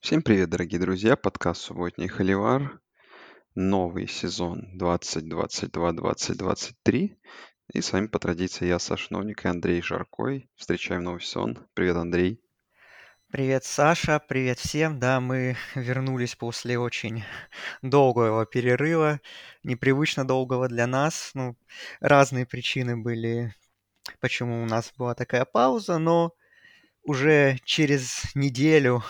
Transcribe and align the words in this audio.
Всем 0.00 0.22
привет, 0.22 0.48
дорогие 0.48 0.80
друзья! 0.80 1.14
Подкаст 1.14 1.60
«Субботний 1.60 2.08
Холивар». 2.08 2.80
Новый 3.54 4.08
сезон 4.08 4.66
2022-2023. 4.78 7.16
И 7.74 7.80
с 7.82 7.92
вами 7.92 8.06
по 8.06 8.18
традиции 8.18 8.66
я, 8.66 8.78
Саша 8.78 9.12
Новник 9.12 9.44
и 9.44 9.48
Андрей 9.48 9.82
Жаркой. 9.82 10.48
Встречаем 10.56 11.04
новый 11.04 11.20
сезон. 11.20 11.58
Привет, 11.74 11.96
Андрей. 11.96 12.40
Привет, 13.30 13.64
Саша, 13.64 14.22
привет 14.26 14.58
всем. 14.58 14.98
Да, 14.98 15.20
мы 15.20 15.58
вернулись 15.74 16.34
после 16.34 16.78
очень 16.78 17.22
долгого 17.82 18.46
перерыва, 18.46 19.20
непривычно 19.64 20.26
долгого 20.26 20.68
для 20.68 20.86
нас. 20.86 21.32
Ну, 21.34 21.58
разные 22.00 22.46
причины 22.46 22.96
были, 22.96 23.54
почему 24.18 24.62
у 24.62 24.66
нас 24.66 24.94
была 24.96 25.14
такая 25.14 25.44
пауза, 25.44 25.98
но 25.98 26.32
уже 27.04 27.58
через 27.64 28.34
неделю 28.34 29.02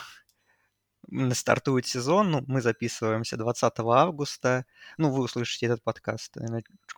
стартует 1.32 1.86
сезон, 1.86 2.30
ну, 2.30 2.44
мы 2.46 2.60
записываемся 2.60 3.36
20 3.36 3.72
августа, 3.78 4.64
ну, 4.98 5.10
вы 5.10 5.24
услышите 5.24 5.66
этот 5.66 5.82
подкаст, 5.82 6.36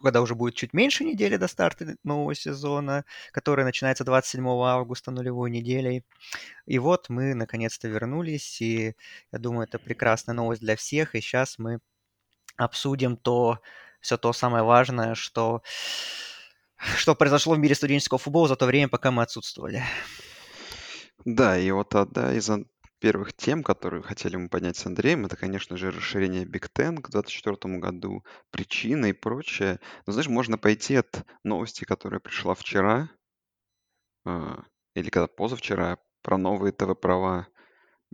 когда 0.02 0.20
уже 0.20 0.34
будет 0.34 0.54
чуть 0.54 0.73
меньше 0.73 1.04
недели 1.04 1.37
до 1.37 1.48
старта 1.48 1.96
нового 2.04 2.34
сезона, 2.34 3.04
который 3.32 3.64
начинается 3.64 4.04
27 4.04 4.46
августа 4.46 5.10
нулевой 5.10 5.51
неделей. 5.51 6.04
И 6.66 6.78
вот 6.78 7.09
мы 7.09 7.34
наконец-то 7.34 7.88
вернулись, 7.88 8.60
и 8.60 8.95
я 9.32 9.38
думаю, 9.38 9.66
это 9.66 9.78
прекрасная 9.78 10.34
новость 10.34 10.60
для 10.60 10.76
всех, 10.76 11.15
и 11.15 11.20
сейчас 11.20 11.59
мы 11.59 11.80
обсудим 12.56 13.16
то, 13.16 13.60
все 14.01 14.16
то 14.16 14.32
самое 14.32 14.65
важное, 14.65 15.15
что, 15.15 15.62
что 16.96 17.15
произошло 17.15 17.54
в 17.54 17.59
мире 17.59 17.74
студенческого 17.74 18.18
футбола 18.18 18.48
за 18.48 18.56
то 18.56 18.66
время, 18.66 18.88
пока 18.88 19.10
мы 19.10 19.23
отсутствовали. 19.23 19.82
Да, 21.24 21.56
и 21.56 21.70
вот 21.70 21.95
одна 21.95 22.34
из 22.34 22.51
первых 23.02 23.33
тем, 23.33 23.65
которые 23.65 24.01
хотели 24.01 24.37
мы 24.37 24.48
поднять 24.48 24.77
с 24.77 24.87
Андреем, 24.87 25.27
это, 25.27 25.37
конечно 25.37 25.77
же, 25.77 25.91
расширение 25.91 26.45
Big 26.45 26.71
Ten 26.73 26.99
к 26.99 27.10
2024 27.10 27.79
году, 27.79 28.24
причины 28.52 29.10
и 29.10 29.13
прочее. 29.13 29.80
Но, 30.07 30.13
знаешь, 30.13 30.29
можно 30.29 30.57
пойти 30.57 30.95
от 30.95 31.26
новости, 31.43 31.85
которая 31.85 32.21
пришла 32.21 32.54
вчера, 32.54 33.10
а, 34.24 34.63
или 34.95 35.10
когда 35.10 35.26
позавчера, 35.26 35.99
про 36.23 36.38
новые 36.38 36.73
ТВ-права 36.73 37.49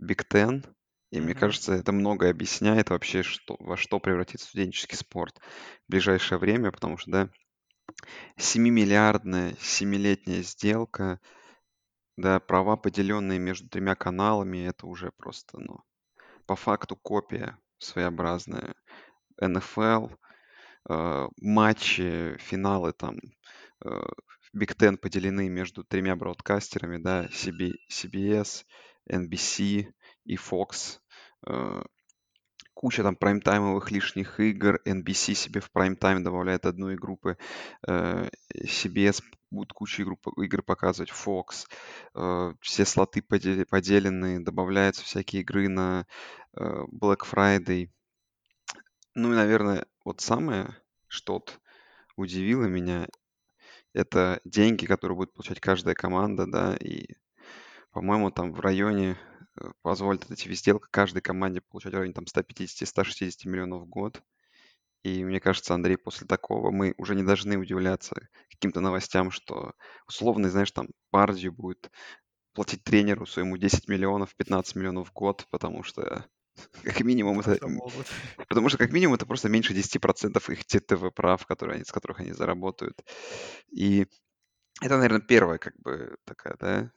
Big 0.01 0.25
Ten. 0.27 0.65
И 1.11 1.21
мне 1.21 1.35
кажется, 1.35 1.73
это 1.73 1.91
многое 1.91 2.31
объясняет 2.31 2.89
вообще, 2.89 3.21
что, 3.21 3.57
во 3.59 3.77
что 3.77 3.99
превратится 3.99 4.47
студенческий 4.47 4.97
спорт 4.97 5.39
в 5.87 5.91
ближайшее 5.91 6.39
время, 6.39 6.71
потому 6.71 6.97
что, 6.97 7.11
да, 7.11 7.29
7-миллиардная, 8.39 9.55
7-летняя 9.57 10.41
сделка– 10.41 11.19
да, 12.19 12.39
права, 12.39 12.75
поделенные 12.75 13.39
между 13.39 13.69
тремя 13.69 13.95
каналами, 13.95 14.67
это 14.67 14.87
уже 14.87 15.11
просто, 15.11 15.57
ну, 15.59 15.79
по 16.45 16.55
факту 16.55 16.95
копия 16.97 17.57
своеобразная. 17.77 18.75
НФЛ, 19.39 20.09
э, 20.89 21.27
матчи, 21.41 22.35
финалы 22.39 22.91
там, 22.91 23.17
э, 23.85 23.89
Big 24.53 24.75
Ten 24.77 24.97
поделены 24.97 25.47
между 25.47 25.83
тремя 25.85 26.15
бродкастерами, 26.17 26.97
да, 26.97 27.27
CB, 27.27 27.75
CBS, 27.89 28.65
NBC 29.09 29.87
и 30.25 30.35
Fox. 30.35 30.99
Э, 32.79 32.81
куча 32.81 33.03
там 33.03 33.15
прайм-таймовых 33.15 33.91
лишних 33.91 34.39
игр. 34.39 34.79
NBC 34.85 35.33
себе 35.35 35.59
в 35.59 35.69
прайм-тайм 35.71 36.23
добавляет 36.23 36.65
одну 36.65 36.93
игру, 36.93 37.19
э, 37.87 38.29
CBS 38.55 39.21
будет 39.51 39.73
кучу 39.73 40.03
игр, 40.03 40.17
игр 40.37 40.63
показывать, 40.63 41.11
Fox. 41.11 41.67
Э, 42.15 42.53
все 42.61 42.85
слоты 42.85 43.21
поделены, 43.21 44.43
добавляются 44.43 45.03
всякие 45.03 45.41
игры 45.41 45.67
на 45.67 46.05
э, 46.55 46.85
Black 46.91 47.21
Friday. 47.29 47.89
Ну 49.15 49.33
и, 49.33 49.35
наверное, 49.35 49.85
вот 50.05 50.21
самое, 50.21 50.77
что 51.07 51.43
удивило 52.15 52.65
меня, 52.65 53.07
это 53.93 54.39
деньги, 54.45 54.85
которые 54.85 55.17
будет 55.17 55.33
получать 55.33 55.59
каждая 55.59 55.95
команда, 55.95 56.45
да, 56.45 56.77
и, 56.77 57.15
по-моему, 57.91 58.31
там 58.31 58.53
в 58.53 58.59
районе 58.61 59.17
Э, 59.59 59.71
позволит 59.81 60.29
эти 60.31 60.51
сделка 60.53 60.87
каждой 60.91 61.21
команде 61.21 61.61
получать 61.61 61.93
в 61.93 61.95
районе 61.95 62.13
там 62.13 62.25
150-160 62.25 63.47
миллионов 63.47 63.83
в 63.83 63.85
год. 63.87 64.21
И 65.03 65.23
мне 65.23 65.39
кажется, 65.39 65.73
Андрей, 65.73 65.97
после 65.97 66.27
такого 66.27 66.71
мы 66.71 66.93
уже 66.97 67.15
не 67.15 67.23
должны 67.23 67.57
удивляться 67.57 68.15
каким-то 68.49 68.81
новостям, 68.81 69.31
что 69.31 69.73
условно, 70.07 70.49
знаешь, 70.49 70.71
там 70.71 70.89
Бардью 71.11 71.53
будет 71.53 71.89
платить 72.53 72.83
тренеру 72.83 73.25
своему 73.25 73.57
10 73.57 73.87
миллионов, 73.87 74.35
15 74.35 74.75
миллионов 74.75 75.09
в 75.09 75.13
год, 75.13 75.47
потому 75.51 75.83
что 75.83 76.25
как 76.83 76.99
минимум 77.01 77.39
это... 77.39 77.57
Потому 78.49 78.69
что 78.69 78.77
как 78.77 78.91
минимум 78.91 79.15
это 79.15 79.25
просто 79.25 79.47
меньше 79.47 79.73
10% 79.73 80.51
их 80.51 80.65
ТТВ 80.65 81.13
прав, 81.15 81.45
которые 81.45 81.75
они, 81.75 81.85
с 81.85 81.91
которых 81.91 82.19
они 82.19 82.33
заработают. 82.33 83.01
И 83.71 84.05
это, 84.81 84.97
наверное, 84.97 85.21
первая 85.21 85.57
как 85.57 85.77
бы 85.77 86.17
такая, 86.25 86.57
да, 86.59 86.91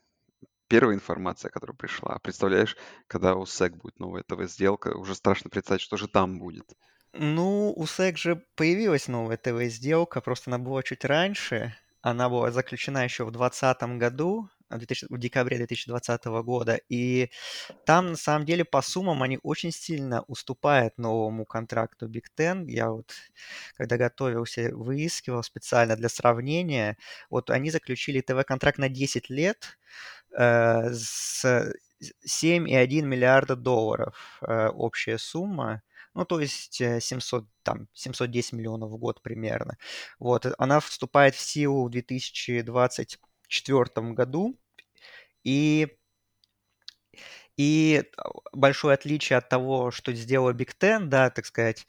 первая 0.73 0.95
информация, 0.95 1.51
которая 1.51 1.77
пришла. 1.77 2.17
Представляешь, 2.23 2.75
когда 3.05 3.35
у 3.35 3.43
SEC 3.43 3.75
будет 3.75 3.99
новая 3.99 4.23
ТВ-сделка, 4.23 4.97
уже 4.97 5.13
страшно 5.13 5.51
представить, 5.51 5.83
что 5.83 5.97
же 5.97 6.07
там 6.07 6.39
будет. 6.39 6.65
Ну, 7.13 7.71
у 7.75 7.83
SEC 7.83 8.15
же 8.17 8.43
появилась 8.55 9.07
новая 9.07 9.37
ТВ-сделка, 9.37 10.19
просто 10.19 10.49
она 10.49 10.57
была 10.57 10.81
чуть 10.81 11.05
раньше. 11.05 11.75
Она 12.01 12.27
была 12.27 12.49
заключена 12.49 13.03
еще 13.03 13.23
в 13.23 13.31
2020 13.31 13.99
году, 13.99 14.49
в 14.71 15.17
декабре 15.19 15.57
2020 15.57 16.25
года. 16.43 16.79
И 16.89 17.29
там, 17.85 18.09
на 18.11 18.15
самом 18.15 18.45
деле, 18.47 18.65
по 18.65 18.81
суммам 18.81 19.21
они 19.21 19.37
очень 19.43 19.71
сильно 19.71 20.23
уступают 20.23 20.97
новому 20.97 21.45
контракту 21.45 22.09
Big 22.09 22.25
Ten. 22.35 22.65
Я 22.67 22.89
вот, 22.89 23.13
когда 23.77 23.97
готовился, 23.97 24.71
выискивал 24.73 25.43
специально 25.43 25.95
для 25.95 26.09
сравнения. 26.09 26.97
Вот 27.29 27.51
они 27.51 27.69
заключили 27.69 28.21
ТВ-контракт 28.21 28.79
на 28.79 28.89
10 28.89 29.29
лет 29.29 29.77
с 30.35 31.73
7,1 32.25 33.03
миллиарда 33.03 33.55
долларов 33.55 34.39
э, 34.41 34.67
общая 34.67 35.17
сумма. 35.17 35.81
Ну, 36.13 36.25
то 36.25 36.39
есть 36.39 36.75
700, 36.75 37.45
там, 37.63 37.87
710 37.93 38.53
миллионов 38.53 38.91
в 38.91 38.97
год 38.97 39.21
примерно. 39.21 39.77
Вот, 40.19 40.45
она 40.57 40.79
вступает 40.79 41.35
в 41.35 41.39
силу 41.39 41.87
в 41.87 41.91
2024 41.91 44.13
году. 44.13 44.57
И, 45.43 45.87
и 47.57 48.03
большое 48.51 48.93
отличие 48.93 49.37
от 49.37 49.49
того, 49.49 49.91
что 49.91 50.13
сделала 50.13 50.53
Big 50.53 50.71
Ten, 50.79 51.05
да, 51.05 51.29
так 51.29 51.45
сказать, 51.45 51.85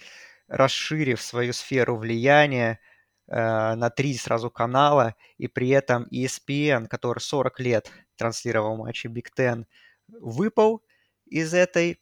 расширив 0.49 1.21
свою 1.21 1.53
сферу 1.53 1.97
влияния 1.97 2.73
э, 2.73 2.79
на 3.27 3.91
три 3.91 4.15
сразу 4.17 4.51
канала, 4.51 5.15
и 5.39 5.49
при 5.49 5.69
этом 5.71 6.07
ESPN, 6.13 6.87
который 6.89 7.21
40 7.21 7.61
лет 7.61 7.91
транслировал 8.17 8.77
матчи 8.77 9.07
Big 9.07 9.27
Ten, 9.37 9.65
выпал 10.09 10.83
из 11.27 11.55
этой 11.55 12.01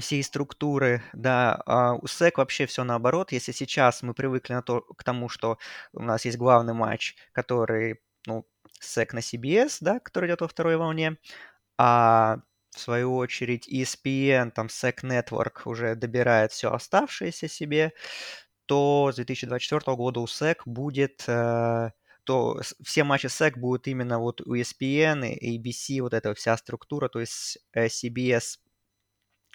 всей 0.00 0.22
структуры, 0.24 1.02
да, 1.12 1.62
а 1.66 1.94
у 1.94 2.04
SEC 2.06 2.32
вообще 2.36 2.66
все 2.66 2.84
наоборот. 2.84 3.32
Если 3.32 3.52
сейчас 3.52 4.02
мы 4.02 4.14
привыкли 4.14 4.54
на 4.54 4.62
то, 4.62 4.80
к 4.80 5.04
тому, 5.04 5.28
что 5.28 5.58
у 5.92 6.02
нас 6.02 6.24
есть 6.24 6.36
главный 6.36 6.74
матч, 6.74 7.14
который, 7.32 8.00
ну, 8.26 8.46
SEC 8.82 9.10
на 9.12 9.20
CBS, 9.20 9.78
да, 9.80 10.00
который 10.00 10.28
идет 10.28 10.40
во 10.40 10.48
второй 10.48 10.76
волне, 10.76 11.16
а 11.78 12.38
в 12.70 12.80
свою 12.80 13.14
очередь 13.16 13.68
ESPN, 13.72 14.50
там 14.50 14.66
SEC 14.66 15.02
Network 15.04 15.62
уже 15.66 15.94
добирает 15.94 16.50
все 16.50 16.72
оставшееся 16.72 17.46
себе, 17.48 17.92
то 18.66 19.10
с 19.12 19.16
2024 19.16 19.96
года 19.96 20.20
у 20.20 20.26
SEC 20.26 20.56
будет, 20.66 21.24
э, 21.28 21.90
то 22.24 22.60
все 22.82 23.04
матчи 23.04 23.26
SEC 23.26 23.58
будут 23.58 23.86
именно 23.88 24.18
вот 24.18 24.40
у 24.42 24.54
ESPN 24.54 25.38
ABC, 25.42 26.00
вот 26.00 26.14
эта 26.14 26.34
вся 26.34 26.56
структура, 26.56 27.08
то 27.08 27.20
есть 27.20 27.58
э, 27.72 27.86
CBS 27.86 28.58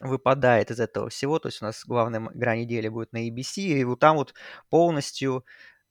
выпадает 0.01 0.71
из 0.71 0.79
этого 0.79 1.09
всего, 1.09 1.39
то 1.39 1.49
есть 1.49 1.61
у 1.61 1.65
нас 1.65 1.83
главная 1.85 2.21
игра 2.33 2.55
недели 2.55 2.87
будет 2.87 3.11
на 3.13 3.27
ABC, 3.27 3.61
и 3.61 3.83
вот 3.83 3.99
там 3.99 4.15
вот 4.17 4.33
полностью 4.69 5.45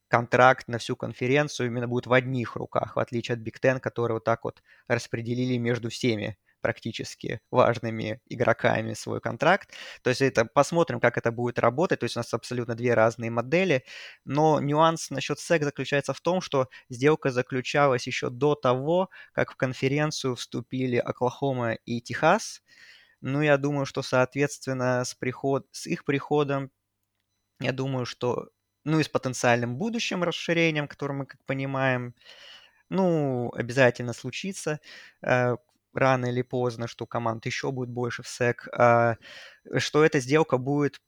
контракт 0.08 0.68
на 0.68 0.78
всю 0.78 0.96
конференцию 0.96 1.66
именно 1.68 1.86
будет 1.88 2.06
в 2.06 2.12
одних 2.12 2.56
руках, 2.56 2.96
в 2.96 2.98
отличие 3.00 3.34
от 3.34 3.40
Big 3.40 3.60
Ten, 3.62 3.80
которые 3.80 4.16
вот 4.16 4.24
так 4.24 4.44
вот 4.44 4.62
распределили 4.88 5.58
между 5.58 5.90
всеми 5.90 6.38
практически 6.60 7.40
важными 7.50 8.20
игроками 8.26 8.94
свой 8.94 9.20
контракт. 9.20 9.72
То 10.02 10.10
есть 10.10 10.22
это 10.22 10.44
посмотрим, 10.44 11.00
как 11.00 11.18
это 11.18 11.32
будет 11.32 11.58
работать. 11.58 12.00
То 12.00 12.04
есть 12.04 12.16
у 12.16 12.20
нас 12.20 12.32
абсолютно 12.34 12.74
две 12.74 12.94
разные 12.94 13.30
модели. 13.30 13.84
Но 14.24 14.60
нюанс 14.60 15.10
насчет 15.10 15.38
SEC 15.38 15.64
заключается 15.64 16.12
в 16.12 16.20
том, 16.20 16.40
что 16.40 16.68
сделка 16.88 17.30
заключалась 17.30 18.06
еще 18.06 18.30
до 18.30 18.54
того, 18.54 19.10
как 19.32 19.52
в 19.52 19.56
конференцию 19.56 20.36
вступили 20.36 20.96
Оклахома 20.96 21.74
и 21.74 22.00
Техас. 22.00 22.62
Ну, 23.20 23.42
я 23.42 23.56
думаю, 23.58 23.86
что, 23.86 24.02
соответственно, 24.02 25.04
с, 25.04 25.14
приход... 25.14 25.66
с 25.72 25.86
их 25.86 26.04
приходом, 26.04 26.70
я 27.60 27.72
думаю, 27.72 28.06
что 28.06 28.50
ну 28.84 29.00
и 29.00 29.02
с 29.02 29.08
потенциальным 29.08 29.76
будущим 29.76 30.22
расширением, 30.22 30.88
которое 30.88 31.14
мы, 31.14 31.26
как 31.26 31.44
понимаем, 31.44 32.14
ну, 32.90 33.52
обязательно 33.54 34.12
случится. 34.14 34.80
Рано 35.94 36.26
или 36.26 36.42
поздно, 36.42 36.86
что 36.86 37.06
команд 37.06 37.46
еще 37.46 37.72
будет 37.72 37.88
больше 37.90 38.22
в 38.22 38.26
SEC, 38.26 38.56
а, 38.72 39.16
что 39.78 40.04
эта 40.04 40.20
сделка 40.20 40.58
будет 40.58 41.00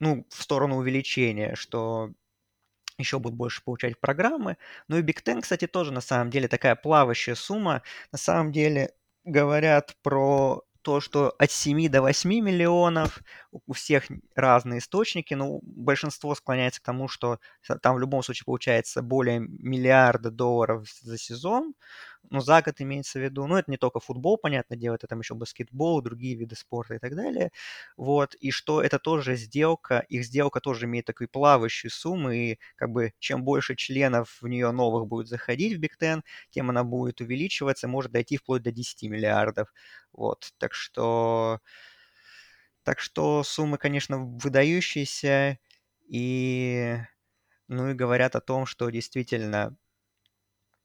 ну, 0.00 0.26
в 0.30 0.42
сторону 0.42 0.76
увеличения, 0.76 1.54
что 1.54 2.12
еще 2.98 3.18
будут 3.18 3.36
больше 3.36 3.62
получать 3.64 4.00
программы. 4.00 4.56
Ну 4.88 4.98
и 4.98 5.02
Big 5.02 5.22
Ten, 5.24 5.40
кстати, 5.40 5.66
тоже 5.66 5.92
на 5.92 6.00
самом 6.00 6.30
деле 6.30 6.48
такая 6.48 6.76
плавающая 6.76 7.34
сумма. 7.34 7.82
На 8.12 8.18
самом 8.18 8.52
деле 8.52 8.92
говорят 9.24 9.96
про 10.02 10.62
то, 10.82 11.00
что 11.00 11.34
от 11.38 11.50
7 11.50 11.88
до 11.88 12.02
8 12.02 12.30
миллионов, 12.30 13.20
у 13.52 13.72
всех 13.72 14.04
разные 14.34 14.78
источники, 14.78 15.34
но 15.34 15.58
большинство 15.62 16.34
склоняется 16.34 16.80
к 16.80 16.84
тому, 16.84 17.08
что 17.08 17.40
там 17.82 17.96
в 17.96 17.98
любом 17.98 18.22
случае 18.22 18.44
получается 18.46 19.02
более 19.02 19.40
миллиарда 19.40 20.30
долларов 20.30 20.88
за 21.02 21.18
сезон, 21.18 21.74
ну, 22.30 22.40
за 22.40 22.62
год 22.62 22.80
имеется 22.80 23.18
в 23.18 23.22
виду. 23.22 23.46
Ну, 23.46 23.56
это 23.56 23.70
не 23.70 23.76
только 23.78 24.00
футбол, 24.00 24.38
понятное 24.38 24.76
дело, 24.78 24.94
это 24.96 25.06
там 25.06 25.20
еще 25.20 25.34
баскетбол, 25.34 26.02
другие 26.02 26.36
виды 26.36 26.56
спорта 26.56 26.94
и 26.94 26.98
так 26.98 27.16
далее. 27.16 27.50
Вот, 27.96 28.34
и 28.36 28.50
что 28.50 28.82
это 28.82 28.98
тоже 28.98 29.36
сделка, 29.36 30.00
их 30.08 30.24
сделка 30.24 30.60
тоже 30.60 30.86
имеет 30.86 31.06
такую 31.06 31.28
плавающую 31.28 31.90
сумму, 31.90 32.30
и 32.30 32.58
как 32.76 32.90
бы 32.90 33.12
чем 33.18 33.44
больше 33.44 33.76
членов 33.76 34.38
в 34.42 34.48
нее 34.48 34.70
новых 34.72 35.06
будет 35.08 35.28
заходить 35.28 35.78
в 35.78 35.80
Big 35.80 35.92
Ten, 36.00 36.22
тем 36.50 36.70
она 36.70 36.84
будет 36.84 37.20
увеличиваться, 37.20 37.88
может 37.88 38.12
дойти 38.12 38.36
вплоть 38.36 38.62
до 38.62 38.72
10 38.72 39.08
миллиардов. 39.08 39.72
Вот, 40.12 40.50
так 40.58 40.74
что... 40.74 41.60
Так 42.84 43.00
что 43.00 43.42
суммы, 43.44 43.76
конечно, 43.78 44.18
выдающиеся, 44.18 45.58
и, 46.08 46.96
ну 47.68 47.90
и 47.90 47.94
говорят 47.94 48.34
о 48.34 48.40
том, 48.40 48.64
что 48.66 48.88
действительно 48.90 49.76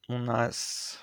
у 0.08 0.18
нас 0.18 1.00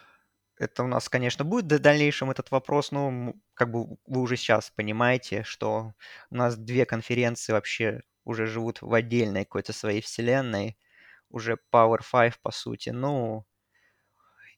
это 0.60 0.84
у 0.84 0.86
нас, 0.86 1.08
конечно, 1.08 1.44
будет 1.44 1.72
в 1.72 1.78
дальнейшем 1.80 2.30
этот 2.30 2.50
вопрос, 2.50 2.92
но 2.92 3.34
как 3.54 3.70
бы 3.72 3.96
вы 4.06 4.20
уже 4.20 4.36
сейчас 4.36 4.70
понимаете, 4.70 5.42
что 5.42 5.94
у 6.30 6.36
нас 6.36 6.56
две 6.56 6.84
конференции 6.86 7.52
вообще 7.52 8.02
уже 8.24 8.46
живут 8.46 8.82
в 8.82 8.92
отдельной 8.92 9.44
какой-то 9.44 9.72
своей 9.72 10.02
вселенной, 10.02 10.76
уже 11.30 11.56
Power 11.72 12.00
5 12.02 12.40
по 12.42 12.50
сути, 12.50 12.90
ну, 12.90 13.46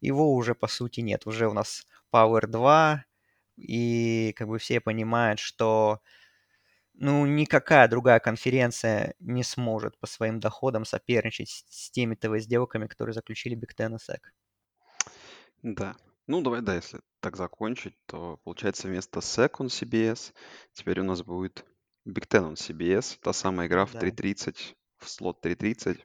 его 0.01 0.35
уже 0.35 0.55
по 0.55 0.67
сути 0.67 1.01
нет, 1.01 1.27
уже 1.27 1.49
у 1.49 1.53
нас 1.53 1.87
Power 2.13 2.47
2, 2.47 3.05
и 3.57 4.35
как 4.37 4.49
бы 4.49 4.59
все 4.59 4.81
понимают, 4.81 5.39
что 5.39 6.01
ну, 6.95 7.27
никакая 7.27 7.89
другая 7.89 8.21
конференция 8.21 9.15
не 9.21 9.45
сможет 9.45 9.99
по 9.99 10.07
своим 10.07 10.41
доходам 10.41 10.85
соперничать 10.85 11.49
с, 11.71 11.91
теми 11.91 12.15
ТВ-сделками, 12.17 12.87
которые 12.87 13.15
заключили 13.15 13.57
Big 13.57 13.77
Ten 13.77 13.95
и 13.97 13.99
SEC. 13.99 14.21
Да. 15.63 15.97
Ну, 16.27 16.41
давай, 16.43 16.61
да, 16.61 16.75
если 16.75 17.01
так 17.21 17.37
закончить, 17.37 17.95
то 18.07 18.37
получается 18.45 18.89
вместо 18.89 19.21
SEC 19.21 19.51
on 19.59 19.67
CBS 19.67 20.33
теперь 20.73 21.01
у 21.01 21.05
нас 21.05 21.23
будет 21.23 21.65
Big 22.07 22.27
Ten 22.29 22.53
on 22.53 22.55
CBS, 22.55 23.19
та 23.21 23.33
самая 23.33 23.69
игра 23.69 23.87
в 23.87 23.95
Да. 23.95 23.97
3.30, 23.97 24.77
в 24.99 25.09
слот 25.09 25.45
3.30. 25.45 26.05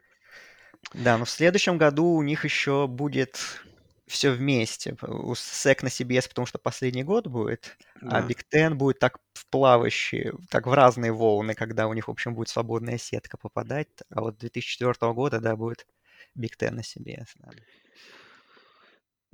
Да, 0.93 1.17
но 1.17 1.25
в 1.25 1.29
следующем 1.29 1.77
году 1.77 2.05
у 2.05 2.21
них 2.23 2.45
еще 2.45 2.87
будет 2.87 3.63
все 4.07 4.31
вместе. 4.31 4.95
У 5.01 5.33
SEC 5.33 5.79
на 5.83 5.87
CBS, 5.87 6.29
потому 6.29 6.45
что 6.45 6.59
последний 6.59 7.03
год 7.03 7.27
будет, 7.27 7.77
а 8.05 8.21
Да. 8.21 8.21
Big 8.21 8.39
Ten 8.53 8.75
будет 8.75 8.99
так 8.99 9.19
в 9.33 9.47
плавающие, 9.49 10.33
так 10.49 10.65
в 10.67 10.73
разные 10.73 11.11
волны, 11.11 11.55
когда 11.55 11.87
у 11.87 11.93
них, 11.93 12.07
в 12.07 12.11
общем, 12.11 12.35
будет 12.35 12.49
свободная 12.49 12.97
сетка 12.97 13.37
попадать. 13.37 13.89
А 14.09 14.21
вот 14.21 14.37
2004 14.37 15.13
года, 15.13 15.39
да, 15.41 15.55
будет 15.55 15.85
Big 16.37 16.51
Ten 16.59 16.71
на 16.71 16.81
CBS. 16.81 17.27
Да. 17.35 17.51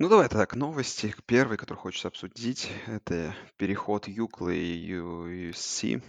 Ну, 0.00 0.08
давай 0.08 0.28
так, 0.28 0.56
новости. 0.56 1.14
Первый, 1.24 1.56
который 1.56 1.78
хочется 1.78 2.08
обсудить, 2.08 2.68
это 2.86 3.32
переход 3.56 4.08
Юклы 4.08 4.56
и 4.56 4.92
USC 4.92 6.02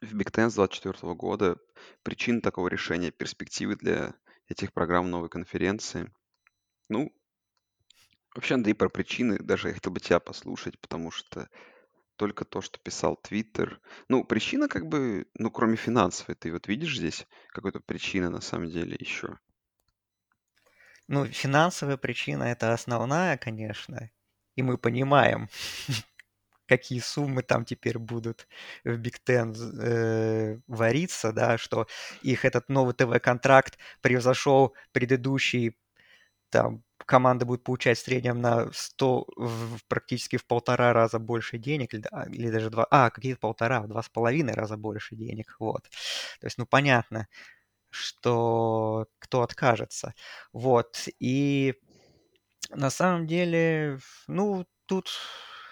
в 0.00 0.14
Big 0.14 0.30
Ten 0.30 0.48
с 0.48 0.54
2024 0.54 1.12
года. 1.12 1.58
Причина 2.02 2.40
такого 2.40 2.68
решения, 2.68 3.10
перспективы 3.10 3.76
для 3.76 4.14
этих 4.48 4.72
программ 4.72 5.10
новой 5.10 5.28
конференции. 5.28 6.10
Ну, 6.88 7.14
вообще, 8.34 8.54
Андрей, 8.54 8.72
про 8.72 8.88
причины 8.88 9.38
даже 9.38 9.68
я 9.68 9.74
хотел 9.74 9.92
бы 9.92 10.00
тебя 10.00 10.18
послушать, 10.18 10.80
потому 10.80 11.10
что 11.10 11.50
только 12.16 12.46
то, 12.46 12.62
что 12.62 12.78
писал 12.78 13.16
Твиттер. 13.16 13.82
Ну, 14.08 14.24
причина 14.24 14.66
как 14.66 14.86
бы, 14.86 15.26
ну, 15.34 15.50
кроме 15.50 15.76
финансовой, 15.76 16.36
ты 16.36 16.50
вот 16.50 16.68
видишь 16.68 16.96
здесь 16.96 17.26
какую-то 17.48 17.80
причину 17.80 18.30
на 18.30 18.40
самом 18.40 18.70
деле 18.70 18.96
еще? 18.98 19.38
Ну, 21.08 21.26
финансовая 21.26 21.96
причина 21.96 22.44
это 22.44 22.72
основная, 22.72 23.36
конечно, 23.36 24.10
и 24.56 24.62
мы 24.62 24.78
понимаем, 24.78 25.48
какие 26.68 27.00
суммы 27.00 27.42
там 27.42 27.64
теперь 27.64 27.98
будут 27.98 28.48
в 28.84 28.90
Big 29.00 29.16
Ten 29.26 29.54
э, 29.82 30.60
вариться, 30.66 31.32
да, 31.32 31.58
что 31.58 31.86
их 32.22 32.44
этот 32.44 32.68
новый 32.70 32.94
ТВ-контракт 32.94 33.78
превзошел 34.02 34.74
предыдущий, 34.92 35.76
там, 36.50 36.82
команда 37.06 37.46
будет 37.46 37.64
получать 37.64 37.98
в 37.98 38.02
среднем 38.04 38.40
на 38.40 38.70
100, 38.72 39.26
в, 39.36 39.78
практически 39.88 40.36
в 40.38 40.46
полтора 40.46 40.92
раза 40.92 41.18
больше 41.18 41.58
денег, 41.58 41.94
или, 41.94 42.04
а, 42.12 42.26
или 42.28 42.50
даже 42.50 42.70
два, 42.70 42.86
а, 42.90 43.10
какие-то 43.10 43.40
полтора, 43.40 43.82
в 43.82 43.88
два 43.88 44.02
с 44.02 44.08
половиной 44.10 44.54
раза 44.54 44.76
больше 44.76 45.16
денег, 45.16 45.56
вот. 45.60 45.84
То 46.40 46.46
есть, 46.46 46.58
ну, 46.58 46.66
понятно, 46.66 47.28
что 47.94 49.06
кто 49.18 49.42
откажется. 49.42 50.14
Вот. 50.52 51.08
И 51.20 51.74
на 52.70 52.90
самом 52.90 53.26
деле, 53.26 53.98
ну, 54.26 54.66
тут, 54.86 55.10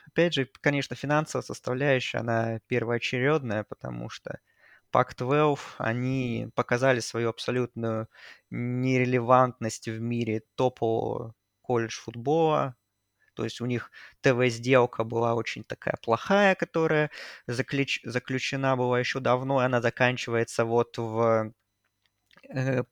опять 0.07 0.35
же, 0.35 0.49
конечно, 0.61 0.97
финансовая 0.97 1.43
составляющая, 1.45 2.19
она 2.19 2.61
первоочередная, 2.69 3.65
потому 3.65 4.09
что 4.09 4.41
Pac-12, 4.93 5.59
они 5.79 6.49
показали 6.55 7.01
свою 7.01 7.31
абсолютную 7.31 8.09
нерелевантность 8.51 9.89
в 9.89 10.01
мире 10.01 10.43
топового 10.55 11.35
колледж 11.63 11.99
футбола. 11.99 12.77
То 13.35 13.45
есть 13.45 13.61
у 13.63 13.67
них 13.67 13.91
ТВ-сделка 14.21 15.05
была 15.05 15.35
очень 15.35 15.65
такая 15.65 15.97
плохая, 16.03 16.55
которая 16.55 17.11
заключ... 17.47 18.01
заключена 18.05 18.77
была 18.77 19.01
еще 19.01 19.21
давно, 19.21 19.63
и 19.63 19.65
она 19.65 19.81
заканчивается 19.81 20.65
вот 20.67 20.99
в 20.99 21.53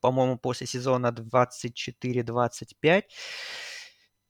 по-моему, 0.01 0.37
после 0.37 0.67
сезона 0.67 1.11
24-25. 1.11 3.05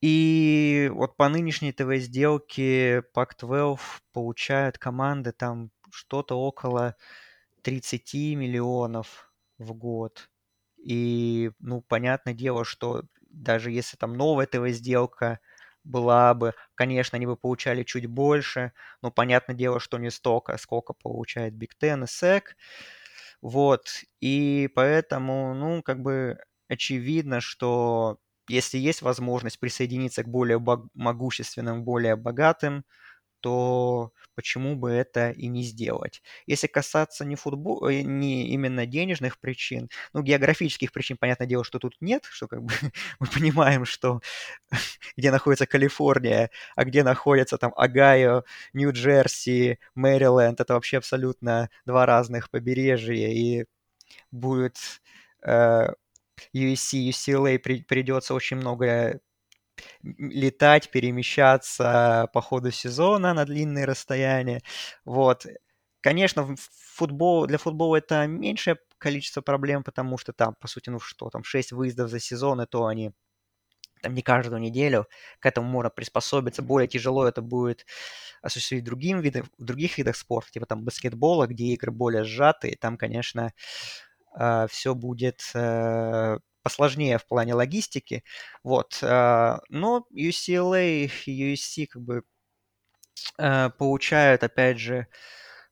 И 0.02 0.90
вот 0.94 1.16
по 1.16 1.30
нынешней 1.30 1.72
ТВ-сделке 1.74 3.04
Pac-12 3.16 3.80
получают 4.14 4.78
команды 4.80 5.32
там 5.32 5.70
что-то 5.92 6.40
около 6.40 6.96
30 7.62 8.36
миллионов 8.36 9.32
в 9.60 9.74
год. 9.74 10.30
И, 10.84 11.51
ну, 11.60 11.82
понятное 11.82 12.34
дело, 12.34 12.66
что 12.66 13.04
даже 13.30 13.72
если 13.72 13.98
там 13.98 14.13
новая 14.18 14.48
ТВ-сделка 14.48 15.40
была 15.84 16.34
бы, 16.34 16.54
конечно, 16.75 17.16
они 17.18 17.28
бы 17.28 17.38
получали 17.38 17.84
чуть 17.84 18.08
больше, 18.08 18.74
но 19.01 19.12
понятное 19.12 19.56
дело, 19.56 19.80
что 19.80 19.98
не 20.00 20.10
столько, 20.12 20.58
сколько 20.58 20.94
получает 20.94 21.54
Big 21.54 21.72
Ten 21.80 22.04
и 22.04 22.08
SEC. 22.08 22.56
Вот, 23.41 23.88
и 24.19 24.69
поэтому, 24.75 25.53
ну, 25.55 25.81
как 25.81 26.01
бы 26.01 26.38
очевидно, 26.69 27.41
что 27.41 28.19
если 28.48 28.77
есть 28.77 29.01
возможность 29.01 29.60
присоединиться 29.60 30.24
к 30.24 30.27
более 30.27 30.60
могущественным, 30.93 31.83
более 31.83 32.15
богатым, 32.15 32.86
то 33.41 34.12
почему 34.36 34.75
бы 34.75 34.91
это 34.91 35.31
и 35.31 35.48
не 35.48 35.63
сделать? 35.63 36.21
Если 36.48 36.67
касаться 36.67 37.25
не 37.25 37.36
футбола, 37.36 37.89
э, 37.89 38.01
не 38.01 38.50
именно 38.50 38.86
денежных 38.86 39.39
причин, 39.39 39.89
ну, 40.13 40.21
географических 40.24 40.91
причин, 40.91 41.17
понятное 41.17 41.48
дело, 41.48 41.63
что 41.63 41.79
тут 41.79 41.95
нет, 42.01 42.24
что 42.25 42.48
как 42.48 42.63
бы 42.63 42.74
мы 43.19 43.27
понимаем, 43.27 43.86
что 43.86 44.21
где 45.17 45.31
находится 45.31 45.65
Калифорния, 45.67 46.51
а 46.75 46.86
где 46.86 47.03
находится 47.03 47.57
там 47.57 47.74
Огайо, 47.75 48.43
Нью-Джерси, 48.74 49.79
Мэриленд, 49.95 50.60
это 50.62 50.74
вообще 50.75 50.98
абсолютно 50.98 51.69
два 51.86 52.05
разных 52.05 52.50
побережья, 52.50 53.27
и 53.27 53.65
будет 54.31 54.77
э, 55.43 55.88
USC, 56.53 57.10
UCLA 57.10 57.60
при, 57.60 57.83
придется 57.83 58.33
очень 58.33 58.57
много 58.57 59.19
летать, 60.04 60.92
перемещаться 60.92 62.30
по 62.34 62.42
ходу 62.42 62.72
сезона 62.72 63.34
на 63.34 63.46
длинные 63.46 63.86
расстояния. 63.86 64.62
Вот. 65.06 65.46
Конечно, 66.01 66.56
футбол, 66.96 67.46
для 67.48 67.58
футбола 67.58 67.98
это 67.98 68.25
меньшее 68.28 68.78
количество 68.98 69.42
проблем, 69.42 69.84
потому 69.84 70.18
что 70.18 70.34
там, 70.34 70.56
по 70.60 70.68
сути, 70.68 70.90
ну 70.90 71.00
что, 71.00 71.30
там 71.30 71.44
6 71.44 71.72
выездов 71.72 72.10
за 72.10 72.20
сезон, 72.20 72.62
и 72.62 72.66
то 72.68 72.86
они 72.88 73.12
там 74.01 74.16
не 74.16 74.22
каждую 74.24 74.60
неделю, 74.62 75.08
к 75.40 75.46
этому 75.46 75.68
можно 75.70 75.90
приспособиться. 75.92 76.62
Более 76.63 76.88
тяжело 76.88 77.28
это 77.28 77.42
будет 77.42 77.86
осуществить 78.42 78.84
другим 78.84 79.22
видом, 79.22 79.48
в 79.60 79.63
других 79.63 79.98
видах 79.98 80.16
спорта, 80.18 80.51
типа 80.51 80.66
там 80.66 80.84
баскетбола, 80.86 81.48
где 81.48 81.66
игры 81.68 81.92
более 81.92 82.24
сжатые, 82.24 82.78
там, 82.78 82.98
конечно, 82.98 83.54
э, 84.40 84.68
все 84.70 84.96
будет 84.96 85.42
э, 85.56 86.40
посложнее 86.63 87.18
в 87.18 87.25
плане 87.25 87.53
логистики. 87.53 88.24
Вот. 88.63 89.00
А, 89.03 89.60
но 89.70 90.06
UCLA 90.13 91.10
и 91.25 91.53
USC 91.53 91.88
как 91.88 92.01
бы 92.01 92.24
э, 93.38 93.70
получают, 93.77 94.44
опять 94.44 94.80
же, 94.80 95.08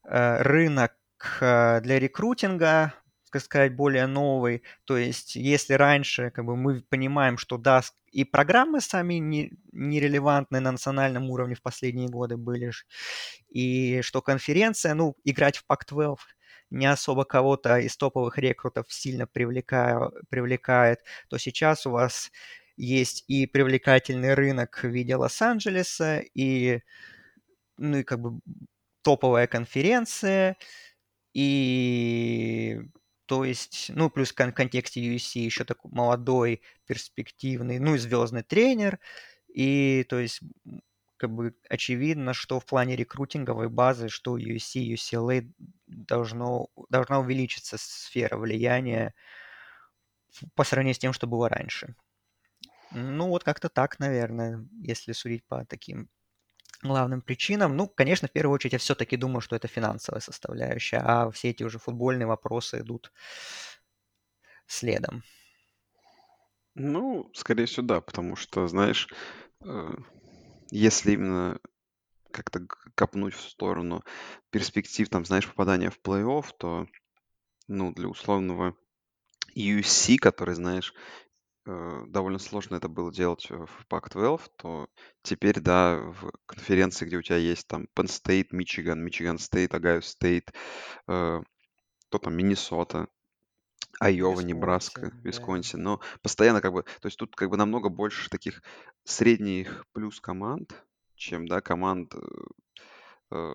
э, 0.05 0.41
рынок 0.41 0.93
для 1.19 1.99
рекрутинга, 1.99 2.93
так 3.31 3.41
сказать, 3.41 3.75
более 3.75 4.07
новый. 4.07 4.63
То 4.85 4.97
есть, 4.97 5.35
если 5.35 5.73
раньше 5.73 6.31
как 6.31 6.45
бы, 6.45 6.55
мы 6.55 6.81
понимаем, 6.81 7.37
что 7.37 7.57
да, 7.57 7.81
и 8.11 8.23
программы 8.23 8.81
сами 8.81 9.15
не, 9.15 9.51
нерелевантны 9.71 10.59
на 10.59 10.71
национальном 10.71 11.29
уровне 11.29 11.55
в 11.55 11.61
последние 11.61 12.09
годы 12.09 12.37
были, 12.37 12.71
и 13.49 14.01
что 14.01 14.21
конференция, 14.21 14.93
ну, 14.93 15.15
играть 15.23 15.57
в 15.57 15.65
Pac-12 15.69 16.17
не 16.69 16.85
особо 16.85 17.25
кого-то 17.25 17.79
из 17.79 17.97
топовых 17.97 18.37
рекрутов 18.37 18.85
сильно 18.91 19.27
привлекая, 19.27 20.11
привлекает, 20.29 20.99
то 21.29 21.37
сейчас 21.37 21.85
у 21.85 21.91
вас 21.91 22.31
есть 22.77 23.25
и 23.27 23.45
привлекательный 23.47 24.33
рынок 24.35 24.79
в 24.83 24.87
виде 24.87 25.15
Лос-Анджелеса, 25.15 26.21
и, 26.33 26.81
ну, 27.77 27.97
и 27.99 28.03
как 28.03 28.19
бы 28.21 28.39
топовая 29.03 29.47
конференция, 29.47 30.57
и 31.33 32.79
то 33.27 33.45
есть, 33.45 33.91
ну, 33.93 34.09
плюс 34.09 34.31
в 34.31 34.35
контексте 34.35 35.01
USC 35.01 35.39
еще 35.39 35.63
такой 35.63 35.91
молодой, 35.91 36.61
перспективный, 36.87 37.77
ну 37.79 37.95
и 37.95 37.99
звездный 37.99 38.41
тренер. 38.43 38.99
И, 39.53 40.03
то 40.09 40.19
есть, 40.19 40.41
как 41.19 41.31
бы 41.31 41.53
очевидно, 41.69 42.33
что 42.33 42.59
в 42.59 42.65
плане 42.65 42.95
рекрутинговой 42.95 43.69
базы, 43.69 44.07
что 44.07 44.37
USC, 44.37 44.93
UCLA 44.93 45.51
должно, 45.87 46.69
должна 46.89 47.19
увеличиться 47.19 47.77
сфера 47.77 48.37
влияния 48.37 49.13
по 50.55 50.63
сравнению 50.63 50.95
с 50.95 50.99
тем, 50.99 51.13
что 51.13 51.27
было 51.27 51.49
раньше. 51.49 51.95
Ну, 52.91 53.27
вот 53.27 53.43
как-то 53.43 53.69
так, 53.69 53.99
наверное, 53.99 54.65
если 54.81 55.11
судить 55.11 55.45
по 55.45 55.65
таким 55.65 56.09
главным 56.81 57.21
причинам. 57.21 57.75
Ну, 57.75 57.87
конечно, 57.87 58.27
в 58.27 58.31
первую 58.31 58.55
очередь 58.55 58.73
я 58.73 58.79
все-таки 58.79 59.17
думаю, 59.17 59.41
что 59.41 59.55
это 59.55 59.67
финансовая 59.67 60.21
составляющая, 60.21 61.01
а 61.03 61.29
все 61.31 61.49
эти 61.49 61.63
уже 61.63 61.79
футбольные 61.79 62.27
вопросы 62.27 62.79
идут 62.79 63.11
следом. 64.65 65.23
Ну, 66.75 67.29
скорее 67.33 67.65
всего, 67.65 67.85
да, 67.85 67.99
потому 67.99 68.37
что, 68.37 68.67
знаешь, 68.67 69.09
э, 69.65 69.89
если 70.71 71.13
именно 71.13 71.59
как-то 72.31 72.65
копнуть 72.95 73.33
в 73.33 73.41
сторону 73.41 74.03
перспектив, 74.51 75.09
там, 75.09 75.25
знаешь, 75.25 75.47
попадания 75.47 75.89
в 75.89 75.99
плей-офф, 75.99 76.45
то, 76.57 76.87
ну, 77.67 77.91
для 77.93 78.07
условного 78.07 78.75
USC, 79.55 80.17
который, 80.17 80.55
знаешь, 80.55 80.93
э, 81.65 82.03
довольно 82.07 82.39
сложно 82.39 82.75
это 82.75 82.87
было 82.87 83.11
делать 83.11 83.49
в 83.49 83.85
Pac-12, 83.89 84.41
то 84.57 84.87
теперь, 85.23 85.59
да, 85.59 85.97
в 85.97 86.31
конференции, 86.45 87.05
где 87.05 87.17
у 87.17 87.21
тебя 87.21 87.37
есть 87.37 87.67
там 87.67 87.87
Penn 87.95 88.05
State, 88.05 88.47
Мичиган, 88.51 89.03
Мичиган 89.03 89.39
Стейт, 89.39 89.73
Огайо 89.73 90.01
Стейт, 90.01 90.53
э, 91.07 91.41
кто 92.07 92.17
там, 92.17 92.35
Миннесота, 92.35 93.07
Айова, 93.99 94.39
Небраска, 94.41 95.01
Висконсин, 95.01 95.21
да. 95.21 95.29
Висконсин. 95.29 95.83
Но 95.83 95.99
постоянно 96.21 96.61
как 96.61 96.73
бы, 96.73 96.83
то 96.83 97.05
есть 97.05 97.17
тут 97.17 97.35
как 97.35 97.49
бы 97.49 97.57
намного 97.57 97.89
больше 97.89 98.29
таких 98.29 98.63
средних 99.09 99.85
плюс 99.91 100.21
команд, 100.21 100.73
чем, 101.15 101.47
да, 101.47 101.61
команд 101.61 102.13
э, 103.31 103.53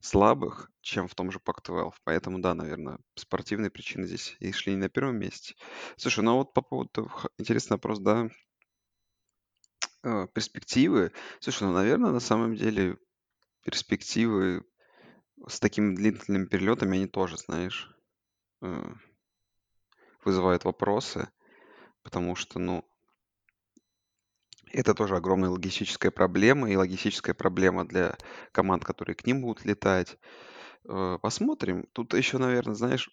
слабых, 0.00 0.70
чем 0.80 1.08
в 1.08 1.14
том 1.14 1.30
же 1.30 1.38
Pac-12. 1.38 1.92
Поэтому, 2.04 2.40
да, 2.40 2.54
наверное, 2.54 2.98
спортивные 3.14 3.70
причины 3.70 4.06
здесь 4.06 4.36
и 4.40 4.52
шли 4.52 4.72
не 4.72 4.78
на 4.78 4.88
первом 4.88 5.16
месте. 5.16 5.54
Слушай, 5.96 6.24
ну 6.24 6.32
а 6.32 6.34
вот 6.34 6.52
по 6.52 6.62
поводу, 6.62 7.10
интересный 7.38 7.74
вопрос, 7.76 8.00
да, 8.00 8.28
э, 10.02 10.26
перспективы. 10.32 11.12
Слушай, 11.40 11.64
ну, 11.64 11.72
наверное, 11.72 12.10
на 12.10 12.20
самом 12.20 12.56
деле 12.56 12.98
перспективы 13.64 14.64
с 15.46 15.60
такими 15.60 15.94
длительными 15.94 16.46
перелетами, 16.46 16.96
они 16.96 17.06
тоже, 17.06 17.36
знаешь, 17.36 17.94
э, 18.62 18.94
вызывают 20.24 20.64
вопросы, 20.64 21.28
потому 22.02 22.34
что, 22.34 22.58
ну, 22.58 22.87
это 24.72 24.94
тоже 24.94 25.16
огромная 25.16 25.50
логистическая 25.50 26.10
проблема, 26.10 26.70
и 26.70 26.76
логистическая 26.76 27.34
проблема 27.34 27.86
для 27.86 28.16
команд, 28.52 28.84
которые 28.84 29.14
к 29.16 29.26
ним 29.26 29.42
будут 29.42 29.64
летать. 29.64 30.18
Э, 30.88 31.18
Посмотрим. 31.22 31.86
Тут 31.94 32.14
еще, 32.14 32.38
наверное, 32.38 32.74
знаешь, 32.74 33.10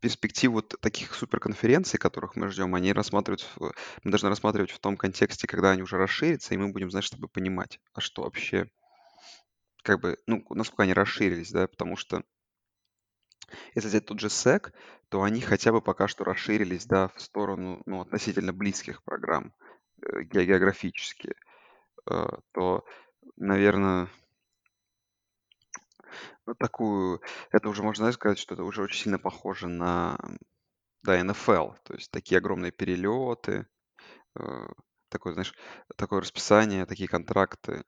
перспективу 0.00 0.62
таких 0.62 1.14
суперконференций, 1.14 1.98
которых 1.98 2.36
мы 2.36 2.48
ждем, 2.50 2.74
они 2.74 2.92
рассматривают, 2.92 3.42
в- 3.56 3.72
мы 4.04 4.10
должны 4.12 4.28
рассматривать 4.30 4.70
в 4.72 4.80
том 4.80 4.96
контексте, 4.96 5.46
когда 5.48 5.72
они 5.72 5.82
уже 5.82 5.98
расширятся, 5.98 6.54
и 6.54 6.58
мы 6.58 6.72
будем, 6.72 6.90
знаешь, 6.90 7.06
чтобы 7.06 7.28
понимать, 7.28 7.80
а 7.94 8.00
что 8.00 8.22
вообще, 8.22 8.70
как 9.84 10.00
бы, 10.00 10.18
ну, 10.26 10.44
насколько 10.50 10.82
они 10.82 10.92
расширились, 10.94 11.52
да, 11.52 11.68
потому 11.68 11.94
что 11.96 12.24
если 13.74 13.88
взять 13.88 14.06
тот 14.06 14.20
же 14.20 14.26
SEC, 14.28 14.72
то 15.08 15.22
они 15.22 15.40
хотя 15.40 15.72
бы 15.72 15.80
пока 15.80 16.08
что 16.08 16.24
расширились, 16.24 16.86
да, 16.86 17.08
в 17.08 17.20
сторону, 17.20 17.82
ну, 17.86 18.00
относительно 18.00 18.52
близких 18.52 19.02
программ 19.04 19.52
э, 19.60 19.73
географически, 20.24 21.34
э, 22.10 22.26
то, 22.52 22.84
наверное, 23.36 24.08
ну, 26.46 26.54
такую, 26.54 27.20
это 27.50 27.68
уже 27.68 27.82
можно 27.82 28.10
сказать, 28.12 28.38
что 28.38 28.54
это 28.54 28.64
уже 28.64 28.82
очень 28.82 29.02
сильно 29.04 29.18
похоже 29.18 29.68
на, 29.68 30.18
да, 31.02 31.22
НФЛ, 31.22 31.72
то 31.84 31.94
есть 31.94 32.10
такие 32.10 32.38
огромные 32.38 32.72
перелеты, 32.72 33.66
э, 34.38 34.66
такое, 35.10 35.34
знаешь, 35.34 35.54
такое 35.96 36.20
расписание, 36.22 36.86
такие 36.86 37.08
контракты. 37.08 37.84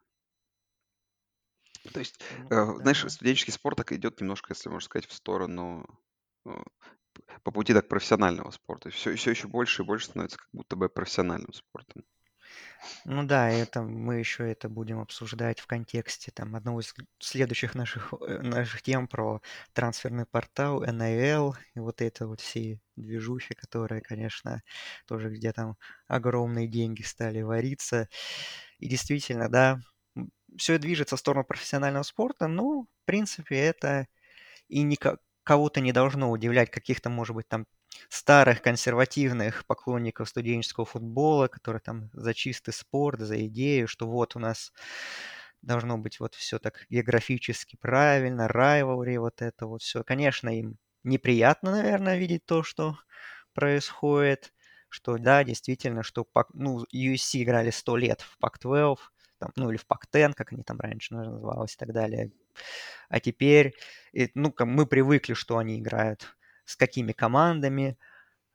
То 1.93 2.01
есть, 2.01 2.21
Ну, 2.31 2.51
э, 2.51 2.65
знаешь, 2.81 3.03
да. 3.03 3.09
студенческий 3.09 3.53
спорт 3.53 3.77
так 3.77 3.93
идет 3.93 4.21
немножко, 4.21 4.53
если 4.53 4.69
можно 4.69 4.85
сказать, 4.85 5.07
в 5.07 5.13
сторону 5.13 5.87
э, 6.45 6.51
по 7.43 7.51
пути 7.51 7.73
так 7.75 7.89
профессионального 7.89 8.51
спорта. 8.51 8.91
Все, 8.91 9.15
все 9.17 9.31
еще 9.31 9.49
больше 9.49 9.83
и 9.83 9.85
больше 9.87 10.07
становится 10.07 10.39
как 10.39 10.49
будто 10.53 10.77
бы 10.77 10.89
профессиональным 10.89 11.53
спортом. 11.53 12.05
Ну 13.05 13.25
да, 13.25 13.49
это 13.51 13.83
мы 13.83 14.17
еще 14.17 14.51
это 14.51 14.69
будем 14.69 15.01
обсуждать 15.01 15.61
в 15.61 15.67
контексте 15.67 16.31
там 16.33 16.55
одного 16.57 16.81
из 16.81 16.95
следующих 17.19 17.75
наших, 17.75 18.13
э, 18.21 18.39
наших 18.43 18.83
тем 18.83 19.09
про 19.09 19.41
трансферный 19.73 20.27
портал, 20.27 20.85
NIL 20.85 21.55
и 21.75 21.81
вот 21.81 22.03
это 22.03 22.27
вот 22.27 22.41
все 22.41 22.81
движухи, 22.97 23.55
которые, 23.55 24.03
конечно, 24.03 24.63
тоже 25.07 25.31
где 25.31 25.53
там 25.53 25.77
огромные 26.09 26.69
деньги 26.69 27.03
стали 27.03 27.43
вариться. 27.43 28.09
И 28.79 28.89
действительно, 28.89 29.49
да, 29.49 29.81
все 30.57 30.79
движется 30.79 31.17
в 31.17 31.21
сторону 31.21 31.45
профессионального 31.45 32.03
спорта, 32.03 32.47
но, 32.49 32.83
в 32.83 32.89
принципе, 33.05 33.57
это 33.57 34.07
и 34.69 34.83
никак 34.83 35.21
кого-то 35.47 35.81
не 35.81 35.93
должно 35.93 36.31
удивлять, 36.31 36.71
каких-то, 36.71 37.09
может 37.11 37.37
быть, 37.37 37.49
там 37.49 37.67
старых 38.11 38.63
консервативных 38.63 39.65
поклонников 39.67 40.29
студенческого 40.29 40.85
футбола, 40.87 41.49
которые 41.49 41.81
там 41.81 42.11
за 42.13 42.35
чистый 42.35 42.73
спорт, 42.73 43.21
за 43.21 43.47
идею, 43.47 43.89
что 43.89 44.09
вот 44.09 44.37
у 44.37 44.41
нас 44.41 44.73
должно 45.63 45.99
быть 45.99 46.21
вот 46.21 46.35
все 46.35 46.59
так 46.59 46.87
географически 46.91 47.77
правильно, 47.77 48.49
rivalry, 48.49 49.19
вот 49.19 49.43
это 49.43 49.67
вот 49.67 49.83
все. 49.83 50.05
Конечно, 50.05 50.49
им 50.57 50.79
неприятно, 51.05 51.73
наверное, 51.73 52.19
видеть 52.19 52.47
то, 52.47 52.63
что 52.63 52.99
происходит, 53.55 54.53
что 54.89 55.19
да, 55.19 55.45
действительно, 55.45 56.03
что 56.03 56.27
ну, 56.55 56.85
USC 56.95 57.43
играли 57.43 57.71
100 57.71 57.97
лет 57.97 58.21
в 58.23 58.39
Pac-12, 58.43 58.99
там, 59.39 59.53
ну 59.57 59.71
или 59.71 59.77
в 59.79 59.87
Pac-10, 59.87 60.35
как 60.35 60.53
они 60.53 60.63
там 60.63 60.81
раньше 60.81 61.15
называлось 61.15 61.75
и 61.75 61.77
так 61.79 61.93
далее. 61.93 62.33
А 63.09 63.21
теперь, 63.21 63.75
и, 64.13 64.31
ну, 64.35 64.55
мы 64.61 64.87
привыкли, 64.87 65.35
что 65.35 65.59
они 65.59 65.79
играют 65.79 66.37
с 66.65 66.77
какими 66.77 67.13
командами, 67.13 67.99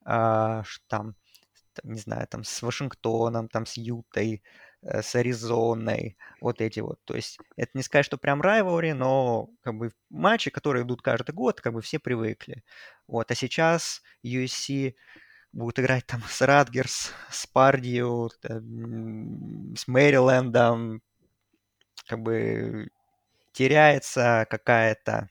а, 0.05 0.63
там, 0.87 1.15
там, 1.73 1.91
не 1.93 1.99
знаю, 1.99 2.27
там 2.27 2.43
с 2.43 2.61
Вашингтоном, 2.61 3.47
там 3.49 3.65
с 3.65 3.77
Ютой, 3.77 4.43
э, 4.83 5.01
с 5.01 5.15
Аризоной, 5.15 6.17
вот 6.41 6.61
эти 6.61 6.79
вот. 6.81 6.99
То 7.05 7.15
есть 7.15 7.39
это 7.55 7.71
не 7.75 7.83
сказать, 7.83 8.05
что 8.05 8.17
прям 8.17 8.41
rivalry, 8.41 8.93
но 8.93 9.49
как 9.61 9.75
бы 9.77 9.91
матчи, 10.09 10.51
которые 10.51 10.83
идут 10.83 11.01
каждый 11.01 11.33
год, 11.33 11.61
как 11.61 11.73
бы 11.73 11.81
все 11.81 11.99
привыкли. 11.99 12.63
Вот, 13.07 13.31
а 13.31 13.35
сейчас 13.35 14.01
USC 14.23 14.95
будут 15.53 15.79
играть 15.79 16.05
там 16.07 16.21
с 16.27 16.41
Радгерс, 16.41 17.11
с 17.29 17.47
Пардию, 17.47 18.29
с 18.39 19.87
Мэрилендом, 19.87 21.01
как 22.07 22.21
бы 22.21 22.89
теряется 23.53 24.47
какая-то 24.49 25.29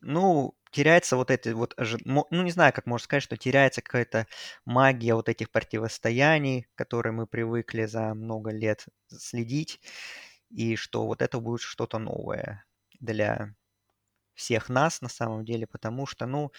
ну, 0.00 0.54
теряется 0.70 1.16
вот 1.16 1.30
эти 1.30 1.48
вот, 1.50 1.74
ну, 2.04 2.26
не 2.30 2.50
знаю, 2.50 2.72
как 2.72 2.86
можно 2.86 3.04
сказать, 3.04 3.22
что 3.22 3.36
теряется 3.36 3.82
какая-то 3.82 4.26
магия 4.64 5.14
вот 5.14 5.28
этих 5.28 5.50
противостояний, 5.50 6.66
которые 6.74 7.12
мы 7.12 7.26
привыкли 7.26 7.86
за 7.86 8.14
много 8.14 8.50
лет 8.50 8.86
следить, 9.08 9.80
и 10.50 10.76
что 10.76 11.06
вот 11.06 11.22
это 11.22 11.40
будет 11.40 11.60
что-то 11.60 11.98
новое 11.98 12.64
для 13.00 13.54
всех 14.34 14.68
нас 14.68 15.00
на 15.00 15.08
самом 15.08 15.44
деле, 15.44 15.66
потому 15.66 16.06
что, 16.06 16.26
ну, 16.26 16.52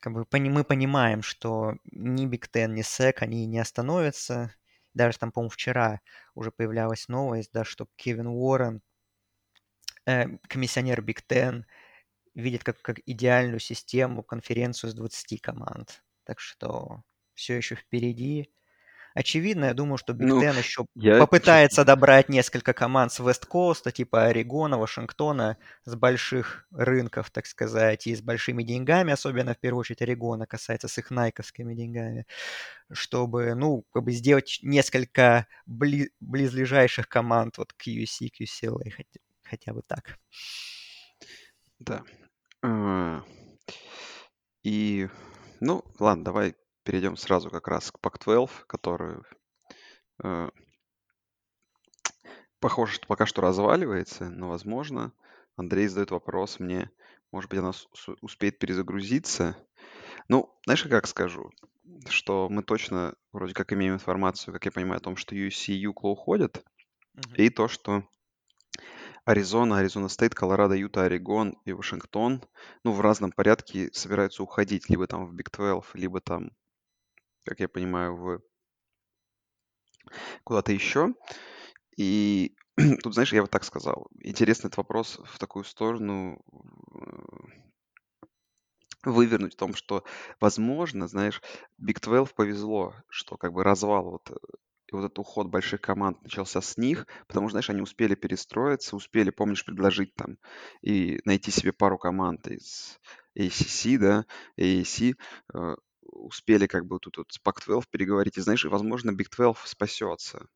как 0.00 0.12
бы 0.12 0.26
мы 0.32 0.64
понимаем, 0.64 1.22
что 1.22 1.74
ни 1.84 2.26
Big 2.26 2.48
Ten, 2.52 2.68
ни 2.68 2.82
SEC, 2.82 3.18
они 3.20 3.46
не 3.46 3.58
остановятся, 3.58 4.54
даже 4.94 5.18
там, 5.18 5.30
по-моему, 5.30 5.50
вчера 5.50 6.00
уже 6.34 6.50
появлялась 6.50 7.08
новость, 7.08 7.50
да, 7.52 7.64
что 7.64 7.86
Кевин 7.96 8.28
Уоррен, 8.28 8.80
э, 10.06 10.38
комиссионер 10.48 11.02
Big 11.02 11.22
Ten, 11.22 11.66
видит 12.34 12.64
как, 12.64 12.80
как 12.82 13.00
идеальную 13.06 13.60
систему 13.60 14.22
конференцию 14.22 14.90
с 14.90 14.94
20 14.94 15.40
команд. 15.40 16.02
Так 16.24 16.40
что 16.40 17.02
все 17.34 17.56
еще 17.56 17.74
впереди. 17.76 18.50
Очевидно, 19.16 19.64
я 19.64 19.74
думаю, 19.74 19.96
что 19.96 20.12
Big 20.12 20.28
Ну, 20.28 20.40
Ten 20.42 20.58
еще 20.58 20.84
я, 20.94 21.18
попытается 21.18 21.86
добрать 21.86 22.28
несколько 22.28 22.74
команд 22.74 23.10
с 23.10 23.18
West 23.18 23.42
Coast'а, 23.42 23.90
типа 23.90 24.24
Орегона, 24.26 24.76
Вашингтона, 24.76 25.56
с 25.86 25.94
больших 25.94 26.66
рынков, 26.70 27.30
так 27.30 27.46
сказать, 27.46 28.06
и 28.06 28.14
с 28.14 28.20
большими 28.20 28.62
деньгами, 28.62 29.14
особенно 29.14 29.54
в 29.54 29.58
первую 29.58 29.80
очередь 29.80 30.02
Орегона, 30.02 30.46
касается 30.46 30.88
с 30.88 30.98
их 30.98 31.10
найковскими 31.10 31.74
деньгами, 31.74 32.26
чтобы, 32.92 33.54
ну, 33.54 33.86
как 33.90 34.04
бы 34.04 34.12
сделать 34.12 34.58
несколько 34.60 35.46
бли- 35.66 36.10
близлежащих 36.20 37.08
команд 37.08 37.56
вот 37.56 37.72
к 37.72 37.86
USC, 37.86 38.28
к 38.28 38.42
UCLA, 38.42 38.90
хотя, 38.90 39.20
хотя 39.44 39.72
бы 39.72 39.80
так. 39.80 40.18
да. 41.78 42.02
А, 42.60 43.22
И, 44.62 45.08
ну, 45.60 45.82
ладно, 45.98 46.22
давай 46.22 46.54
перейдем 46.86 47.16
сразу 47.16 47.50
как 47.50 47.66
раз 47.68 47.90
к 47.90 47.98
Pac-12, 48.00 48.48
который 48.68 49.18
э, 50.22 50.48
похоже, 52.60 52.92
что 52.94 53.06
пока 53.08 53.26
что 53.26 53.42
разваливается, 53.42 54.30
но, 54.30 54.48
возможно, 54.48 55.12
Андрей 55.56 55.88
задает 55.88 56.12
вопрос 56.12 56.60
мне, 56.60 56.90
может 57.32 57.50
быть, 57.50 57.58
она 57.58 57.72
успеет 58.20 58.58
перезагрузиться. 58.60 59.56
Ну, 60.28 60.56
знаешь, 60.64 60.84
как 60.84 61.08
скажу, 61.08 61.50
что 62.08 62.48
мы 62.48 62.62
точно 62.62 63.14
вроде 63.32 63.52
как 63.52 63.72
имеем 63.72 63.94
информацию, 63.94 64.54
как 64.54 64.64
я 64.64 64.70
понимаю, 64.70 64.98
о 64.98 65.02
том, 65.04 65.16
что 65.16 65.34
USC 65.34 65.72
и 65.72 65.86
UCLA 65.86 66.10
уходят, 66.10 66.64
Мгм. 67.14 67.34
и 67.34 67.50
то, 67.50 67.66
что 67.66 68.04
Аризона, 69.24 69.78
Аризона 69.78 70.08
Стейт, 70.08 70.34
Колорадо, 70.34 70.74
Юта, 70.74 71.02
Орегон 71.02 71.58
и 71.64 71.72
Вашингтон, 71.72 72.44
ну, 72.84 72.92
в 72.92 73.00
разном 73.00 73.32
порядке 73.32 73.90
собираются 73.92 74.42
уходить, 74.42 74.88
либо 74.88 75.06
там 75.08 75.26
в 75.26 75.34
Big 75.34 75.50
12, 75.50 75.94
либо 75.94 76.20
там, 76.20 76.52
как 77.46 77.60
я 77.60 77.68
понимаю, 77.68 78.16
в 78.16 78.40
куда-то 80.44 80.72
еще. 80.72 81.14
И 81.96 82.54
тут, 83.02 83.14
знаешь, 83.14 83.32
я 83.32 83.42
вот 83.42 83.50
так 83.50 83.64
сказал. 83.64 84.08
Интересный 84.20 84.68
этот 84.68 84.78
вопрос 84.78 85.20
в 85.24 85.38
такую 85.38 85.64
сторону 85.64 86.42
э, 86.92 87.66
вывернуть 89.04 89.54
в 89.54 89.56
том, 89.56 89.74
что, 89.74 90.04
возможно, 90.40 91.08
знаешь, 91.08 91.40
Big 91.80 92.00
12 92.00 92.34
повезло, 92.34 92.94
что 93.08 93.36
как 93.36 93.52
бы 93.52 93.64
развал 93.64 94.10
вот, 94.10 94.30
э, 94.30 94.34
и 94.88 94.94
вот 94.94 95.04
этот 95.04 95.18
уход 95.18 95.48
больших 95.48 95.80
команд 95.80 96.22
начался 96.22 96.60
с 96.60 96.76
них, 96.76 97.06
потому 97.26 97.48
что, 97.48 97.52
знаешь, 97.52 97.70
они 97.70 97.80
успели 97.80 98.14
перестроиться, 98.14 98.94
успели, 98.94 99.30
помнишь, 99.30 99.64
предложить 99.64 100.14
там 100.14 100.38
и 100.80 101.20
найти 101.24 101.50
себе 101.50 101.72
пару 101.72 101.98
команд 101.98 102.46
из 102.46 103.00
ACC, 103.36 103.98
да, 103.98 104.26
AAC, 104.56 105.16
э, 105.54 105.76
успели 106.08 106.66
как 106.66 106.86
бы 106.86 106.98
тут 106.98 107.18
вот 107.18 107.32
с 107.32 107.40
Pac-12 107.40 107.84
переговорить, 107.90 108.38
и 108.38 108.40
знаешь, 108.40 108.64
возможно, 108.64 109.10
Big 109.10 109.28
12 109.34 109.66
спасется 109.66 110.46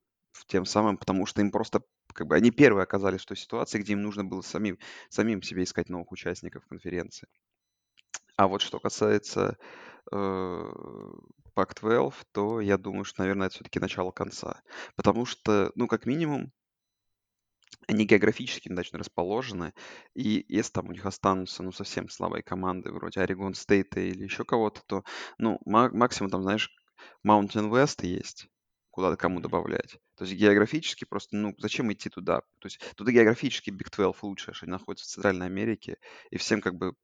тем 0.47 0.65
самым, 0.65 0.97
потому 0.97 1.27
что 1.27 1.41
им 1.41 1.51
просто 1.51 1.83
как 2.13 2.27
бы 2.27 2.35
они 2.35 2.51
первые 2.51 2.83
оказались 2.83 3.23
в 3.23 3.27
той 3.27 3.37
ситуации, 3.37 3.79
где 3.79 3.93
им 3.93 4.03
нужно 4.03 4.25
было 4.25 4.43
самим, 4.43 4.79
самим 5.09 5.43
себе 5.43 5.63
искать 5.63 5.89
новых 5.89 6.11
участников 6.13 6.67
конференции. 6.67 7.29
А 8.37 8.49
вот 8.49 8.63
что 8.63 8.81
касается 8.81 9.59
э, 10.11 10.17
Pac-12, 11.55 12.15
то 12.33 12.61
я 12.61 12.79
думаю, 12.79 13.05
что, 13.05 13.23
наверное, 13.23 13.47
это 13.47 13.57
все-таки 13.57 13.79
начало 13.79 14.11
конца. 14.11 14.63
Потому 14.97 15.27
что, 15.27 15.73
ну, 15.75 15.87
как 15.87 16.07
минимум, 16.07 16.53
они 17.89 18.05
географически 18.05 18.69
удачно 18.69 18.99
расположены, 18.99 19.75
и 20.15 20.45
если 20.49 20.73
там 20.73 20.89
у 20.89 20.93
них 20.93 21.07
останутся, 21.07 21.63
ну, 21.63 21.73
совсем 21.73 22.09
слабые 22.09 22.43
команды, 22.43 22.93
вроде 22.93 23.21
Орегон 23.21 23.55
Стейта 23.55 24.01
или 24.01 24.25
еще 24.25 24.45
кого-то, 24.45 24.83
то, 24.87 25.05
ну, 25.39 25.59
ма- 25.65 25.91
максимум 25.91 26.31
там, 26.31 26.43
знаешь, 26.43 26.71
Mountain 27.27 27.71
West 27.71 28.07
есть, 28.07 28.49
куда 28.91 29.17
кому 29.17 29.41
добавлять. 29.41 29.99
То 30.17 30.25
есть 30.25 30.37
географически 30.37 31.05
просто, 31.05 31.37
ну, 31.37 31.55
зачем 31.59 31.93
идти 31.93 32.11
туда? 32.11 32.41
То 32.59 32.67
есть 32.67 32.81
туда 32.97 33.13
географически 33.13 33.71
Big 33.71 33.91
12 33.91 34.23
лучше, 34.23 34.53
что 34.53 34.67
они 34.67 34.73
находятся 34.73 35.07
в 35.07 35.11
Центральной 35.11 35.47
Америке, 35.47 35.99
и 36.31 36.37
всем 36.37 36.61
как 36.61 36.75
бы 36.75 36.95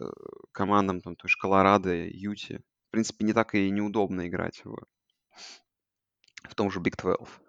э, 0.00 0.04
командам, 0.52 1.00
там, 1.00 1.16
той 1.16 1.28
же 1.28 1.36
Колорадо, 1.38 1.94
Юти, 1.94 2.62
в 2.88 2.90
принципе, 2.90 3.24
не 3.24 3.32
так 3.32 3.54
и 3.54 3.70
неудобно 3.70 4.28
играть 4.28 4.64
в, 4.64 4.76
в 6.48 6.54
том 6.54 6.70
же 6.70 6.80
Big 6.80 6.96
12. 6.96 7.41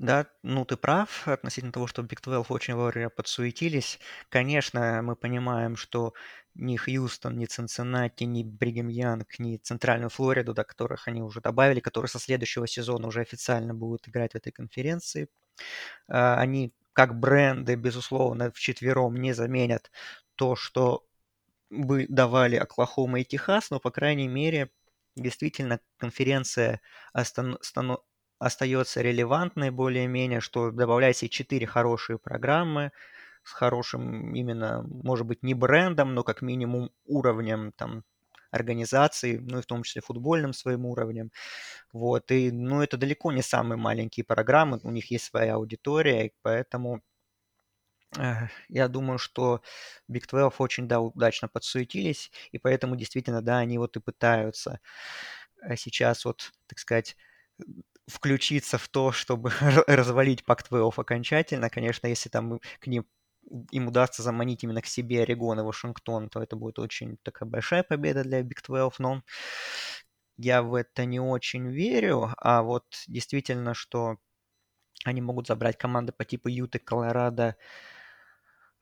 Да, 0.00 0.26
ну 0.42 0.64
ты 0.64 0.78
прав 0.78 1.28
относительно 1.28 1.72
того, 1.72 1.86
что 1.86 2.00
Big 2.00 2.22
12 2.22 2.50
очень 2.50 2.74
вовремя 2.74 3.10
подсуетились. 3.10 3.98
Конечно, 4.30 5.02
мы 5.02 5.14
понимаем, 5.14 5.76
что 5.76 6.14
ни 6.54 6.76
Хьюстон, 6.78 7.36
ни 7.36 7.44
Цинциннати, 7.44 8.24
ни 8.24 8.42
Бригем 8.42 8.88
Янг, 8.88 9.38
ни 9.38 9.58
Центральную 9.58 10.08
Флориду, 10.08 10.54
до 10.54 10.64
которых 10.64 11.06
они 11.06 11.20
уже 11.22 11.42
добавили, 11.42 11.80
которые 11.80 12.08
со 12.08 12.18
следующего 12.18 12.66
сезона 12.66 13.08
уже 13.08 13.20
официально 13.20 13.74
будут 13.74 14.08
играть 14.08 14.32
в 14.32 14.36
этой 14.36 14.52
конференции, 14.52 15.28
а, 16.08 16.36
они 16.40 16.74
как 16.92 17.18
бренды, 17.18 17.74
безусловно, 17.76 18.50
вчетвером 18.52 19.16
не 19.16 19.32
заменят 19.32 19.90
то, 20.36 20.56
что 20.56 21.06
бы 21.70 22.06
давали 22.08 22.56
Оклахома 22.56 23.20
и 23.20 23.24
Техас, 23.24 23.70
но, 23.70 23.80
по 23.80 23.90
крайней 23.90 24.28
мере, 24.28 24.70
действительно 25.16 25.80
конференция 25.98 26.80
остан- 27.14 27.58
стано- 27.62 28.00
остается 28.40 29.02
релевантной 29.02 29.70
более-менее, 29.70 30.40
что 30.42 30.72
добавляет 30.72 31.18
себе 31.18 31.30
четыре 31.30 31.66
хорошие 31.68 32.18
программы 32.18 32.92
с 33.44 33.52
хорошим 33.52 34.34
именно, 34.34 34.84
может 34.88 35.26
быть, 35.26 35.42
не 35.44 35.54
брендом, 35.54 36.14
но 36.14 36.24
как 36.24 36.42
минимум 36.42 36.90
уровнем 37.06 37.72
там 37.76 38.04
организации, 38.52 39.38
ну 39.38 39.60
и 39.60 39.62
в 39.62 39.66
том 39.66 39.84
числе 39.84 40.02
футбольным 40.02 40.52
своим 40.54 40.86
уровнем. 40.86 41.32
Вот, 41.92 42.30
и, 42.32 42.50
ну, 42.52 42.82
это 42.82 42.96
далеко 42.98 43.32
не 43.32 43.42
самые 43.42 43.78
маленькие 43.78 44.24
программы, 44.24 44.80
у 44.84 44.90
них 44.90 45.10
есть 45.12 45.26
своя 45.26 45.56
аудитория, 45.56 46.32
поэтому 46.42 47.02
Э, 48.18 48.48
Я 48.68 48.88
думаю, 48.88 49.18
что 49.18 49.62
Big 50.08 50.26
12 50.28 50.60
очень, 50.60 50.88
да, 50.88 51.00
удачно 51.00 51.48
подсуетились, 51.48 52.30
и 52.52 52.58
поэтому 52.58 52.96
действительно, 52.96 53.42
да, 53.42 53.58
они 53.58 53.78
вот 53.78 53.96
и 53.96 54.00
пытаются 54.00 54.80
э, 55.62 55.76
сейчас 55.76 56.24
вот, 56.24 56.52
так 56.68 56.78
сказать, 56.78 57.16
включиться 58.10 58.78
в 58.78 58.88
то, 58.88 59.12
чтобы 59.12 59.50
развалить 59.86 60.44
Pac-12 60.46 60.92
окончательно. 60.96 61.70
Конечно, 61.70 62.06
если 62.06 62.28
там 62.28 62.60
к 62.80 62.86
ним 62.86 63.06
им 63.72 63.88
удастся 63.88 64.22
заманить 64.22 64.62
именно 64.62 64.82
к 64.82 64.86
себе 64.86 65.22
Орегон 65.22 65.60
и 65.60 65.62
Вашингтон, 65.62 66.28
то 66.28 66.42
это 66.42 66.56
будет 66.56 66.78
очень 66.78 67.16
такая 67.22 67.48
большая 67.48 67.82
победа 67.82 68.22
для 68.22 68.42
Big 68.42 68.62
12, 68.64 68.98
но 69.00 69.22
я 70.36 70.62
в 70.62 70.74
это 70.74 71.04
не 71.04 71.20
очень 71.20 71.68
верю, 71.68 72.30
а 72.38 72.62
вот 72.62 72.84
действительно, 73.08 73.74
что 73.74 74.18
они 75.04 75.20
могут 75.20 75.46
забрать 75.46 75.78
команды 75.78 76.12
по 76.12 76.24
типу 76.24 76.48
Юты, 76.48 76.78
Колорадо, 76.78 77.56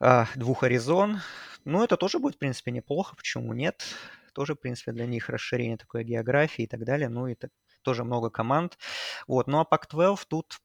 а, 0.00 0.26
двух 0.36 0.62
Аризон. 0.62 1.20
Ну, 1.64 1.82
это 1.82 1.96
тоже 1.96 2.18
будет, 2.18 2.36
в 2.36 2.38
принципе, 2.38 2.70
неплохо. 2.70 3.16
Почему 3.16 3.52
нет? 3.52 3.84
Тоже, 4.32 4.54
в 4.54 4.60
принципе, 4.60 4.92
для 4.92 5.06
них 5.06 5.28
расширение 5.28 5.76
такой 5.76 6.04
географии 6.04 6.64
и 6.64 6.66
так 6.66 6.84
далее. 6.84 7.08
Ну, 7.08 7.26
и 7.26 7.34
так, 7.34 7.50
тоже 7.82 8.04
много 8.04 8.30
команд. 8.30 8.78
Вот. 9.26 9.46
Ну, 9.46 9.60
а 9.60 9.64
Pac-12 9.64 10.26
тут... 10.28 10.58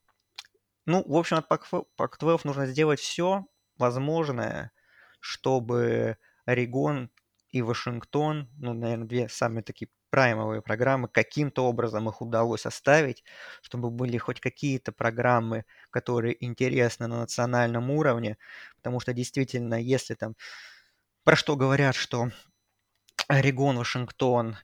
Ну, 0.86 1.04
в 1.08 1.16
общем, 1.16 1.38
от 1.38 1.50
Pac- 1.50 1.86
Pac-12 1.98 2.42
нужно 2.44 2.66
сделать 2.66 3.00
все 3.00 3.46
возможное, 3.78 4.72
чтобы 5.20 6.18
Орегон 6.46 7.10
и 7.50 7.62
Вашингтон, 7.62 8.50
ну, 8.58 8.74
наверное, 8.74 9.08
две 9.08 9.30
самые 9.30 9.64
такие 9.64 9.90
праймовые 10.10 10.62
программы, 10.62 11.08
каким-то 11.08 11.66
образом 11.66 12.08
их 12.08 12.22
удалось 12.22 12.68
оставить, 12.68 13.24
чтобы 13.64 13.90
были 13.90 14.18
хоть 14.18 14.40
какие-то 14.40 14.92
программы, 14.92 15.66
которые 15.90 16.44
интересны 16.46 17.08
на 17.08 17.22
национальном 17.22 17.90
уровне, 17.90 18.38
потому 18.76 19.00
что 19.00 19.14
действительно, 19.14 19.74
если 19.74 20.14
там, 20.14 20.36
про 21.24 21.36
что 21.36 21.56
говорят, 21.56 21.96
что 21.96 22.30
Орегон, 23.28 23.78
Вашингтон, 23.78 24.58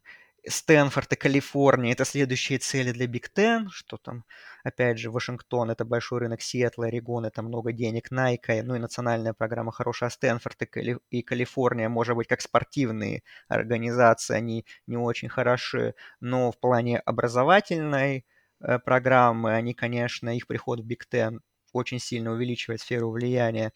Стэнфорд 0.47 1.13
и 1.13 1.15
Калифорния– 1.15 1.91
это 1.93 2.05
следующие 2.05 2.59
цели 2.59 2.91
для 2.91 3.07
Big 3.07 3.29
Ten, 3.29 3.69
что 3.69 3.97
там, 3.97 4.23
опять 4.63 4.97
же, 4.97 5.11
Вашингтон– 5.11 5.69
это 5.71 5.85
большой 5.85 6.19
рынок 6.19 6.41
Сиэтла, 6.41 6.87
Орегон– 6.87 7.25
это 7.25 7.41
много 7.41 7.71
денег, 7.73 8.09
Найка, 8.11 8.61
ну 8.63 8.75
и 8.75 8.79
национальная 8.79 9.33
программа 9.33 9.71
хорошая, 9.71 10.07
а 10.09 10.11
Стэнфорд 10.11 10.61
и, 10.61 10.65
Кали- 10.65 10.99
и 11.09 11.21
Калифорния, 11.21 11.89
может 11.89 12.15
быть, 12.15 12.27
как 12.27 12.41
спортивные 12.41 13.23
организации, 13.47 14.35
они 14.35 14.65
не 14.87 14.97
очень 14.97 15.29
хороши, 15.29 15.93
но 16.21 16.51
в 16.51 16.59
плане 16.59 16.99
образовательной 16.99 18.25
э, 18.61 18.79
программы, 18.79 19.53
они, 19.53 19.73
конечно, 19.73 20.35
их 20.35 20.47
приход 20.47 20.79
в 20.79 20.85
Big 20.85 21.05
Ten 21.07 21.41
очень 21.73 21.99
сильно 21.99 22.31
увеличивает 22.31 22.81
сферу 22.81 23.11
влияния. 23.11 23.71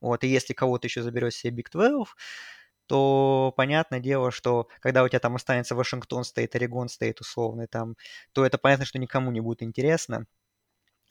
Вот, 0.00 0.24
и 0.24 0.28
если 0.28 0.54
кого-то 0.54 0.86
еще 0.86 1.02
заберет 1.02 1.34
себе 1.34 1.52
Биг 1.52 1.70
12, 1.70 2.14
то 2.88 3.52
понятное 3.56 4.00
дело, 4.00 4.30
что 4.30 4.68
когда 4.80 5.04
у 5.04 5.08
тебя 5.08 5.20
там 5.20 5.36
останется 5.36 5.74
Вашингтон 5.74 6.24
стоит, 6.24 6.54
Орегон 6.54 6.88
стоит 6.88 7.20
условный 7.20 7.66
там, 7.66 7.96
то 8.32 8.44
это 8.44 8.58
понятно, 8.58 8.84
что 8.86 8.98
никому 8.98 9.30
не 9.30 9.40
будет 9.40 9.62
интересно. 9.62 10.26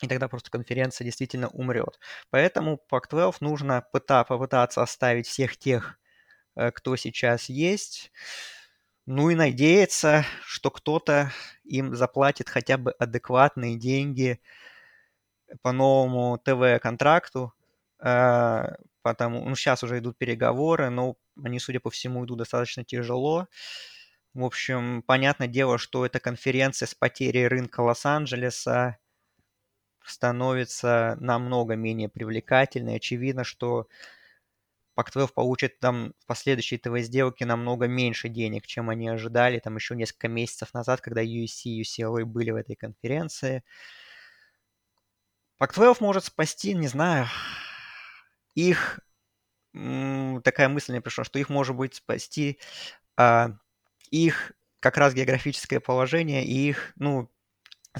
И 0.02 0.08
тогда 0.08 0.28
просто 0.28 0.52
конференция 0.52 1.06
действительно 1.06 1.48
умрет. 1.50 2.00
Поэтому 2.30 2.80
Pac-12 2.92 3.38
нужно 3.40 3.84
пыта, 3.92 4.24
попытаться 4.24 4.82
оставить 4.82 5.28
всех 5.28 5.58
тех, 5.58 6.00
э, 6.56 6.72
кто 6.72 6.96
сейчас 6.96 7.50
есть, 7.50 8.12
ну 9.06 9.30
и 9.30 9.36
надеяться, 9.36 10.26
что 10.44 10.70
кто-то 10.70 11.32
им 11.64 11.96
заплатит 11.96 12.50
хотя 12.50 12.78
бы 12.78 12.92
адекватные 12.92 13.78
деньги 13.78 14.40
по 15.62 15.72
новому 15.72 16.38
ТВ-контракту, 16.38 17.54
э, 18.00 18.66
потому, 19.08 19.48
ну, 19.48 19.56
сейчас 19.56 19.84
уже 19.84 20.00
идут 20.00 20.18
переговоры, 20.18 20.90
но 20.90 21.16
они, 21.42 21.60
судя 21.60 21.80
по 21.80 21.90
всему, 21.90 22.26
идут 22.26 22.40
достаточно 22.40 22.84
тяжело. 22.84 23.48
В 24.34 24.44
общем, 24.44 25.02
понятное 25.02 25.48
дело, 25.48 25.78
что 25.78 26.06
эта 26.06 26.20
конференция 26.20 26.88
с 26.88 26.94
потерей 26.94 27.48
рынка 27.48 27.80
Лос-Анджелеса 27.80 28.98
становится 30.04 31.16
намного 31.22 31.76
менее 31.76 32.10
привлекательной. 32.10 32.98
Очевидно, 32.98 33.46
что 33.46 33.88
Pac-12 34.98 35.30
получит 35.34 35.80
там 35.80 36.14
в 36.20 36.26
последующей 36.26 36.78
ТВ-сделке 36.78 37.46
намного 37.46 37.88
меньше 37.88 38.28
денег, 38.28 38.68
чем 38.68 38.90
они 38.90 39.08
ожидали 39.08 39.60
там 39.60 39.78
еще 39.78 39.96
несколько 39.96 40.28
месяцев 40.28 40.74
назад, 40.74 41.00
когда 41.00 41.24
USC 41.24 41.62
и 41.64 41.82
UCLA 41.82 42.26
были 42.26 42.52
в 42.52 42.58
этой 42.58 42.76
конференции. 42.76 43.64
Pac-12 45.62 45.98
может 46.02 46.26
спасти, 46.26 46.74
не 46.74 46.88
знаю, 46.88 47.28
их... 48.58 49.00
Такая 50.44 50.70
мысль 50.70 50.92
мне 50.94 51.02
пришла, 51.02 51.24
что 51.24 51.38
их 51.38 51.50
может 51.50 51.76
быть 51.76 51.94
спасти 51.96 52.60
а, 53.16 53.52
их 54.10 54.54
как 54.80 54.98
раз 54.98 55.14
географическое 55.14 55.80
положение 55.80 56.44
и 56.44 56.70
их, 56.70 56.94
ну, 56.96 57.30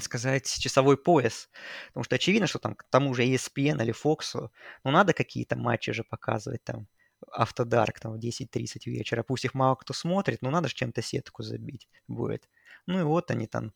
сказать, 0.00 0.46
часовой 0.58 0.96
пояс. 0.96 1.48
Потому 1.88 2.04
что 2.04 2.16
очевидно, 2.16 2.48
что 2.48 2.58
там 2.58 2.74
к 2.74 2.84
тому 2.90 3.14
же 3.14 3.24
ESPN 3.24 3.80
или 3.82 3.94
Fox, 3.94 4.50
ну, 4.84 4.90
надо 4.90 5.12
какие-то 5.12 5.56
матчи 5.56 5.92
же 5.92 6.02
показывать 6.02 6.64
там. 6.64 6.88
Автодарк 7.32 8.00
там 8.00 8.12
в 8.12 8.18
10.30 8.18 8.80
вечера. 8.86 9.22
Пусть 9.22 9.44
их 9.44 9.54
мало 9.54 9.74
кто 9.76 9.92
смотрит, 9.92 10.42
но 10.42 10.50
надо 10.50 10.68
же 10.68 10.74
чем-то 10.74 11.02
сетку 11.02 11.42
забить 11.42 11.88
будет. 12.08 12.48
Ну 12.86 13.00
и 13.00 13.02
вот 13.02 13.30
они 13.30 13.46
там 13.46 13.72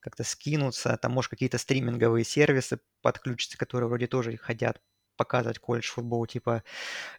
как-то 0.00 0.24
скинутся, 0.24 0.96
там, 0.96 1.12
может, 1.12 1.30
какие-то 1.30 1.58
стриминговые 1.58 2.24
сервисы 2.24 2.80
подключатся, 3.02 3.58
которые 3.58 3.88
вроде 3.88 4.06
тоже 4.06 4.36
хотят 4.36 4.80
показывать 5.16 5.58
колледж 5.58 5.88
футбол, 5.90 6.26
типа 6.26 6.62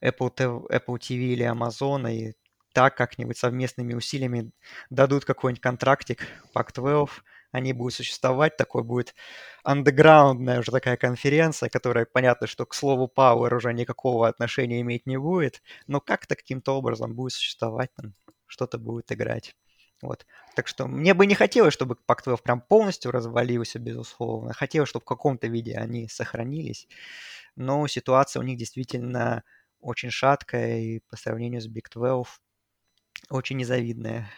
Apple 0.01 0.33
TV, 0.35 0.67
Apple 0.69 0.97
TV 0.99 1.33
или 1.33 1.45
Amazon, 1.45 2.11
и 2.11 2.33
так 2.73 2.95
как-нибудь 2.95 3.37
совместными 3.37 3.93
усилиями 3.95 4.51
дадут 4.89 5.25
какой-нибудь 5.25 5.61
контрактик 5.61 6.27
Pac-12, 6.55 7.09
они 7.51 7.73
будут 7.73 7.95
существовать, 7.95 8.57
такой 8.57 8.83
будет 8.83 9.15
андеграундная 9.63 10.59
уже 10.59 10.71
такая 10.71 10.97
конференция, 10.97 11.69
которая, 11.69 12.05
понятно, 12.05 12.47
что 12.47 12.65
к 12.65 12.73
слову 12.73 13.11
Power 13.13 13.55
уже 13.55 13.73
никакого 13.73 14.27
отношения 14.27 14.81
иметь 14.81 15.07
не 15.07 15.17
будет, 15.17 15.61
но 15.87 15.99
как-то 16.01 16.35
каким-то 16.35 16.77
образом 16.77 17.15
будет 17.15 17.33
существовать, 17.33 17.89
там 17.95 18.13
что-то 18.47 18.77
будет 18.77 19.11
играть. 19.11 19.55
Вот. 20.01 20.25
Так 20.55 20.67
что 20.67 20.87
мне 20.87 21.13
бы 21.13 21.25
не 21.25 21.35
хотелось, 21.35 21.73
чтобы 21.73 21.97
Pac-12 22.07 22.41
прям 22.43 22.61
полностью 22.61 23.11
развалился, 23.11 23.79
безусловно. 23.79 24.53
Хотелось, 24.53 24.89
чтобы 24.89 25.03
в 25.03 25.07
каком-то 25.07 25.47
виде 25.47 25.75
они 25.75 26.07
сохранились. 26.07 26.87
Но 27.55 27.87
ситуация 27.87 28.39
у 28.39 28.43
них 28.43 28.57
действительно 28.57 29.43
очень 29.79 30.11
шаткая 30.11 30.79
и 30.79 30.99
по 30.99 31.17
сравнению 31.17 31.61
с 31.61 31.67
Big 31.67 31.85
12 31.91 32.39
очень 33.29 33.57
незавидная. 33.57 34.29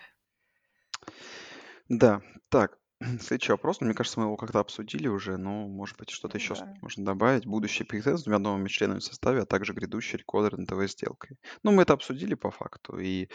Да, 1.90 2.22
так, 2.50 2.78
Следующий 3.22 3.54
вопрос, 3.54 3.80
ну, 3.80 3.86
мне 3.88 3.96
кажется, 3.96 4.20
мы 4.20 4.26
его 4.26 4.36
как-то 4.36 4.60
обсудили 4.60 5.08
уже, 5.08 5.38
но, 5.38 5.68
может 5.68 5.98
быть, 5.98 6.10
что-то 6.10 6.38
еще 6.38 6.56
Да. 6.56 6.74
можно 6.82 7.06
добавить. 7.06 7.46
Будущий 7.46 7.86
Big 7.86 8.02
с 8.06 8.24
двумя 8.24 8.40
новыми 8.40 8.68
членами 8.68 9.00
в 9.00 9.04
составе, 9.04 9.42
а 9.42 9.46
также 9.46 9.74
грядущий 9.74 10.18
рекордер 10.18 10.58
НТВ 10.60 10.92
сделкой. 10.92 11.38
Ну, 11.64 11.72
мы 11.72 11.84
это 11.84 11.94
обсудили 11.94 12.34
по 12.36 12.52
факту, 12.52 12.98
и, 13.00 13.30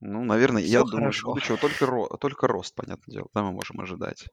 ну, 0.00 0.24
наверное, 0.24 0.62
Все 0.62 0.72
я 0.72 0.80
думаю, 0.80 1.10
из 1.10 1.20
хорошо. 1.20 1.28
будущего 1.28 1.58
только, 1.58 1.84
ро- 1.84 2.18
только 2.18 2.46
рост, 2.46 2.74
понятное 2.74 3.12
дело, 3.12 3.28
да, 3.34 3.42
мы 3.42 3.52
можем 3.52 3.80
ожидать. 3.80 4.26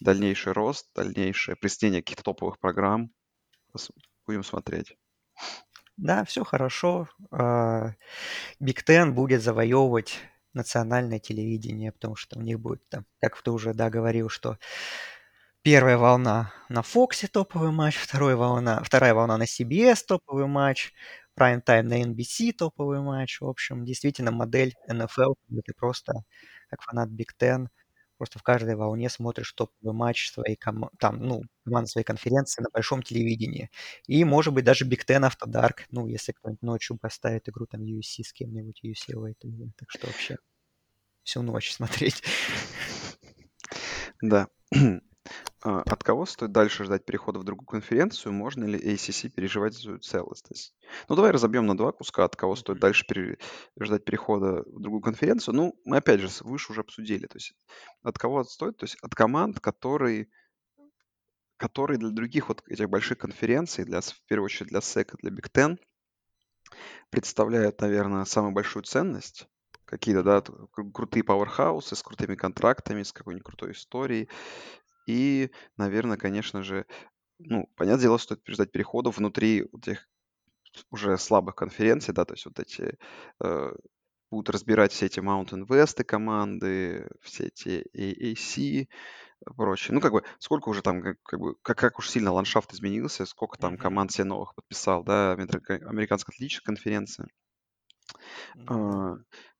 Дальнейший 0.00 0.52
рост, 0.52 0.90
дальнейшее 0.94 1.54
присоединение 1.56 2.02
каких-то 2.02 2.24
топовых 2.24 2.58
программ. 2.58 3.10
Пос- 3.72 3.90
Будем 4.26 4.42
смотреть. 4.42 4.96
Да, 5.96 6.24
все 6.24 6.42
хорошо. 6.44 7.08
Биг 8.60 8.82
Тен 8.84 9.14
будет 9.14 9.42
завоевывать 9.42 10.18
национальное 10.54 11.18
телевидение, 11.18 11.92
потому 11.92 12.16
что 12.16 12.38
у 12.38 12.42
них 12.42 12.60
будет 12.60 12.88
там, 12.88 13.06
как 13.20 13.40
ты 13.42 13.50
уже, 13.50 13.74
да, 13.74 13.90
говорил, 13.90 14.28
что 14.28 14.58
первая 15.62 15.96
волна 15.98 16.52
на 16.68 16.82
Фоксе 16.82 17.28
топовый 17.28 17.70
матч, 17.72 17.96
вторая 17.96 18.36
волна, 18.36 18.82
вторая 18.84 19.14
волна 19.14 19.36
на 19.38 19.44
CBS 19.44 20.04
топовый 20.06 20.46
матч, 20.46 20.92
Prime 21.38 21.62
Time 21.64 21.82
на 21.82 22.02
NBC 22.02 22.52
топовый 22.52 23.00
матч. 23.00 23.40
В 23.40 23.46
общем, 23.48 23.84
действительно 23.84 24.32
модель 24.32 24.74
NFL, 24.90 25.34
ты 25.64 25.72
просто, 25.74 26.12
как 26.68 26.82
фанат 26.82 27.08
Биг 27.10 27.34
Ten, 27.40 27.68
просто 28.22 28.38
в 28.38 28.44
каждой 28.44 28.76
волне 28.76 29.10
смотришь 29.10 29.52
топовый 29.52 29.92
матч 29.92 30.30
своей 30.30 30.54
ком... 30.54 30.88
там, 31.00 31.18
ну, 31.18 31.42
команды 31.64 31.90
своей 31.90 32.04
конференции 32.04 32.62
на 32.62 32.68
большом 32.72 33.02
телевидении. 33.02 33.68
И, 34.06 34.22
может 34.24 34.54
быть, 34.54 34.64
даже 34.64 34.88
Big 34.88 35.04
Ten 35.04 35.28
After 35.28 35.48
Dark, 35.48 35.86
ну, 35.90 36.06
если 36.06 36.30
кто-нибудь 36.30 36.62
ночью 36.62 36.96
поставит 36.96 37.48
игру 37.48 37.66
там 37.66 37.82
USC 37.82 38.22
с 38.22 38.32
кем-нибудь, 38.32 38.80
UCLA, 38.84 39.34
так 39.76 39.90
что 39.90 40.06
вообще 40.06 40.36
всю 41.24 41.42
ночь 41.42 41.72
смотреть. 41.72 42.22
Да. 44.20 44.46
А, 45.64 45.82
от 45.82 46.02
кого 46.02 46.26
стоит 46.26 46.50
дальше 46.50 46.84
ждать 46.84 47.04
перехода 47.04 47.38
в 47.38 47.44
другую 47.44 47.66
конференцию? 47.66 48.32
Можно 48.32 48.64
ли 48.64 48.78
ACC 48.78 49.28
переживать 49.28 49.74
за 49.74 49.80
свою 49.80 49.98
целостность? 49.98 50.74
Ну, 51.08 51.14
давай 51.14 51.30
разобьем 51.30 51.66
на 51.66 51.76
два 51.76 51.92
куска, 51.92 52.24
от 52.24 52.34
кого 52.34 52.56
стоит 52.56 52.80
дальше 52.80 53.06
пере- 53.06 53.38
ждать 53.80 54.04
перехода 54.04 54.64
в 54.66 54.80
другую 54.80 55.02
конференцию. 55.02 55.54
Ну, 55.54 55.74
мы 55.84 55.98
опять 55.98 56.20
же 56.20 56.28
выше 56.40 56.72
уже 56.72 56.80
обсудили. 56.80 57.26
То 57.26 57.36
есть 57.36 57.54
от 58.02 58.18
кого 58.18 58.42
стоит? 58.42 58.76
То 58.76 58.84
есть 58.84 58.96
от 59.02 59.14
команд, 59.14 59.60
которые, 59.60 60.28
которые 61.58 61.98
для 61.98 62.10
других 62.10 62.48
вот 62.48 62.64
этих 62.66 62.88
больших 62.88 63.18
конференций, 63.18 63.84
для, 63.84 64.00
в 64.00 64.20
первую 64.26 64.46
очередь 64.46 64.70
для 64.70 64.80
SEC 64.80 65.14
и 65.14 65.16
для 65.18 65.30
Big 65.30 65.48
Ten, 65.52 65.78
представляют, 67.10 67.80
наверное, 67.80 68.24
самую 68.24 68.52
большую 68.52 68.82
ценность 68.82 69.46
какие-то, 69.84 70.22
да, 70.22 70.42
крутые 70.94 71.22
пауэрхаусы 71.22 71.94
с 71.94 72.02
крутыми 72.02 72.34
контрактами, 72.34 73.02
с 73.02 73.12
какой-нибудь 73.12 73.44
крутой 73.44 73.72
историей. 73.72 74.28
И, 75.06 75.50
наверное, 75.76 76.16
конечно 76.16 76.62
же, 76.62 76.86
ну, 77.38 77.68
понятное 77.76 78.02
дело, 78.02 78.18
стоит 78.18 78.40
ждать 78.46 78.72
переходов 78.72 79.18
внутри 79.18 79.68
вот 79.72 79.88
этих 79.88 80.08
уже 80.90 81.18
слабых 81.18 81.54
конференций, 81.54 82.14
да, 82.14 82.24
то 82.24 82.34
есть 82.34 82.46
вот 82.46 82.58
эти 82.58 82.96
э, 83.42 83.72
будут 84.30 84.50
разбирать 84.50 84.92
все 84.92 85.06
эти 85.06 85.20
Mountain 85.20 85.66
West 85.66 86.02
команды, 86.04 87.08
все 87.20 87.44
эти 87.44 87.84
AAC, 87.94 88.88
прочее. 89.56 89.94
Ну, 89.94 90.00
как 90.00 90.12
бы, 90.12 90.22
сколько 90.38 90.68
уже 90.68 90.82
там, 90.82 91.02
как, 91.02 91.22
как 91.22 91.40
бы, 91.40 91.54
как, 91.62 91.78
как 91.78 91.98
уж 91.98 92.08
сильно 92.08 92.32
ландшафт 92.32 92.72
изменился, 92.72 93.26
сколько 93.26 93.58
там 93.58 93.76
команд 93.76 94.12
себе 94.12 94.24
новых 94.24 94.54
подписал, 94.54 95.04
да, 95.04 95.32
Американская 95.32 96.32
атлетическая 96.34 96.64
конференция. 96.64 97.28
А, 98.66 99.16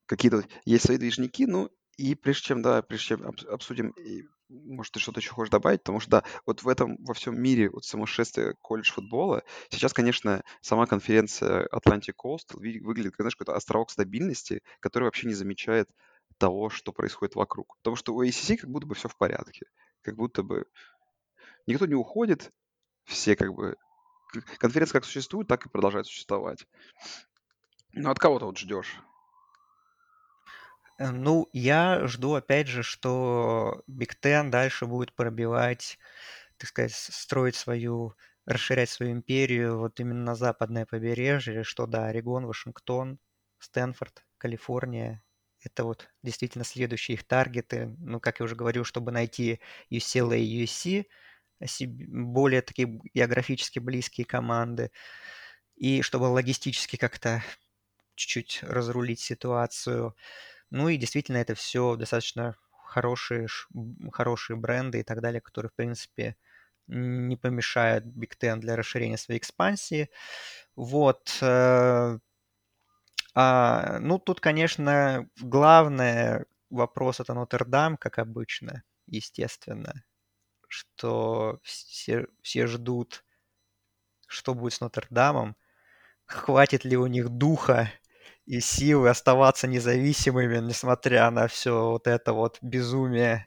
какие-то 0.07 0.45
есть 0.65 0.85
свои 0.85 0.97
движники, 0.99 1.47
ну, 1.47 1.71
и 2.03 2.17
прежде 2.17 2.43
чем, 2.47 2.63
да, 2.63 2.83
прежде 2.83 3.15
чем 3.15 3.33
обсудим, 3.49 3.95
может, 4.49 4.93
ты 4.93 4.99
что-то 4.99 5.21
еще 5.21 5.31
хочешь 5.31 5.53
добавить, 5.53 5.85
потому 5.85 6.01
что, 6.01 6.11
да, 6.11 6.25
вот 6.47 6.65
в 6.65 6.69
этом, 6.69 6.97
во 7.05 7.15
всем 7.15 7.41
мире 7.41 7.71
вот 7.71 7.85
сумасшествие 7.85 8.55
колледж 8.61 8.91
футбола, 8.91 9.45
сейчас, 9.71 9.93
конечно, 9.93 10.43
сама 10.61 10.87
конференция 10.87 11.69
Atlantic 11.73 12.15
Coast 12.21 12.55
выглядит, 12.55 13.13
как, 13.13 13.21
знаешь, 13.21 13.37
какой-то 13.37 13.55
островок 13.55 13.93
стабильности, 13.93 14.63
который 14.81 15.05
вообще 15.05 15.29
не 15.29 15.35
замечает 15.35 15.89
того, 16.39 16.71
что 16.71 16.93
происходит 16.93 17.37
вокруг. 17.37 17.77
Потому 17.77 17.95
что 17.95 18.15
у 18.15 18.25
ACC 18.25 18.57
как 18.57 18.69
будто 18.69 18.89
бы 18.89 18.97
все 18.97 19.09
в 19.09 19.17
порядке. 19.17 19.67
Как 20.01 20.17
будто 20.17 20.43
бы 20.43 20.67
никто 21.69 21.87
не 21.87 21.95
уходит, 21.95 22.51
все 23.05 23.37
как 23.37 23.55
бы... 23.55 23.77
Конференция 24.59 24.95
как 24.95 25.05
существует, 25.05 25.47
так 25.47 25.67
и 25.67 25.69
продолжает 25.69 26.07
существовать. 26.07 26.67
Ну, 27.93 28.11
от 28.11 28.19
кого 28.19 28.41
ты 28.41 28.47
вот 28.47 28.59
ждешь? 28.59 28.99
Э, 30.99 31.11
ну, 31.11 31.49
я 31.53 32.07
жду, 32.07 32.35
опять 32.35 32.69
же, 32.69 32.83
что 32.83 33.83
Big 33.89 34.13
Ten 34.21 34.51
дальше 34.51 34.87
будет 34.87 35.15
пробивать, 35.15 35.99
так 36.59 36.69
сказать, 36.69 36.93
строить 36.95 37.57
свою, 37.57 38.15
расширять 38.47 38.91
свою 38.91 39.13
империю 39.13 39.79
вот 39.79 40.01
именно 40.01 40.23
на 40.25 40.35
западное 40.35 40.87
побережье, 40.87 41.65
что 41.65 41.87
да, 41.87 42.07
Орегон, 42.07 42.47
Вашингтон, 42.47 43.19
Стэнфорд, 43.59 44.25
Калифорния, 44.39 45.23
это 45.61 45.85
вот 45.85 46.09
действительно 46.23 46.65
следующие 46.65 47.15
их 47.17 47.25
таргеты. 47.25 47.95
Ну, 47.99 48.21
как 48.21 48.41
я 48.41 48.45
уже 48.45 48.57
говорил, 48.57 48.85
чтобы 48.85 49.13
найти 49.13 49.61
UCLA 49.91 50.39
и 50.41 50.65
USC, 50.65 51.07
более 52.09 52.63
такие 52.63 53.01
географически 53.15 53.79
близкие 53.79 54.25
команды, 54.27 54.91
и 55.77 56.03
чтобы 56.03 56.25
логистически 56.25 56.97
как-то 56.97 57.43
чуть-чуть 58.17 58.61
разрулить 58.63 59.21
ситуацию. 59.21 60.15
Ну 60.73 60.89
и 60.89 60.97
действительно 60.97 61.37
это 61.37 61.55
все 61.55 61.97
достаточно 61.97 62.57
хорошие, 62.73 63.47
хорошие 64.11 64.57
бренды 64.57 65.01
и 65.01 65.03
так 65.03 65.21
далее, 65.21 65.43
которые, 65.43 65.69
в 65.69 65.75
принципе, 65.75 66.35
не 66.87 67.37
помешают 67.37 68.07
Big 68.07 68.33
Ten 68.41 68.57
для 68.59 68.75
расширения 68.75 69.19
своей 69.19 69.39
экспансии. 69.39 70.09
Вот. 70.75 71.39
Э, 71.43 72.19
а, 73.35 73.99
ну, 74.01 74.19
тут, 74.19 74.41
конечно, 74.41 75.29
главный 75.41 76.47
вопрос 76.71 77.21
это 77.21 77.35
Нотр-Дам, 77.35 77.99
как 77.99 78.19
обычно, 78.19 78.83
естественно, 79.07 80.05
что 80.69 81.61
все, 81.63 82.29
все 82.43 82.67
ждут, 82.67 83.25
что 84.27 84.55
будет 84.55 84.73
с 84.75 84.81
Нотр-Дамом, 84.81 85.57
хватит 86.27 86.85
ли 86.85 86.97
у 86.97 87.07
них 87.07 87.29
духа 87.31 87.91
и 88.53 88.61
силы 88.61 89.09
оставаться 89.09 89.67
независимыми, 89.67 90.59
несмотря 90.59 91.31
на 91.31 91.49
все 91.49 91.89
вот 91.89 92.07
это 92.07 92.35
вот 92.35 92.59
безумие, 92.61 93.47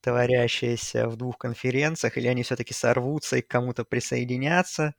творящееся 0.00 1.08
в 1.08 1.16
двух 1.16 1.38
конференциях, 1.38 2.16
или 2.16 2.28
они 2.28 2.44
все-таки 2.44 2.72
сорвутся 2.72 3.38
и 3.38 3.42
к 3.42 3.48
кому-то 3.48 3.84
присоединятся. 3.84 4.94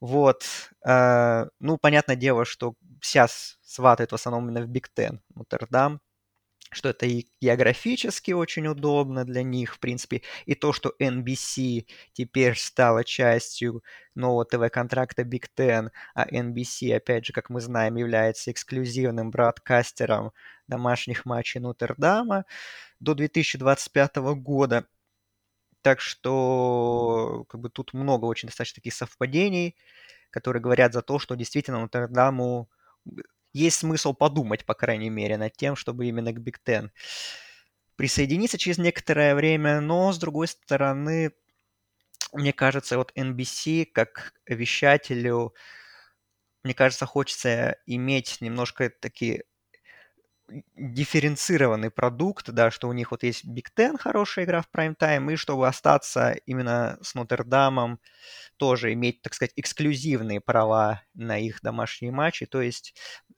Вот. 0.00 0.44
Э, 0.86 1.46
ну, 1.58 1.76
понятное 1.76 2.14
дело, 2.14 2.44
что 2.44 2.74
сейчас 3.02 3.58
сватают 3.62 4.12
в 4.12 4.14
основном 4.14 4.44
именно 4.48 4.64
в 4.64 4.68
Биг 4.68 4.90
Тен, 4.94 5.22
Нотр-Дам, 5.34 6.00
что 6.70 6.90
это 6.90 7.06
и 7.06 7.26
географически 7.40 8.32
очень 8.32 8.66
удобно 8.66 9.24
для 9.24 9.42
них, 9.42 9.74
в 9.74 9.80
принципе, 9.80 10.22
и 10.46 10.54
то, 10.54 10.72
что 10.72 10.94
NBC 11.00 11.86
теперь 12.12 12.56
стала 12.56 13.04
частью 13.04 13.82
нового 14.14 14.44
ТВ-контракта 14.44 15.22
Big 15.22 15.46
Ten, 15.56 15.90
а 16.14 16.26
NBC, 16.28 16.94
опять 16.94 17.26
же, 17.26 17.32
как 17.32 17.50
мы 17.50 17.60
знаем, 17.60 17.96
является 17.96 18.50
эксклюзивным 18.50 19.30
бродкастером 19.30 20.32
домашних 20.66 21.24
матчей 21.24 21.60
Нотр-Дама 21.60 22.44
до 23.00 23.14
2025 23.14 24.16
года. 24.16 24.86
Так 25.82 26.00
что 26.00 27.46
как 27.48 27.60
бы 27.60 27.70
тут 27.70 27.94
много 27.94 28.26
очень 28.26 28.48
достаточно 28.48 28.76
таких 28.76 28.94
совпадений, 28.94 29.76
которые 30.30 30.62
говорят 30.62 30.92
за 30.92 31.02
то, 31.02 31.18
что 31.18 31.34
действительно 31.36 31.80
Нотр-Даму 31.80 32.68
есть 33.52 33.78
смысл 33.78 34.14
подумать, 34.14 34.64
по 34.64 34.74
крайней 34.74 35.10
мере, 35.10 35.36
над 35.36 35.56
тем, 35.56 35.76
чтобы 35.76 36.06
именно 36.06 36.32
к 36.32 36.38
Big 36.38 36.56
Ten 36.64 36.90
присоединиться 37.96 38.58
через 38.58 38.78
некоторое 38.78 39.34
время, 39.34 39.80
но, 39.80 40.12
с 40.12 40.18
другой 40.18 40.46
стороны, 40.46 41.32
мне 42.32 42.52
кажется, 42.52 42.96
вот 42.96 43.12
NBC 43.16 43.86
как 43.86 44.34
вещателю, 44.46 45.54
мне 46.62 46.74
кажется, 46.74 47.06
хочется 47.06 47.76
иметь 47.86 48.40
немножко 48.40 48.90
такие 48.90 49.44
дифференцированный 50.76 51.90
продукт, 51.90 52.50
да, 52.50 52.70
что 52.70 52.88
у 52.88 52.92
них 52.92 53.10
вот 53.10 53.22
есть 53.22 53.44
Big 53.44 53.66
Ten, 53.76 53.98
хорошая 53.98 54.44
игра 54.44 54.62
в 54.62 54.70
прайм-тайм, 54.70 55.30
и 55.30 55.36
чтобы 55.36 55.68
остаться 55.68 56.32
именно 56.46 56.98
с 57.02 57.14
Нотр-Дамом, 57.14 58.00
тоже 58.56 58.92
иметь, 58.94 59.22
так 59.22 59.34
сказать, 59.34 59.52
эксклюзивные 59.56 60.40
права 60.40 61.02
на 61.14 61.38
их 61.38 61.60
домашние 61.62 62.12
матчи, 62.12 62.46
то 62.46 62.62
есть 62.62 62.94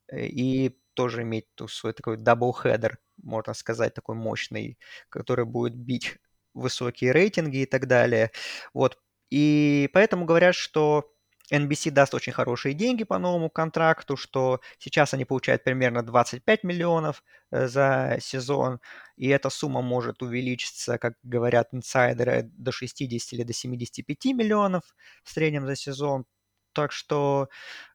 э, 0.09 0.27
и 0.27 0.79
тоже 0.95 1.23
иметь 1.23 1.47
свой 1.69 1.93
такой 1.93 2.17
double-header, 2.17 2.99
можно 3.23 3.55
сказать, 3.55 3.95
такой 3.95 4.17
мощный, 4.17 4.79
который 5.09 5.45
будет 5.45 5.75
бить 5.75 6.19
высокие 6.55 7.13
рейтинги 7.13 7.59
и 7.59 7.67
так 7.67 7.87
далее. 7.87 8.33
Вот. 8.75 8.99
И 9.31 9.89
поэтому 9.93 10.25
говорят, 10.25 10.55
что 10.55 11.13
NBC 11.53 11.91
даст 11.91 12.15
очень 12.15 12.33
хорошие 12.33 12.75
деньги 12.75 13.05
по 13.05 13.19
новому 13.19 13.51
контракту, 13.51 14.17
что 14.17 14.61
сейчас 14.79 15.15
они 15.15 15.25
получают 15.25 15.65
примерно 15.65 16.03
25 16.03 16.65
миллионов 16.65 17.23
э, 17.51 17.67
за 17.69 18.19
сезон, 18.21 18.81
и 19.17 19.29
эта 19.29 19.51
сумма 19.51 19.83
может 19.83 20.23
увеличиться, 20.23 20.99
как 20.99 21.15
говорят 21.23 21.69
инсайдеры, 21.73 22.51
до 22.53 22.73
60 22.73 23.33
или 23.33 23.43
до 23.43 23.53
75 23.53 24.25
миллионов 24.35 24.83
в 25.25 25.31
среднем 25.31 25.67
за 25.67 25.77
сезон. 25.77 26.25
Так 26.73 26.93
что 26.93 27.49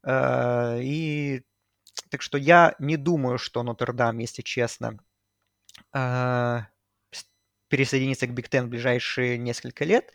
э, 0.03 0.79
и 0.81 1.43
так 2.09 2.21
что 2.21 2.37
я 2.37 2.75
не 2.79 2.97
думаю, 2.97 3.37
что 3.37 3.63
Нотр-Дам, 3.63 4.17
если 4.19 4.41
честно, 4.41 4.99
э, 5.93 6.61
пересоединится 7.69 8.27
к 8.27 8.33
Биг 8.33 8.49
Тен 8.49 8.67
в 8.67 8.69
ближайшие 8.69 9.37
несколько 9.37 9.85
лет 9.85 10.13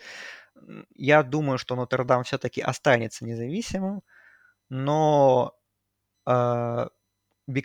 я 0.95 1.23
думаю, 1.23 1.59
что 1.59 1.77
Нотр-Дам 1.77 2.25
все-таки 2.25 2.61
останется 2.61 3.25
независимым, 3.25 4.03
но 4.69 5.55
э, 6.27 6.87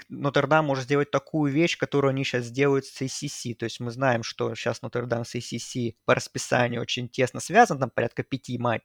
Нотр-Дам 0.09 0.65
может 0.65 0.85
сделать 0.85 1.11
такую 1.11 1.51
вещь, 1.51 1.77
которую 1.77 2.09
они 2.09 2.23
сейчас 2.23 2.49
делают 2.49 2.85
с 2.85 3.01
ACC. 3.01 3.55
То 3.55 3.65
есть 3.65 3.79
мы 3.79 3.91
знаем, 3.91 4.23
что 4.23 4.53
сейчас 4.55 4.81
Нотр-Дам 4.81 5.25
с 5.25 5.35
ACC 5.35 5.95
по 6.05 6.15
расписанию 6.15 6.81
очень 6.81 7.09
тесно 7.09 7.39
связан, 7.39 7.79
там 7.79 7.89
порядка 7.89 8.23
5-6 8.23 8.57
матч, 8.57 8.83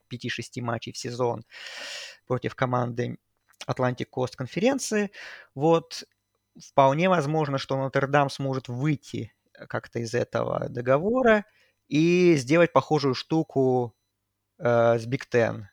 матчей 0.56 0.92
в 0.92 0.98
сезон 0.98 1.44
против 2.26 2.54
команды 2.54 3.18
Atlantic 3.66 4.06
Coast 4.14 4.36
конференции. 4.36 5.10
Вот 5.54 6.04
вполне 6.58 7.08
возможно, 7.08 7.58
что 7.58 7.76
Нотр-Дам 7.76 8.30
сможет 8.30 8.68
выйти 8.68 9.32
как-то 9.68 9.98
из 10.00 10.14
этого 10.14 10.68
договора 10.68 11.44
и 11.88 12.34
сделать 12.36 12.72
похожую 12.72 13.14
штуку 13.14 13.94
э, 13.96 13.99
с 14.60 15.06
Big 15.06 15.22
Ten. 15.32 15.64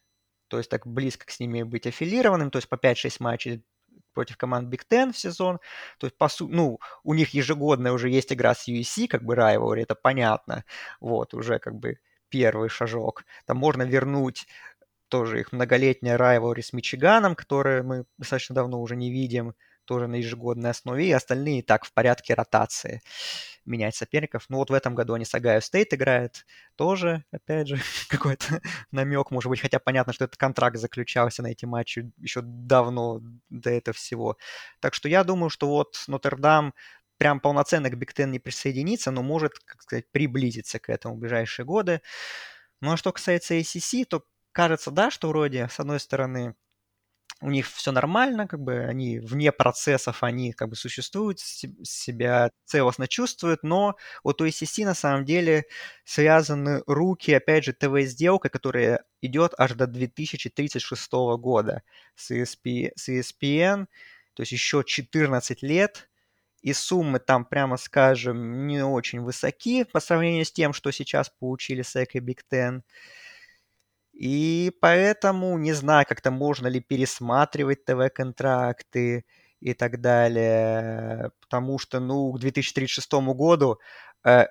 То 0.48 0.58
есть 0.58 0.70
так 0.70 0.88
близко 0.88 1.26
к 1.26 1.32
с 1.32 1.40
ними 1.40 1.64
быть 1.64 1.86
аффилированным, 1.86 2.52
то 2.52 2.58
есть 2.58 2.70
по 2.70 2.76
5-6 2.76 3.18
матчей 3.20 3.66
против 4.14 4.38
команд 4.38 4.74
Big 4.74 4.82
Ten 4.90 5.12
в 5.12 5.18
сезон. 5.18 5.60
То 6.00 6.08
есть, 6.08 6.18
по 6.18 6.28
сути, 6.28 6.52
ну, 6.52 6.80
у 7.04 7.14
них 7.14 7.34
ежегодная 7.34 7.92
уже 7.92 8.10
есть 8.10 8.34
игра 8.34 8.56
с 8.56 8.68
USC, 8.68 9.08
как 9.08 9.24
бы 9.24 9.36
rivalry, 9.36 9.82
это 9.82 9.94
понятно. 9.94 10.64
Вот, 11.00 11.34
уже 11.34 11.60
как 11.60 11.76
бы 11.76 12.00
первый 12.30 12.70
шажок. 12.70 13.26
Там 13.46 13.58
можно 13.58 13.84
вернуть 13.84 14.48
тоже 15.10 15.40
их 15.42 15.52
многолетняя 15.52 16.18
rivalry 16.18 16.62
с 16.62 16.74
Мичиганом, 16.74 17.36
которое 17.36 17.84
мы 17.84 18.06
достаточно 18.18 18.56
давно 18.56 18.82
уже 18.82 18.96
не 18.96 19.12
видим 19.12 19.54
тоже 19.88 20.08
на 20.08 20.16
ежегодной 20.16 20.70
основе, 20.72 21.08
и 21.08 21.12
остальные 21.12 21.64
так 21.64 21.86
в 21.86 21.94
порядке 21.94 22.34
ротации 22.36 23.02
менять 23.66 23.96
соперников. 23.96 24.46
Ну 24.50 24.58
вот 24.58 24.70
в 24.70 24.74
этом 24.74 24.96
году 24.96 25.14
они 25.14 25.26
с 25.26 25.34
Огайо 25.34 25.60
Стейт 25.62 25.94
играют, 25.94 26.46
тоже, 26.76 27.24
опять 27.32 27.68
же, 27.68 27.78
какой-то 28.10 28.62
намек, 28.92 29.32
может 29.32 29.50
быть, 29.50 29.60
хотя 29.62 29.80
понятно, 29.80 30.14
что 30.14 30.26
этот 30.26 30.38
контракт 30.38 30.78
заключался 30.78 31.44
на 31.44 31.48
эти 31.48 31.66
матчи 31.66 32.12
еще 32.18 32.42
давно 32.44 33.22
до 33.50 33.70
этого 33.70 33.96
всего. 33.96 34.38
Так 34.80 34.94
что 34.94 35.10
я 35.10 35.24
думаю, 35.24 35.50
что 35.50 35.68
вот 35.68 36.04
Нотр-Дам 36.08 36.74
прям 37.18 37.40
полноценно 37.40 37.90
к 37.90 37.98
Биг 37.98 38.14
Тен 38.14 38.32
не 38.32 38.40
присоединится, 38.40 39.12
но 39.12 39.24
может, 39.24 39.60
как 39.60 39.82
сказать, 39.82 40.06
приблизиться 40.12 40.80
к 40.80 40.90
этому 40.90 41.16
в 41.16 41.20
ближайшие 41.20 41.66
годы. 41.66 42.02
Ну 42.82 42.94
а 42.94 42.98
что 42.98 43.12
касается 43.12 43.56
ACC, 43.56 44.06
то 44.06 44.24
кажется, 44.52 44.92
да, 44.92 45.12
что 45.12 45.30
вроде, 45.30 45.68
с 45.70 45.80
одной 45.80 46.00
стороны, 46.00 46.56
у 47.42 47.52
них 47.52 47.68
все 47.70 47.92
нормально, 47.92 48.48
как 48.48 48.62
бы 48.62 48.80
они 48.80 49.20
вне 49.20 49.52
процессов, 49.52 50.24
они 50.24 50.54
как 50.54 50.70
бы 50.70 50.76
существуют, 50.76 51.40
себя 51.40 52.50
целостно 52.66 53.08
чувствуют, 53.08 53.62
но 53.62 53.96
вот 54.24 54.42
у 54.42 54.46
ACC 54.46 54.86
на 54.86 54.96
самом 54.96 55.24
деле 55.24 55.66
связаны 56.04 56.82
руки, 56.88 57.32
опять 57.32 57.64
же, 57.66 57.74
ТВ-сделка, 57.74 58.50
которая 58.50 59.04
идет 59.22 59.54
аж 59.58 59.74
до 59.74 59.86
2036 59.86 61.12
года 61.38 61.84
с, 62.16 62.32
ESP, 62.32 62.92
с 62.96 63.10
ESPN, 63.10 63.86
то 64.34 64.42
есть 64.42 64.52
еще 64.52 64.84
14 64.84 65.62
лет, 65.62 66.10
и 66.62 66.74
суммы 66.74 67.20
там, 67.20 67.46
прямо 67.46 67.78
скажем, 67.78 68.66
не 68.68 68.84
очень 68.84 69.22
высоки 69.22 69.84
по 69.84 70.00
сравнению 70.00 70.44
с 70.44 70.52
тем, 70.52 70.74
что 70.74 70.92
сейчас 70.92 71.30
получили 71.30 71.84
SEC 71.84 72.08
и 72.14 72.20
Big 72.20 72.40
Ten. 72.52 72.82
И 74.18 74.72
поэтому 74.82 75.58
не 75.60 75.74
знаю, 75.74 76.06
как-то 76.08 76.32
можно 76.32 76.68
ли 76.68 76.80
пересматривать 76.80 77.86
ТВ-контракты 77.86 79.26
и 79.60 79.74
так 79.76 80.02
далее, 80.02 81.32
потому 81.40 81.78
что, 81.78 82.00
ну, 82.00 82.32
к 82.34 82.40
2036 82.40 83.14
году 83.36 83.80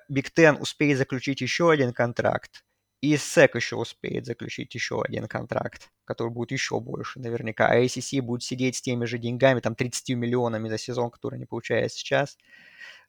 Биг 0.07 0.27
э, 0.29 0.41
Ten 0.41 0.57
успеет 0.59 0.97
заключить 0.97 1.41
еще 1.41 1.69
один 1.69 1.93
контракт, 1.93 2.63
и 3.01 3.15
SEC 3.15 3.51
еще 3.55 3.75
успеет 3.75 4.25
заключить 4.25 4.73
еще 4.73 5.01
один 5.01 5.27
контракт, 5.27 5.89
который 6.05 6.31
будет 6.31 6.51
еще 6.51 6.79
больше 6.79 7.19
наверняка, 7.19 7.67
а 7.67 7.77
ACC 7.77 8.21
будет 8.21 8.43
сидеть 8.43 8.77
с 8.77 8.81
теми 8.81 9.03
же 9.03 9.17
деньгами, 9.17 9.59
там 9.59 9.75
30 9.75 10.11
миллионами 10.15 10.69
за 10.69 10.77
сезон, 10.77 11.11
который 11.11 11.35
они 11.35 11.45
получают 11.45 11.91
сейчас. 11.91 12.37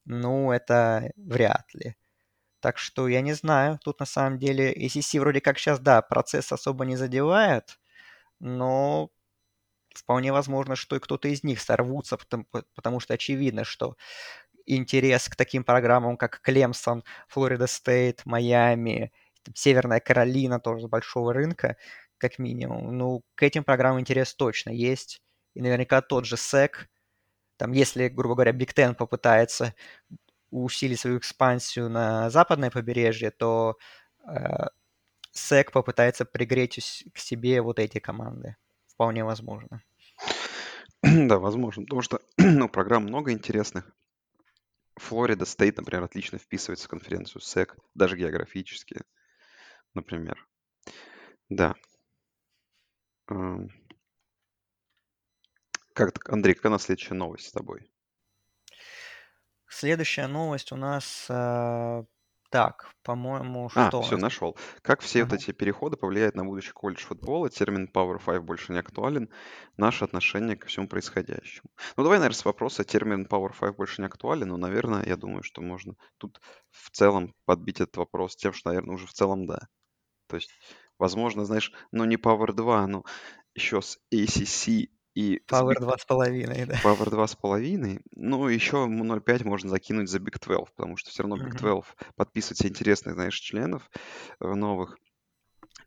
Ну, 0.04 0.50
это 0.50 1.12
вряд 1.16 1.72
ли. 1.74 1.94
Так 2.60 2.78
что 2.78 3.08
я 3.08 3.20
не 3.20 3.34
знаю. 3.34 3.78
Тут 3.84 4.00
на 4.00 4.06
самом 4.06 4.38
деле 4.38 4.72
ACC 4.74 5.20
вроде 5.20 5.40
как 5.40 5.58
сейчас, 5.58 5.78
да, 5.80 6.02
процесс 6.02 6.52
особо 6.52 6.84
не 6.84 6.96
задевает, 6.96 7.78
но 8.40 9.10
вполне 9.94 10.32
возможно, 10.32 10.76
что 10.76 10.96
и 10.96 11.00
кто-то 11.00 11.28
из 11.28 11.44
них 11.44 11.60
сорвутся, 11.60 12.16
потому, 12.18 12.46
потому 12.74 13.00
что 13.00 13.14
очевидно, 13.14 13.64
что 13.64 13.96
интерес 14.66 15.28
к 15.28 15.36
таким 15.36 15.64
программам, 15.64 16.16
как 16.16 16.40
Клемсон, 16.42 17.04
Флорида 17.28 17.66
Стейт, 17.66 18.26
Майами, 18.26 19.12
Северная 19.54 20.00
Каролина 20.00 20.60
тоже 20.60 20.86
с 20.86 20.88
большого 20.90 21.32
рынка, 21.34 21.76
как 22.18 22.38
минимум. 22.38 22.96
Ну, 22.98 23.22
к 23.34 23.42
этим 23.44 23.64
программам 23.64 24.00
интерес 24.00 24.34
точно 24.34 24.70
есть. 24.70 25.22
И 25.54 25.62
наверняка 25.62 26.02
тот 26.02 26.26
же 26.26 26.36
SEC 26.36 26.88
Там, 27.56 27.72
если, 27.72 28.08
грубо 28.08 28.34
говоря, 28.36 28.52
Big 28.52 28.74
Ten 28.74 28.94
попытается 28.94 29.74
усилить 30.50 31.00
свою 31.00 31.18
экспансию 31.18 31.88
на 31.88 32.30
западное 32.30 32.70
побережье, 32.70 33.30
то 33.30 33.76
э, 34.26 34.66
SEC 35.34 35.70
попытается 35.72 36.24
пригреть 36.24 37.04
к 37.12 37.18
себе 37.18 37.61
вот 37.62 37.78
эти 37.78 37.98
команды. 37.98 38.56
Вполне 38.87 39.24
возможно. 39.24 39.82
Да, 41.02 41.38
возможно. 41.38 41.84
Потому 41.84 42.02
что 42.02 42.20
ну, 42.38 42.68
программ 42.68 43.04
много 43.04 43.32
интересных. 43.32 43.90
Флорида 44.96 45.44
Стейт, 45.44 45.76
например, 45.76 46.02
отлично 46.02 46.38
вписывается 46.38 46.87
в 46.87 46.90
конференцию 46.90 47.40
SEC, 47.40 47.70
даже 47.94 48.16
географически, 48.16 49.02
например. 49.94 50.48
Да. 51.48 51.76
Эм. 53.30 53.70
Как, 55.94 56.28
Андрей, 56.28 56.54
какая 56.54 56.70
у 56.70 56.72
нас 56.72 56.82
следующая 56.82 57.14
новость 57.14 57.46
с 57.46 57.52
тобой? 57.52 57.90
Следующая 59.68 60.26
новость 60.26 60.72
у 60.72 60.76
нас 60.76 61.26
э, 61.28 62.04
так, 62.50 62.90
по-моему, 63.02 63.70
А, 63.74 63.88
что 63.88 63.98
у 63.98 64.02
все, 64.02 64.12
нас? 64.14 64.22
нашел. 64.22 64.57
Как 64.83 65.00
все 65.00 65.24
вот 65.24 65.35
эти 65.35 65.52
переходы 65.52 65.96
повлияют 65.96 66.35
на 66.35 66.44
будущий 66.44 66.72
колледж 66.72 67.04
футбола? 67.04 67.50
Термин 67.50 67.90
Power 67.92 68.18
5 68.24 68.42
больше 68.42 68.72
не 68.72 68.78
актуален. 68.78 69.28
Наше 69.76 70.04
отношение 70.04 70.57
ко 70.57 70.66
всему 70.68 70.88
происходящему. 70.88 71.68
Ну, 71.96 72.02
давай, 72.02 72.18
наверное, 72.18 72.38
с 72.38 72.44
вопроса 72.46 72.85
термин 72.85 73.26
Power 73.31 73.52
5 73.59 73.76
больше 73.76 74.00
не 74.00 74.07
актуален, 74.07 74.48
но, 74.48 74.57
наверное, 74.57 75.04
я 75.04 75.16
думаю, 75.16 75.42
что 75.42 75.61
можно 75.61 75.94
тут 76.16 76.40
в 76.70 76.90
целом 76.90 77.35
подбить 77.44 77.81
этот 77.81 77.98
вопрос 77.98 78.37
тем, 78.37 78.54
что, 78.54 78.70
наверное, 78.70 78.94
уже 78.94 79.07
в 79.07 79.12
целом 79.12 79.46
да. 79.46 79.68
То 80.28 80.37
есть, 80.37 80.50
возможно, 80.98 81.44
знаешь, 81.44 81.72
ну 81.92 82.04
не 82.04 82.16
Power 82.16 82.52
2, 82.52 82.87
но 82.87 83.04
еще 83.54 83.83
с 83.83 83.98
ACC 84.14 84.88
и 85.18 85.40
Power 85.50 85.74
Big... 85.74 85.83
2,5, 85.83 86.66
да. 86.66 86.74
Power 86.74 87.09
2,5. 87.11 88.02
Ну, 88.14 88.46
еще 88.46 88.87
0,5 88.87 89.44
можно 89.44 89.68
закинуть 89.68 90.09
за 90.09 90.18
Big 90.18 90.38
12, 90.38 90.72
потому 90.76 90.96
что 90.96 91.11
все 91.11 91.24
равно 91.24 91.37
Big 91.37 91.48
Мгм. 91.48 91.57
12 91.57 91.90
подписывается 92.14 92.68
интересных, 92.68 93.14
знаешь, 93.14 93.37
членов 93.40 93.90
э, 94.40 94.54
новых, 94.54 94.96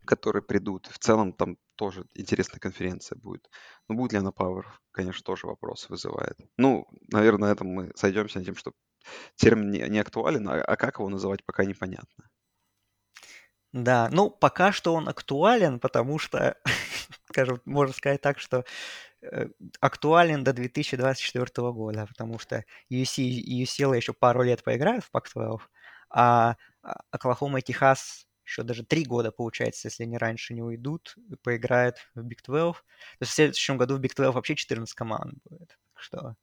которые 0.04 0.44
придут. 0.44 0.88
В 0.88 1.00
целом 1.00 1.32
там 1.32 1.56
тоже 1.76 2.06
интересная 2.14 2.60
конференция 2.60 3.18
будет. 3.18 3.50
Но 3.88 3.96
будет 3.96 4.12
ли 4.12 4.18
она 4.18 4.32
Power, 4.32 4.66
конечно, 4.92 5.24
тоже 5.24 5.48
вопрос 5.48 5.88
вызывает. 5.88 6.38
Ну, 6.58 6.86
наверное, 7.10 7.48
на 7.48 7.54
этом 7.54 7.68
мы 7.68 7.92
сойдемся 7.96 8.40
на 8.40 8.44
тем, 8.44 8.58
что 8.58 8.74
термин 9.38 9.72
не, 9.72 9.80
не 9.88 10.00
актуален, 10.00 10.46
а, 10.50 10.62
а 10.62 10.76
как 10.76 11.00
его 11.00 11.08
называть, 11.08 11.46
пока 11.46 11.64
непонятно. 11.64 12.26
Да, 13.72 14.10
ну, 14.12 14.30
пока 14.30 14.74
что 14.74 14.94
он 14.94 15.08
актуален, 15.08 15.80
потому 15.80 16.20
что, 16.20 16.58
скажем, 17.30 17.62
можно 17.64 17.94
сказать 17.94 18.20
так, 18.20 18.40
что 18.40 18.66
актуален 19.80 20.44
до 20.44 20.54
2024 20.54 21.72
года, 21.72 22.08
потому 22.08 22.40
что 22.40 22.64
UC 22.92 23.22
и 23.24 23.64
UCLA 23.64 23.98
еще 23.98 24.14
пару 24.14 24.42
лет 24.42 24.64
поиграют 24.64 25.04
в 25.04 25.12
Pac-12, 25.16 25.60
а 26.10 26.56
а 26.84 27.02
Оклахома 27.12 27.60
и 27.60 27.62
Техас 27.62 28.28
еще 28.46 28.64
даже 28.64 28.84
три 28.84 29.06
года, 29.06 29.32
получается, 29.32 29.88
если 29.88 30.04
они 30.04 30.18
раньше 30.18 30.54
не 30.54 30.62
уйдут, 30.62 31.16
поиграют 31.44 31.98
в 32.16 32.20
Big 32.22 32.40
12. 32.44 32.82
То 32.82 32.84
есть 33.20 33.32
в 33.32 33.36
следующем 33.36 33.78
году 33.78 33.98
в 33.98 34.00
Big 34.00 34.16
12 34.16 34.36
вообще 34.36 34.56
14 34.56 34.94
команд 34.96 35.36
будет. 35.46 35.78
Так 35.94 36.04
что 36.04 36.36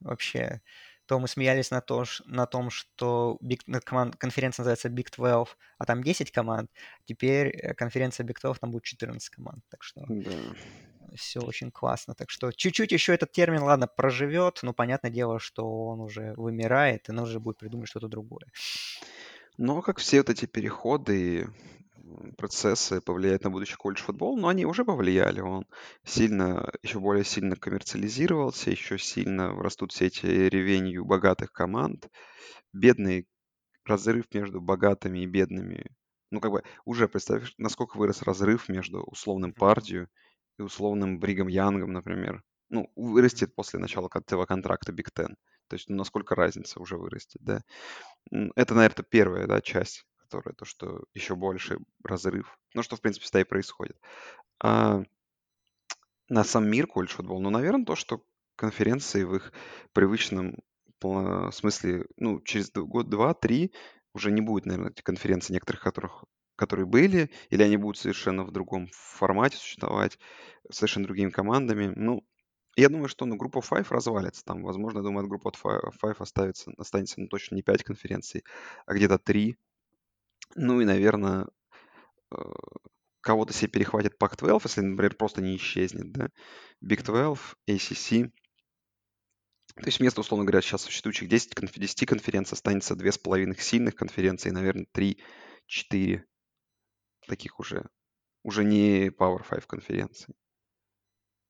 вообще 0.00 0.60
то 1.06 1.18
мы 1.18 1.26
смеялись 1.26 1.72
на, 1.72 1.80
то, 1.80 2.04
на 2.26 2.46
том, 2.46 2.70
что 2.70 3.36
Big, 3.42 3.80
команд, 3.80 4.14
конференция 4.16 4.62
называется 4.62 4.88
Big 4.88 5.10
12, 5.10 5.56
а 5.78 5.84
там 5.84 6.04
10 6.04 6.30
команд. 6.30 6.70
Теперь 7.04 7.48
э, 7.48 7.74
конференция 7.74 8.24
Big 8.24 8.38
12, 8.40 8.60
там 8.60 8.70
будет 8.70 8.84
14 8.84 9.28
команд. 9.30 9.64
Так 9.68 9.82
что 9.82 10.04
да. 10.06 10.30
Все 11.16 11.40
очень 11.40 11.70
классно. 11.70 12.14
Так 12.14 12.30
что 12.30 12.52
чуть-чуть 12.52 12.92
еще 12.92 13.14
этот 13.14 13.32
термин, 13.32 13.62
ладно, 13.62 13.86
проживет, 13.86 14.60
но 14.62 14.72
понятное 14.72 15.10
дело, 15.10 15.38
что 15.38 15.86
он 15.86 16.00
уже 16.00 16.34
вымирает, 16.36 17.08
и 17.08 17.12
нужно 17.12 17.40
будет 17.40 17.58
придумать 17.58 17.88
что-то 17.88 18.08
другое. 18.08 18.46
Но 19.58 19.82
как 19.82 19.98
все 19.98 20.18
вот 20.18 20.30
эти 20.30 20.46
переходы 20.46 21.48
процессы 22.36 23.00
повлияют 23.00 23.44
на 23.44 23.50
будущий 23.50 23.76
колледж 23.76 24.02
футбол, 24.02 24.36
но 24.36 24.48
они 24.48 24.64
уже 24.64 24.84
повлияли. 24.84 25.40
Он 25.40 25.66
сильно, 26.04 26.72
еще 26.82 26.98
более 26.98 27.24
сильно 27.24 27.56
коммерциализировался, 27.56 28.70
еще 28.70 28.98
сильно 28.98 29.52
растут 29.62 29.92
все 29.92 30.06
эти 30.06 30.26
ревенью 30.26 31.04
богатых 31.04 31.52
команд. 31.52 32.08
Бедный 32.72 33.26
разрыв 33.84 34.26
между 34.32 34.60
богатыми 34.60 35.20
и 35.20 35.26
бедными. 35.26 35.86
Ну, 36.30 36.40
как 36.40 36.52
бы 36.52 36.62
уже 36.84 37.08
представь, 37.08 37.52
насколько 37.58 37.96
вырос 37.96 38.22
разрыв 38.22 38.68
между 38.68 39.02
условным 39.02 39.52
Пардию 39.52 40.08
и 40.60 40.62
условным 40.62 41.18
Бригом 41.18 41.48
Янгом, 41.48 41.92
например. 41.92 42.42
Ну, 42.68 42.90
вырастет 42.94 43.54
после 43.54 43.80
начала 43.80 44.08
этого 44.14 44.46
контракта 44.46 44.92
Биг 44.92 45.10
Ten. 45.10 45.34
То 45.68 45.74
есть, 45.74 45.88
ну, 45.88 45.96
насколько 45.96 46.34
разница 46.34 46.80
уже 46.80 46.96
вырастет, 46.96 47.40
да. 47.42 47.62
Это, 48.54 48.74
наверное, 48.74 49.04
первая, 49.08 49.46
да, 49.46 49.60
часть 49.60 50.04
которая 50.30 50.54
то, 50.54 50.64
что 50.64 51.02
еще 51.12 51.34
больше 51.34 51.78
разрыв. 52.04 52.56
Ну, 52.74 52.84
что, 52.84 52.94
в 52.94 53.00
принципе, 53.00 53.24
всегда 53.24 53.40
и 53.40 53.44
происходит. 53.44 54.00
А 54.62 55.02
на 56.28 56.44
сам 56.44 56.70
мир 56.70 56.86
колледж 56.86 57.14
футбол, 57.14 57.40
ну, 57.40 57.50
наверное, 57.50 57.84
то, 57.84 57.96
что 57.96 58.22
конференции 58.54 59.24
в 59.24 59.34
их 59.34 59.52
привычном 59.92 60.56
смысле, 61.50 62.06
ну, 62.16 62.40
через 62.42 62.70
год, 62.70 63.08
два, 63.08 63.34
три 63.34 63.72
уже 64.14 64.30
не 64.30 64.40
будет, 64.40 64.66
наверное, 64.66 64.92
конференции 65.02 65.52
некоторых, 65.52 65.82
которых, 65.82 66.24
которые 66.60 66.84
были, 66.84 67.30
или 67.48 67.62
они 67.62 67.78
будут 67.78 67.96
совершенно 67.96 68.44
в 68.44 68.50
другом 68.50 68.88
формате 68.92 69.56
существовать, 69.56 70.18
совершенно 70.70 71.06
другими 71.06 71.30
командами. 71.30 71.90
Ну, 71.96 72.22
я 72.76 72.90
думаю, 72.90 73.08
что 73.08 73.24
ну, 73.24 73.36
группа 73.36 73.60
Five 73.60 73.86
развалится. 73.88 74.44
Там, 74.44 74.62
возможно, 74.62 74.98
я 74.98 75.04
думаю, 75.04 75.24
от 75.24 75.30
группы 75.30 75.48
Five 75.48 76.16
оставится, 76.18 76.70
останется 76.76 77.18
ну, 77.18 77.28
точно 77.28 77.54
не 77.54 77.62
5 77.62 77.82
конференций, 77.82 78.44
а 78.84 78.92
где-то 78.92 79.18
3. 79.18 79.56
Ну 80.56 80.82
и, 80.82 80.84
наверное, 80.84 81.46
э, 82.30 82.36
кого-то 83.22 83.54
себе 83.54 83.68
перехватит 83.68 84.20
Pac-12, 84.20 84.60
если, 84.64 84.80
например, 84.82 85.14
просто 85.16 85.40
не 85.40 85.56
исчезнет, 85.56 86.12
да. 86.12 86.28
Big 86.84 87.02
12, 87.02 87.56
ACC. 87.70 88.30
То 89.76 89.86
есть 89.86 89.98
вместо, 89.98 90.20
условно 90.20 90.44
говоря, 90.44 90.60
сейчас 90.60 90.82
существующих 90.82 91.26
10, 91.30 91.54
10 91.74 92.06
конференций 92.06 92.54
останется 92.54 92.92
2,5 92.92 93.58
сильных 93.58 93.94
конференций, 93.94 94.50
наверное, 94.50 94.86
3-4 94.92 96.22
таких 97.26 97.60
уже, 97.60 97.88
уже 98.42 98.64
не 98.64 99.08
Power 99.08 99.42
5 99.48 99.66
конференций. 99.66 100.34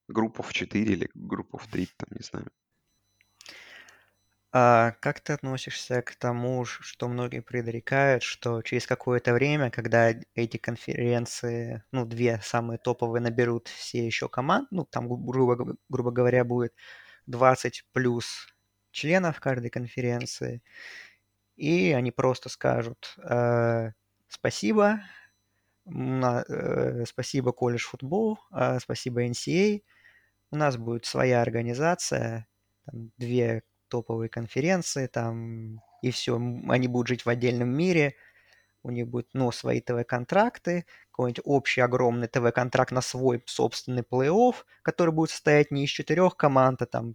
Группов 0.09 0.53
4 0.53 0.93
или 0.93 1.11
группов 1.15 1.67
3, 1.67 1.87
там, 1.97 2.09
не 2.11 2.23
знаю. 2.23 2.51
А 4.53 4.93
как 5.01 5.21
ты 5.21 5.33
относишься 5.33 6.03
к 6.03 6.17
тому, 6.17 6.65
что 6.65 7.07
многие 7.07 7.41
предрекают, 7.41 8.25
что 8.25 8.63
через 8.63 8.85
какое-то 8.87 9.33
время, 9.33 9.71
когда 9.71 10.13
эти 10.35 10.57
конференции, 10.57 11.85
ну, 11.93 12.05
две 12.05 12.41
самые 12.43 12.79
топовые 12.79 13.23
наберут 13.23 13.69
все 13.69 14.05
еще 14.05 14.29
команд, 14.29 14.67
ну, 14.73 14.85
там, 14.85 15.09
грубо, 15.25 15.77
грубо 15.89 16.11
говоря, 16.11 16.45
будет 16.45 16.75
20 17.27 17.85
плюс 17.93 18.49
членов 18.91 19.39
каждой 19.39 19.71
конференции, 19.71 20.63
и 21.57 21.93
они 21.93 22.11
просто 22.13 22.49
скажут 22.49 23.15
э, 23.19 23.93
спасибо, 24.29 25.03
э, 25.93 27.05
спасибо 27.07 27.53
колледж 27.53 27.85
футбол, 27.85 28.39
э, 28.53 28.79
спасибо 28.81 29.27
NCA, 29.27 29.83
у 30.51 30.57
нас 30.57 30.77
будет 30.77 31.05
своя 31.05 31.43
организация, 31.43 32.47
там, 32.87 33.11
две 33.19 33.63
топовые 33.89 34.29
конференции, 34.29 35.07
там, 35.07 35.81
и 36.03 36.11
все, 36.11 36.37
они 36.69 36.89
будут 36.89 37.09
жить 37.09 37.25
в 37.25 37.29
отдельном 37.29 37.69
мире, 37.69 38.15
у 38.83 38.91
них 38.91 39.09
будут, 39.09 39.29
ну, 39.35 39.53
свои 39.53 39.81
ТВ-контракты, 39.81 40.87
какой-нибудь 41.11 41.43
общий 41.45 41.83
огромный 41.83 42.29
ТВ-контракт 42.29 42.93
на 42.93 43.03
свой 43.03 43.43
собственный 43.47 44.03
плей-офф, 44.03 44.55
который 44.83 45.13
будет 45.13 45.31
состоять 45.31 45.71
не 45.71 45.85
из 45.85 45.91
четырех 45.91 46.37
команд, 46.37 46.83
а 46.83 46.87
там 46.87 47.15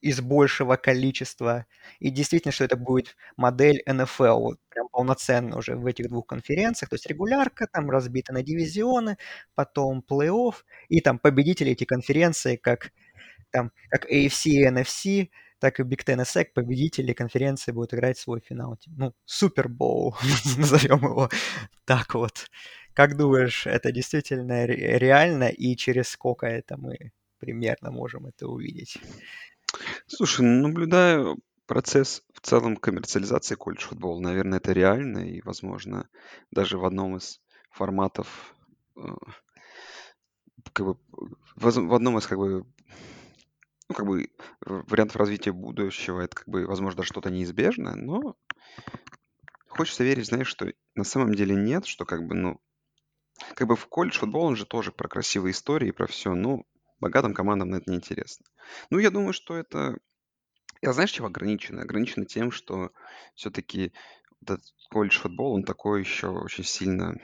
из 0.00 0.20
большего 0.20 0.76
количества. 0.76 1.66
И 1.98 2.10
действительно, 2.10 2.52
что 2.52 2.64
это 2.64 2.76
будет 2.76 3.16
модель 3.36 3.82
НФЛ, 3.86 4.38
вот 4.40 4.58
прям 4.68 4.88
полноценно 4.88 5.58
уже 5.58 5.76
в 5.76 5.86
этих 5.86 6.08
двух 6.08 6.26
конференциях. 6.26 6.90
То 6.90 6.94
есть 6.94 7.06
регулярка 7.06 7.66
там 7.66 7.90
разбита 7.90 8.32
на 8.32 8.42
дивизионы, 8.42 9.16
потом 9.54 10.04
плей-офф, 10.08 10.54
и 10.88 11.00
там 11.00 11.18
победители 11.18 11.72
эти 11.72 11.84
конференции, 11.84 12.56
как 12.56 12.92
там, 13.50 13.72
как 13.90 14.10
AFC 14.10 14.50
и 14.50 14.66
NFC, 14.66 15.30
так 15.58 15.80
и 15.80 15.82
Big 15.82 16.04
Ten 16.04 16.20
и 16.20 16.24
SEC, 16.24 16.48
победители 16.54 17.12
конференции 17.12 17.72
будут 17.72 17.94
играть 17.94 18.18
свой 18.18 18.40
финал. 18.40 18.78
Ну, 18.86 19.14
Супербоул, 19.24 20.16
назовем 20.58 20.98
его 20.98 21.30
так 21.84 22.14
вот. 22.14 22.46
Как 22.92 23.16
думаешь, 23.16 23.66
это 23.66 23.92
действительно 23.92 24.64
реально, 24.66 25.48
и 25.48 25.76
через 25.76 26.08
сколько 26.08 26.46
это 26.46 26.76
мы 26.76 27.12
примерно 27.38 27.90
можем 27.90 28.26
это 28.26 28.48
увидеть? 28.48 28.98
Слушай, 30.06 30.42
наблюдаю 30.46 31.38
процесс 31.66 32.22
в 32.32 32.40
целом 32.40 32.76
коммерциализации 32.76 33.54
колледж 33.54 33.86
футбола. 33.86 34.20
Наверное, 34.20 34.58
это 34.58 34.72
реально, 34.72 35.28
и, 35.28 35.40
возможно, 35.42 36.08
даже 36.50 36.78
в 36.78 36.84
одном 36.84 37.16
из 37.16 37.40
форматов, 37.70 38.54
э, 38.96 39.00
как 40.72 40.86
бы, 40.86 40.98
в 41.56 41.94
одном 41.94 42.18
из, 42.18 42.26
как 42.26 42.38
бы, 42.38 42.64
ну, 43.88 43.94
как 43.94 44.06
бы 44.06 44.30
вариантов 44.60 45.16
развития 45.16 45.52
будущего, 45.52 46.20
это 46.20 46.36
как 46.36 46.48
бы, 46.48 46.66
возможно, 46.66 46.98
даже 46.98 47.08
что-то 47.08 47.30
неизбежное, 47.30 47.94
но 47.94 48.36
хочется 49.68 50.04
верить, 50.04 50.26
знаешь, 50.26 50.48
что 50.48 50.72
на 50.94 51.04
самом 51.04 51.34
деле 51.34 51.54
нет, 51.54 51.86
что 51.86 52.04
как 52.04 52.26
бы, 52.26 52.34
ну, 52.34 52.60
как 53.54 53.68
бы 53.68 53.76
в 53.76 53.86
колледж 53.86 54.18
футбол, 54.18 54.44
он 54.44 54.56
же 54.56 54.66
тоже 54.66 54.92
про 54.92 55.08
красивые 55.08 55.52
истории, 55.52 55.90
про 55.90 56.06
все, 56.06 56.34
ну, 56.34 56.64
богатым 57.00 57.34
командам 57.34 57.74
это 57.74 57.90
неинтересно. 57.90 58.46
Ну, 58.90 58.98
я 58.98 59.10
думаю, 59.10 59.32
что 59.32 59.56
это, 59.56 59.98
я 60.82 60.92
знаешь, 60.92 61.12
чего 61.12 61.28
ограничено? 61.28 61.82
Ограничено 61.82 62.26
тем, 62.26 62.50
что 62.52 62.92
все-таки 63.34 63.92
этот 64.42 64.62
колледж 64.90 65.18
футбол, 65.20 65.54
он 65.54 65.64
такой 65.64 66.00
еще 66.00 66.28
очень 66.28 66.64
сильно 66.64 67.16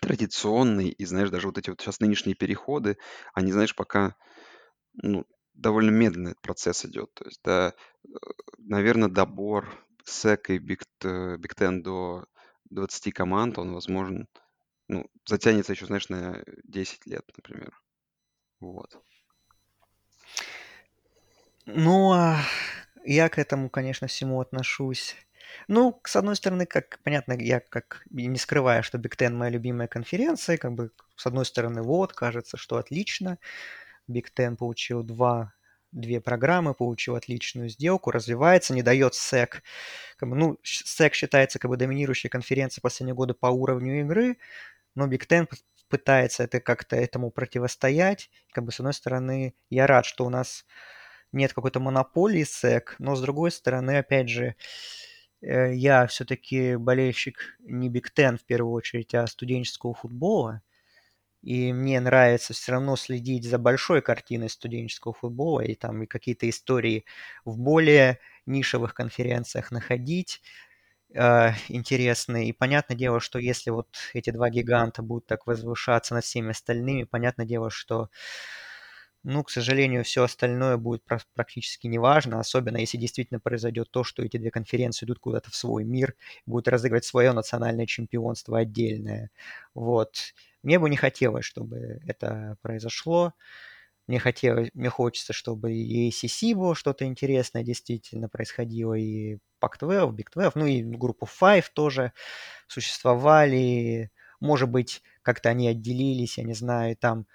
традиционный, 0.00 0.88
и, 0.88 1.04
знаешь, 1.04 1.30
даже 1.30 1.46
вот 1.46 1.58
эти 1.58 1.70
вот 1.70 1.80
сейчас 1.80 2.00
нынешние 2.00 2.34
переходы, 2.34 2.96
они, 3.34 3.52
знаешь, 3.52 3.74
пока, 3.74 4.16
ну, 4.94 5.26
довольно 5.54 5.90
медленно 5.90 6.30
этот 6.30 6.42
процесс 6.42 6.84
идет. 6.86 7.12
То 7.14 7.24
есть, 7.26 7.40
да, 7.44 7.74
наверное, 8.58 9.08
добор 9.08 9.68
SEC 10.06 10.56
и 10.56 10.58
T- 10.98 11.36
Big 11.36 11.54
Ten 11.56 11.82
до 11.82 12.26
20 12.70 13.12
команд, 13.12 13.58
он 13.58 13.72
возможен, 13.74 14.28
ну, 14.88 15.06
затянется 15.26 15.72
еще, 15.72 15.86
знаешь, 15.86 16.08
на 16.08 16.42
10 16.64 17.06
лет, 17.06 17.24
например. 17.36 17.72
Вот. 18.60 19.00
Ну, 21.66 22.12
а 22.12 22.38
я 23.04 23.28
к 23.28 23.38
этому, 23.38 23.70
конечно, 23.70 24.06
всему 24.06 24.40
отношусь. 24.40 25.16
Ну, 25.68 26.00
с 26.04 26.16
одной 26.16 26.36
стороны, 26.36 26.66
как 26.66 27.00
понятно, 27.02 27.32
я 27.32 27.60
как 27.60 28.02
не 28.10 28.36
скрываю, 28.38 28.82
что 28.82 28.98
Big 28.98 29.16
Ten 29.16 29.34
моя 29.34 29.50
любимая 29.50 29.88
конференция, 29.88 30.58
как 30.58 30.72
бы 30.74 30.90
с 31.16 31.26
одной 31.26 31.44
стороны, 31.44 31.82
вот, 31.82 32.12
кажется, 32.12 32.56
что 32.56 32.76
отлично. 32.76 33.38
Big 34.08 34.26
Ten 34.36 34.56
получил 34.56 35.02
два, 35.02 35.54
две 35.92 36.20
программы, 36.20 36.74
получил 36.74 37.16
отличную 37.16 37.68
сделку, 37.68 38.10
развивается, 38.10 38.74
не 38.74 38.82
дает 38.82 39.14
SEC. 39.14 39.62
Как 40.16 40.28
бы, 40.28 40.36
ну, 40.36 40.58
SEC 40.64 41.14
считается 41.14 41.58
как 41.58 41.70
бы 41.70 41.76
доминирующей 41.76 42.28
конференцией 42.28 42.82
последние 42.82 43.14
годы 43.14 43.34
по 43.34 43.46
уровню 43.46 44.00
игры, 44.00 44.38
но 44.94 45.08
Big 45.08 45.26
Ten 45.26 45.48
пытается 45.90 46.44
это 46.44 46.60
как-то 46.60 46.96
этому 46.96 47.30
противостоять. 47.30 48.30
Как 48.52 48.64
бы, 48.64 48.72
с 48.72 48.80
одной 48.80 48.94
стороны, 48.94 49.54
я 49.70 49.86
рад, 49.86 50.06
что 50.06 50.24
у 50.26 50.30
нас 50.30 50.64
нет 51.32 51.52
какой-то 51.52 51.80
монополии 51.80 52.44
SEC, 52.44 52.94
но 52.98 53.16
с 53.16 53.20
другой 53.22 53.50
стороны, 53.52 53.98
опять 53.98 54.28
же, 54.28 54.56
э, 55.42 55.74
я 55.74 56.06
все-таки 56.06 56.76
болельщик 56.76 57.56
не 57.60 57.90
Big 57.90 58.06
Ten 58.16 58.38
в 58.38 58.44
первую 58.44 58.72
очередь, 58.74 59.14
а 59.14 59.26
студенческого 59.26 59.94
футбола. 59.94 60.62
И 61.42 61.72
мне 61.72 62.00
нравится 62.00 62.52
все 62.52 62.72
равно 62.72 62.96
следить 62.96 63.44
за 63.48 63.58
большой 63.58 64.02
картиной 64.02 64.50
студенческого 64.50 65.14
футбола 65.14 65.62
и 65.62 65.74
там 65.74 66.02
и 66.02 66.06
какие-то 66.06 66.48
истории 66.48 67.04
в 67.44 67.58
более 67.58 68.18
нишевых 68.46 68.92
конференциях 68.94 69.70
находить 69.70 70.42
э, 71.14 71.50
интересные. 71.68 72.48
И 72.48 72.52
понятное 72.52 72.96
дело, 72.96 73.20
что 73.20 73.38
если 73.38 73.70
вот 73.70 73.88
эти 74.14 74.30
два 74.30 74.50
гиганта 74.50 75.02
будут 75.02 75.26
так 75.26 75.46
возвышаться 75.46 76.14
над 76.14 76.24
всеми 76.24 76.50
остальными, 76.50 77.04
понятное 77.04 77.46
дело, 77.46 77.70
что 77.70 78.10
ну, 79.22 79.44
к 79.44 79.50
сожалению, 79.50 80.02
все 80.04 80.22
остальное 80.24 80.78
будет 80.78 81.02
практически 81.34 81.86
неважно, 81.86 82.40
особенно 82.40 82.78
если 82.78 82.96
действительно 82.96 83.38
произойдет 83.38 83.90
то, 83.90 84.02
что 84.02 84.22
эти 84.22 84.38
две 84.38 84.50
конференции 84.50 85.04
идут 85.04 85.18
куда-то 85.18 85.50
в 85.50 85.56
свой 85.56 85.84
мир, 85.84 86.14
будут 86.46 86.68
разыгрывать 86.68 87.04
свое 87.04 87.32
национальное 87.32 87.84
чемпионство 87.86 88.58
отдельное. 88.58 89.30
Вот. 89.74 90.16
Мне 90.62 90.78
бы 90.78 90.88
не 90.88 90.96
хотелось, 90.96 91.44
чтобы 91.44 92.00
это 92.06 92.56
произошло. 92.62 93.34
Мне 94.10 94.18
хотелось, 94.18 94.70
мне 94.74 94.88
хочется, 94.90 95.32
чтобы 95.32 95.72
и 95.72 96.08
ACC 96.08 96.52
было 96.56 96.74
что-то 96.74 97.04
интересное 97.04 97.62
действительно 97.62 98.28
происходило, 98.28 98.94
и 98.94 99.38
Pac-12, 99.62 100.10
Big 100.16 100.26
12, 100.32 100.56
ну 100.56 100.66
и 100.66 100.82
группу 100.82 101.26
Five 101.26 101.66
тоже 101.72 102.12
существовали. 102.66 104.10
Может 104.40 104.68
быть, 104.68 105.02
как-то 105.22 105.50
они 105.50 105.68
отделились, 105.68 106.38
я 106.38 106.44
не 106.44 106.54
знаю, 106.54 106.96
там 106.96 107.26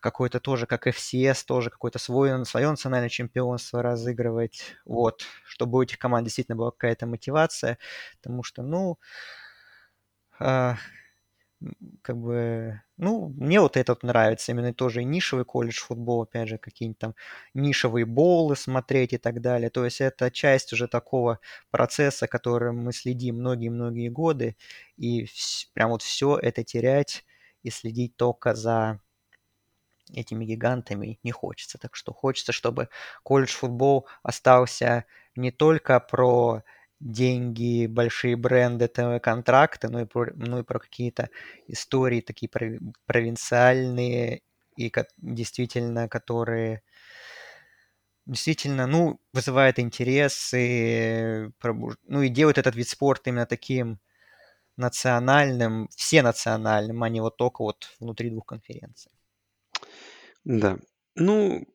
какой-то 0.00 0.40
тоже, 0.40 0.66
как 0.66 0.86
FCS, 0.86 1.44
тоже 1.46 1.70
какое-то 1.70 1.98
свое, 1.98 2.44
свое 2.44 2.68
национальное 2.70 3.08
чемпионство 3.08 3.82
разыгрывать, 3.82 4.76
вот, 4.84 5.24
чтобы 5.46 5.78
у 5.78 5.82
этих 5.82 5.98
команд 5.98 6.24
действительно 6.24 6.56
была 6.56 6.70
какая-то 6.70 7.06
мотивация, 7.06 7.78
потому 8.20 8.42
что, 8.42 8.62
ну, 8.62 8.98
э, 10.40 10.74
как 12.02 12.16
бы, 12.18 12.82
ну, 12.98 13.28
мне 13.36 13.60
вот 13.60 13.76
этот 13.76 14.02
нравится, 14.02 14.52
именно 14.52 14.74
тоже 14.74 15.04
нишевый 15.04 15.44
колледж 15.44 15.80
футбол, 15.80 16.22
опять 16.22 16.48
же, 16.48 16.58
какие-нибудь 16.58 16.98
там 16.98 17.14
нишевые 17.54 18.04
болы 18.06 18.56
смотреть 18.56 19.14
и 19.14 19.18
так 19.18 19.40
далее, 19.40 19.70
то 19.70 19.84
есть 19.84 20.00
это 20.00 20.30
часть 20.30 20.72
уже 20.72 20.86
такого 20.88 21.40
процесса, 21.70 22.26
которым 22.28 22.84
мы 22.84 22.92
следим 22.92 23.36
многие-многие 23.36 24.08
годы, 24.10 24.56
и 24.96 25.26
прям 25.74 25.90
вот 25.90 26.02
все 26.02 26.36
это 26.38 26.62
терять 26.64 27.24
и 27.62 27.70
следить 27.70 28.16
только 28.16 28.54
за 28.54 29.00
этими 30.14 30.44
гигантами 30.44 31.18
не 31.22 31.32
хочется. 31.32 31.78
Так 31.78 31.96
что 31.96 32.12
хочется, 32.12 32.52
чтобы 32.52 32.88
колледж 33.24 33.50
футбол 33.54 34.06
остался 34.22 35.04
не 35.34 35.50
только 35.50 35.98
про 36.00 36.62
деньги, 37.00 37.86
большие 37.86 38.36
бренды, 38.36 38.88
ТВ-контракты, 38.88 39.88
но 39.88 40.00
и 40.02 40.04
про, 40.06 40.32
ну 40.34 40.60
и 40.60 40.62
про 40.62 40.78
какие-то 40.78 41.30
истории 41.68 42.20
такие 42.20 42.48
провинциальные 43.06 44.42
и 44.76 44.92
действительно, 45.18 46.08
которые 46.08 46.82
действительно, 48.26 48.86
ну, 48.86 49.20
вызывают 49.32 49.78
интерес 49.78 50.52
и, 50.54 51.48
ну, 51.62 52.22
и 52.22 52.28
делают 52.28 52.58
этот 52.58 52.74
вид 52.74 52.88
спорта 52.88 53.30
именно 53.30 53.46
таким 53.46 54.00
национальным, 54.76 55.88
все 55.96 56.22
национальным, 56.22 57.02
а 57.02 57.08
не 57.08 57.20
вот 57.20 57.36
только 57.36 57.62
вот 57.62 57.96
внутри 58.00 58.30
двух 58.30 58.46
конференций. 58.46 59.12
Да. 60.44 60.78
Ну, 61.14 61.66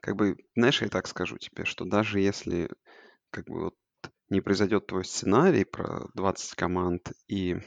как 0.00 0.16
бы, 0.16 0.36
знаешь, 0.54 0.82
я 0.82 0.88
так 0.88 1.06
скажу 1.06 1.38
тебе, 1.38 1.64
что 1.64 1.84
даже 1.84 2.20
если 2.20 2.68
как 3.30 3.46
бы 3.46 3.64
вот 3.64 3.76
не 4.34 4.40
произойдет 4.40 4.86
твой 4.86 5.04
сценарий 5.04 5.64
про 5.64 6.08
20 6.14 6.54
команд 6.54 7.12
и 7.28 7.58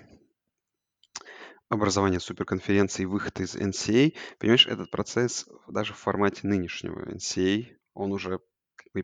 образование 1.70 2.20
суперконференции 2.20 3.04
и 3.04 3.08
выход 3.08 3.40
из 3.40 3.56
NCA, 3.56 4.16
понимаешь, 4.40 4.68
этот 4.68 4.90
процесс 4.92 5.48
даже 5.68 5.94
в 5.94 5.98
формате 5.98 6.48
нынешнего 6.48 7.10
NCA, 7.10 7.76
он 7.94 8.12
уже 8.12 8.40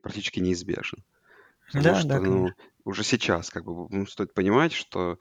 практически 0.01 0.39
неизбежен. 0.39 1.03
Потому 1.68 1.84
Да, 1.86 1.99
что, 1.99 2.07
да, 2.07 2.20
ну, 2.20 2.22
конечно. 2.22 2.55
уже 2.86 3.03
сейчас 3.03 3.49
как 3.49 3.66
бы 3.66 3.88
ну, 3.89 4.05
стоит 4.05 4.34
понимать, 4.34 4.74
что, 4.74 5.20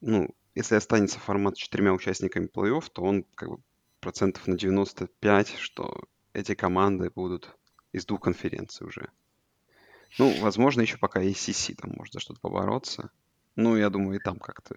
ну, 0.00 0.34
если 0.54 0.74
останется 0.76 1.18
формат 1.20 1.56
с 1.56 1.60
четырьмя 1.60 1.92
участниками 1.92 2.48
плей-офф, 2.48 2.84
то 2.92 3.02
он 3.02 3.24
как 3.34 3.50
бы 3.50 3.58
процентов 4.00 4.46
на 4.46 4.56
95, 4.56 5.56
что 5.56 6.04
эти 6.32 6.54
команды 6.54 7.10
будут 7.10 7.56
из 7.92 8.06
двух 8.06 8.22
конференций 8.22 8.86
уже. 8.86 9.10
Ну, 10.18 10.32
возможно, 10.40 10.80
еще 10.80 10.98
пока 10.98 11.22
ACC 11.22 11.74
там 11.74 11.92
может 11.96 12.14
за 12.14 12.20
что-то 12.20 12.40
побороться. 12.40 13.10
Ну, 13.54 13.76
я 13.76 13.90
думаю, 13.90 14.18
и 14.18 14.22
там 14.22 14.38
как-то 14.38 14.76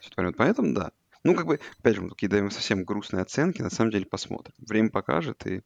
все 0.00 0.10
это 0.16 0.32
Поэтому, 0.32 0.74
да. 0.74 0.92
Ну, 1.22 1.34
как 1.34 1.46
бы, 1.46 1.60
опять 1.78 1.94
же, 1.96 2.02
мы 2.02 2.10
такие 2.10 2.28
даем 2.28 2.50
совсем 2.50 2.84
грустные 2.84 3.22
оценки. 3.22 3.62
На 3.62 3.70
самом 3.70 3.90
деле 3.90 4.04
посмотрим. 4.04 4.54
Время 4.58 4.90
покажет. 4.90 5.46
И, 5.46 5.62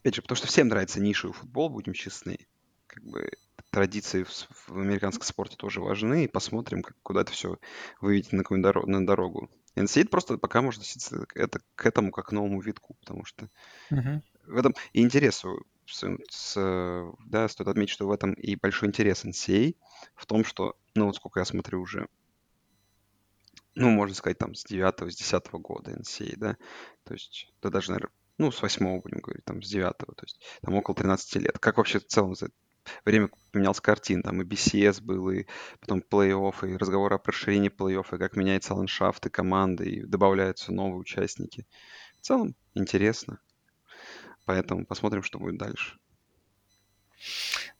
опять 0.00 0.14
же, 0.14 0.22
потому 0.22 0.36
что 0.36 0.46
всем 0.46 0.68
нравится 0.68 1.00
нишевый 1.00 1.34
футбол, 1.34 1.70
будем 1.70 1.92
честны. 1.92 2.38
Как 2.86 3.02
бы 3.02 3.30
традиции 3.70 4.22
в, 4.22 4.30
в 4.68 4.78
американском 4.78 5.24
спорте 5.24 5.56
тоже 5.56 5.80
важны. 5.80 6.24
И 6.24 6.28
посмотрим, 6.28 6.82
как, 6.82 6.96
куда 7.02 7.22
это 7.22 7.32
все 7.32 7.58
выведет 8.00 8.32
на, 8.32 8.44
какую 8.44 8.62
дорогу, 8.62 8.88
на 8.88 9.04
дорогу. 9.04 9.50
NCAA 9.74 10.08
просто 10.08 10.38
пока 10.38 10.62
можно 10.62 10.80
относиться 10.80 11.26
это, 11.34 11.60
к 11.74 11.84
этому 11.84 12.12
как 12.12 12.28
к 12.28 12.32
новому 12.32 12.60
витку, 12.60 12.94
потому 13.00 13.24
что 13.24 13.48
Мгм. 13.90 14.22
в 14.46 14.56
этом 14.56 14.74
и 14.92 15.02
интерес, 15.02 15.44
с, 15.86 16.04
с- 16.30 17.12
да, 17.26 17.48
стоит 17.48 17.68
отметить, 17.68 17.92
что 17.92 18.06
в 18.06 18.12
этом 18.12 18.32
и 18.34 18.56
большой 18.56 18.88
интерес 18.88 19.24
NCAA, 19.24 19.76
в 20.16 20.26
том, 20.26 20.44
что, 20.44 20.76
ну 20.94 21.06
вот 21.06 21.16
сколько 21.16 21.40
я 21.40 21.44
смотрю 21.44 21.80
уже, 21.80 22.08
ну, 23.74 23.90
можно 23.90 24.14
сказать, 24.14 24.38
там, 24.38 24.54
с 24.54 24.64
9 24.64 25.10
с 25.10 25.16
10 25.16 25.58
года 25.58 25.90
NCAA, 25.92 26.36
да, 26.36 26.56
то 27.04 27.14
есть, 27.14 27.52
да 27.62 27.70
даже, 27.70 27.90
наверное, 27.90 28.12
ну, 28.38 28.50
с 28.50 28.62
8 28.62 29.00
будем 29.00 29.18
говорить, 29.20 29.44
там, 29.44 29.62
с 29.62 29.68
9 29.68 29.96
то 30.14 30.24
есть, 30.24 30.40
там 30.62 30.74
около 30.74 30.94
13 30.96 31.38
лет. 31.38 31.58
Как 31.58 31.76
вообще 31.78 31.98
в 32.00 32.06
целом 32.06 32.34
за 32.34 32.48
время 33.04 33.30
поменялась 33.52 33.80
картина, 33.80 34.22
там 34.22 34.42
и 34.42 34.44
BCS 34.44 35.00
был, 35.00 35.30
и 35.30 35.46
потом 35.80 36.02
плей-офф, 36.10 36.68
и 36.68 36.76
разговор 36.76 37.14
о 37.14 37.22
расширении 37.24 37.70
плей-оффа, 37.70 38.16
и 38.16 38.18
как 38.18 38.36
меняется 38.36 38.74
ландшафт 38.74 39.26
и 39.26 39.30
команды, 39.30 39.88
и 39.90 40.06
добавляются 40.06 40.72
новые 40.72 40.98
участники. 40.98 41.66
В 42.18 42.22
целом 42.22 42.54
интересно. 42.74 43.40
Поэтому 44.44 44.84
посмотрим, 44.86 45.22
что 45.22 45.38
будет 45.38 45.58
дальше. 45.58 45.98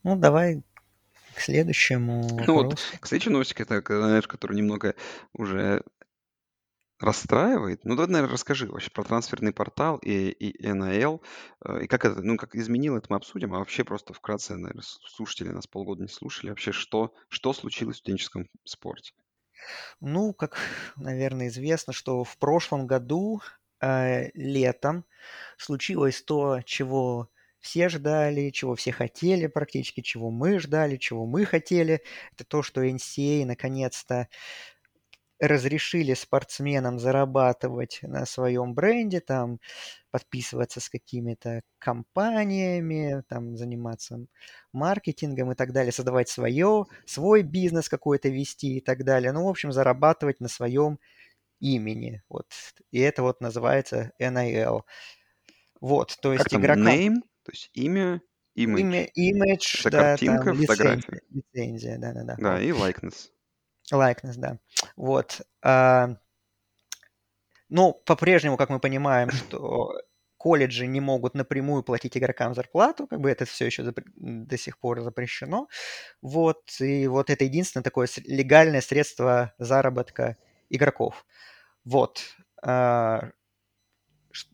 Ну, 0.02 0.16
давай 0.16 0.62
к 1.34 1.40
следующему 1.40 2.40
Ну 2.46 2.54
вот, 2.54 2.80
к 3.00 3.06
следующей 3.06 3.30
новости, 3.30 3.54
это, 3.60 3.82
знаешь, 3.84 4.28
которая 4.28 4.56
немного 4.56 4.94
уже 5.32 5.82
Расстраивает? 7.00 7.84
Ну, 7.84 7.96
давай, 7.96 8.10
наверно, 8.10 8.32
расскажи 8.32 8.66
вообще 8.66 8.90
про 8.90 9.02
трансферный 9.02 9.52
портал 9.52 9.96
и 9.98 10.30
и 10.30 10.72
НАЛ, 10.72 11.22
э, 11.64 11.82
и 11.82 11.86
как 11.88 12.04
это, 12.04 12.22
ну, 12.22 12.36
как 12.36 12.54
изменило, 12.54 12.98
это 12.98 13.08
мы 13.10 13.16
обсудим, 13.16 13.52
а 13.52 13.58
вообще 13.58 13.82
просто 13.82 14.14
вкратце, 14.14 14.54
наверно, 14.54 14.82
с 14.82 15.00
слушатели 15.14 15.48
нас 15.48 15.66
полгода 15.66 16.02
не 16.02 16.08
слушали. 16.08 16.50
Вообще, 16.50 16.70
что 16.70 17.12
что 17.28 17.52
случилось 17.52 17.96
в 17.96 17.98
студенческом 17.98 18.48
спорте? 18.64 19.12
Ну, 20.00 20.32
как, 20.32 20.56
наверно, 20.96 21.48
известно, 21.48 21.92
что 21.92 22.22
в 22.22 22.38
прошлом 22.38 22.86
году, 22.86 23.42
э, 23.80 24.30
летом 24.34 25.04
случилось 25.56 26.22
то, 26.22 26.60
чего 26.64 27.30
все 27.60 27.88
ждали, 27.88 28.50
чего 28.50 28.74
все 28.74 28.92
хотели 28.92 29.46
практически, 29.46 30.02
чего 30.02 30.30
мы 30.30 30.58
ждали, 30.60 30.96
чего 30.96 31.26
мы 31.26 31.46
хотели. 31.46 32.02
Это 32.32 32.44
то, 32.44 32.62
что 32.62 32.84
NCAA 32.84 33.46
наконец-то 33.46 34.28
разрешили 35.40 36.14
спортсменам 36.14 36.98
зарабатывать 36.98 37.98
на 38.02 38.24
своем 38.24 38.74
бренде, 38.74 39.20
там 39.20 39.58
подписываться 40.10 40.80
с 40.80 40.88
какими-то 40.88 41.62
компаниями, 41.78 43.22
там 43.28 43.56
заниматься 43.56 44.26
маркетингом 44.72 45.52
и 45.52 45.54
так 45.56 45.72
далее, 45.72 45.92
создавать 45.92 46.28
свое, 46.28 46.86
свой 47.04 47.42
бизнес 47.42 47.88
какой-то 47.88 48.28
вести 48.28 48.78
и 48.78 48.80
так 48.80 49.04
далее. 49.04 49.32
Ну, 49.32 49.44
в 49.44 49.48
общем, 49.48 49.72
зарабатывать 49.72 50.40
на 50.40 50.48
своем 50.48 50.98
имени. 51.60 52.22
Вот. 52.28 52.46
И 52.90 53.00
это 53.00 53.22
вот 53.22 53.40
называется 53.40 54.12
NIL. 54.18 54.82
Вот, 55.80 56.16
то 56.20 56.30
Как 56.30 56.38
есть 56.40 56.50
там 56.50 56.62
игрокам 56.62 56.86
name, 56.86 57.16
то 57.42 57.52
есть 57.52 57.70
имя, 57.74 58.22
имя, 58.54 59.06
image. 59.18 59.80
Это 59.80 59.90
да, 59.90 59.98
там 59.98 60.08
картинка, 60.08 60.50
лицензия, 60.50 60.66
фотография. 60.66 61.20
лицензия, 61.30 61.98
да-да-да, 61.98 62.36
Да, 62.38 62.60
и 62.60 62.70
likeness. 62.70 63.28
Likeness, 63.92 64.34
да. 64.38 64.58
Вот. 64.96 65.42
А, 65.62 66.16
ну, 67.68 67.92
по-прежнему, 68.06 68.56
как 68.56 68.70
мы 68.70 68.80
понимаем, 68.80 69.30
что 69.30 70.00
колледжи 70.36 70.86
не 70.86 71.00
могут 71.00 71.34
напрямую 71.34 71.82
платить 71.82 72.16
игрокам 72.16 72.54
зарплату, 72.54 73.06
как 73.06 73.20
бы 73.20 73.30
это 73.30 73.44
все 73.46 73.66
еще 73.66 73.82
запр- 73.82 74.04
до 74.16 74.58
сих 74.58 74.78
пор 74.78 75.00
запрещено. 75.00 75.68
Вот, 76.22 76.62
и 76.80 77.06
вот 77.08 77.30
это 77.30 77.44
единственное 77.44 77.84
такое 77.84 78.08
легальное 78.26 78.80
средство 78.82 79.54
заработка 79.58 80.36
игроков. 80.70 81.24
Вот. 81.84 82.22
А, 82.62 83.30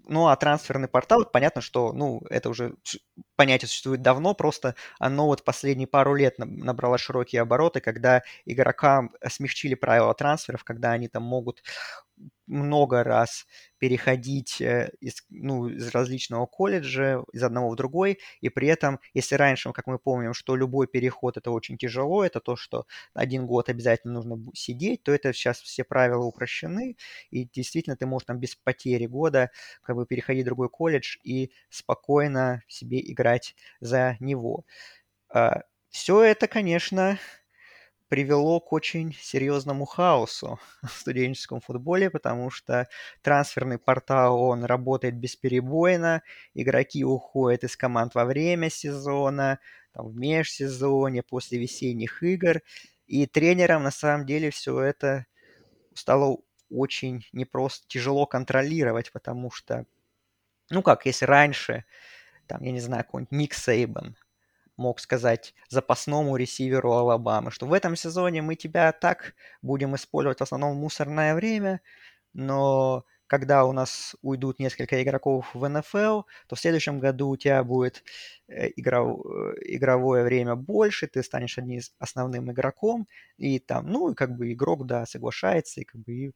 Ну, 0.07 0.27
а 0.29 0.37
трансферный 0.37 0.89
портал, 0.89 1.25
понятно, 1.25 1.63
что, 1.63 1.93
ну, 1.93 2.21
это 2.29 2.51
уже 2.51 2.75
понятие 3.41 3.69
существует 3.69 4.03
давно, 4.03 4.35
просто 4.35 4.75
оно 4.99 5.27
вот 5.27 5.45
последние 5.45 5.87
пару 5.89 6.15
лет 6.15 6.39
наб- 6.39 6.51
набрало 6.51 6.99
широкие 6.99 7.43
обороты, 7.43 7.81
когда 7.81 8.23
игрокам 8.45 9.13
смягчили 9.29 9.75
правила 9.75 10.15
трансферов, 10.15 10.65
когда 10.65 10.93
они 10.93 11.09
там 11.09 11.23
могут 11.23 11.63
много 12.47 13.05
раз 13.05 13.47
переходить 13.79 14.61
э, 14.61 14.91
из, 15.01 15.25
ну, 15.31 15.69
из 15.69 15.89
различного 15.91 16.47
колледжа, 16.47 17.23
из 17.33 17.43
одного 17.45 17.71
в 17.71 17.77
другой, 17.77 18.19
и 18.41 18.49
при 18.49 18.67
этом, 18.69 18.99
если 19.15 19.37
раньше, 19.37 19.73
как 19.73 19.87
мы 19.87 19.99
помним, 19.99 20.35
что 20.35 20.57
любой 20.57 20.89
переход 20.89 21.37
это 21.37 21.53
очень 21.53 21.79
тяжело, 21.79 22.25
это 22.25 22.41
то, 22.41 22.57
что 22.57 22.87
один 23.15 23.47
год 23.47 23.69
обязательно 23.69 24.15
нужно 24.15 24.39
сидеть, 24.55 25.03
то 25.05 25.13
это 25.13 25.33
сейчас 25.33 25.61
все 25.61 25.85
правила 25.85 26.25
упрощены, 26.25 26.97
и 27.31 27.45
действительно 27.45 27.97
ты 27.97 28.07
можешь 28.07 28.27
там 28.27 28.39
без 28.39 28.57
потери 28.57 29.07
года 29.07 29.51
как 29.83 29.97
бы 29.97 30.05
переходить 30.07 30.43
в 30.43 30.47
другой 30.47 30.69
колледж 30.69 31.19
и 31.23 31.53
спокойно 31.71 32.63
себе 32.69 33.01
играть 33.01 33.30
за 33.81 34.17
него. 34.21 34.65
Все 35.91 36.23
это, 36.23 36.47
конечно, 36.47 37.19
привело 38.09 38.61
к 38.61 38.73
очень 38.73 39.15
серьезному 39.15 39.87
хаосу 39.87 40.61
в 40.83 40.91
студенческом 40.91 41.61
футболе, 41.61 42.11
потому 42.11 42.51
что 42.51 42.89
трансферный 43.23 43.79
портал, 43.79 44.41
он 44.43 44.65
работает 44.65 45.17
бесперебойно, 45.17 46.23
игроки 46.55 47.05
уходят 47.05 47.65
из 47.65 47.77
команд 47.77 48.15
во 48.15 48.25
время 48.25 48.71
сезона, 48.71 49.61
там, 49.93 50.09
в 50.09 50.17
межсезонье, 50.17 51.23
после 51.23 51.59
весенних 51.59 52.23
игр, 52.23 52.63
и 53.07 53.27
тренерам 53.27 53.85
на 53.85 53.91
самом 53.93 54.27
деле 54.27 54.51
все 54.51 54.81
это 54.81 55.27
стало 55.95 56.39
очень 56.71 57.25
непросто, 57.33 57.87
тяжело 57.89 58.27
контролировать, 58.27 59.13
потому 59.13 59.51
что, 59.51 59.87
ну 60.71 60.83
как, 60.83 61.07
если 61.07 61.27
раньше, 61.27 61.85
там, 62.51 62.65
я 62.65 62.73
не 62.73 62.81
знаю, 62.81 63.05
какой-нибудь 63.05 63.31
Ник 63.31 63.55
Сейбан 63.55 64.17
мог 64.77 64.99
сказать 64.99 65.55
запасному 65.69 66.37
ресиверу 66.37 66.91
Алабамы, 66.91 67.53
что 67.53 67.67
в 67.67 67.73
этом 67.73 67.95
сезоне 67.95 68.43
мы 68.43 68.57
тебя 68.57 68.91
так 68.91 69.35
будем 69.63 69.95
использовать 69.95 70.39
в 70.39 70.43
основном 70.43 70.77
в 70.77 70.81
мусорное 70.81 71.37
время, 71.37 71.81
но 72.33 73.05
когда 73.29 73.65
у 73.65 73.73
нас 73.73 74.17
уйдут 74.23 74.59
несколько 74.59 75.01
игроков 75.01 75.55
в 75.55 75.69
НФЛ, 75.69 76.23
то 76.49 76.57
в 76.57 76.59
следующем 76.59 76.99
году 76.99 77.29
у 77.29 77.37
тебя 77.37 77.63
будет 77.63 78.03
э, 78.49 78.71
игров- 78.71 79.25
э, 79.25 79.77
игровое 79.77 80.25
время 80.25 80.57
больше, 80.57 81.07
ты 81.07 81.23
станешь 81.23 81.57
одним 81.57 81.79
из 81.79 81.93
основным 82.01 82.51
игроком, 82.51 83.07
и 83.37 83.61
там, 83.61 83.87
ну, 83.87 84.11
и 84.11 84.15
как 84.17 84.37
бы 84.37 84.53
игрок, 84.53 84.87
да, 84.87 85.07
соглашается, 85.07 85.81
и 85.81 85.85
как 85.85 86.01
бы 86.01 86.33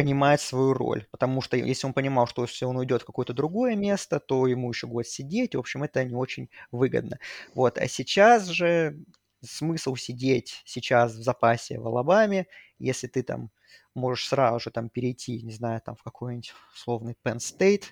понимает 0.00 0.40
свою 0.40 0.72
роль. 0.72 1.06
Потому 1.10 1.42
что 1.42 1.56
если 1.58 1.86
он 1.86 1.92
понимал, 1.92 2.26
что 2.26 2.42
если 2.42 2.64
он 2.64 2.76
уйдет 2.76 3.02
в 3.02 3.04
какое-то 3.04 3.34
другое 3.34 3.76
место, 3.76 4.18
то 4.18 4.46
ему 4.46 4.70
еще 4.70 4.86
год 4.86 5.06
сидеть. 5.06 5.54
В 5.54 5.58
общем, 5.58 5.82
это 5.82 6.02
не 6.04 6.14
очень 6.14 6.48
выгодно. 6.72 7.18
Вот. 7.54 7.76
А 7.78 7.86
сейчас 7.86 8.46
же 8.46 8.96
смысл 9.44 9.96
сидеть 9.96 10.62
сейчас 10.64 11.12
в 11.12 11.22
запасе 11.22 11.78
в 11.78 11.86
Алабаме, 11.86 12.46
если 12.78 13.08
ты 13.08 13.22
там 13.22 13.50
можешь 13.94 14.28
сразу 14.28 14.60
же 14.60 14.70
там 14.70 14.88
перейти, 14.88 15.42
не 15.42 15.52
знаю, 15.52 15.82
там 15.84 15.96
в 15.96 16.02
какой-нибудь 16.02 16.54
условный 16.74 17.14
Penn 17.22 17.36
State, 17.36 17.84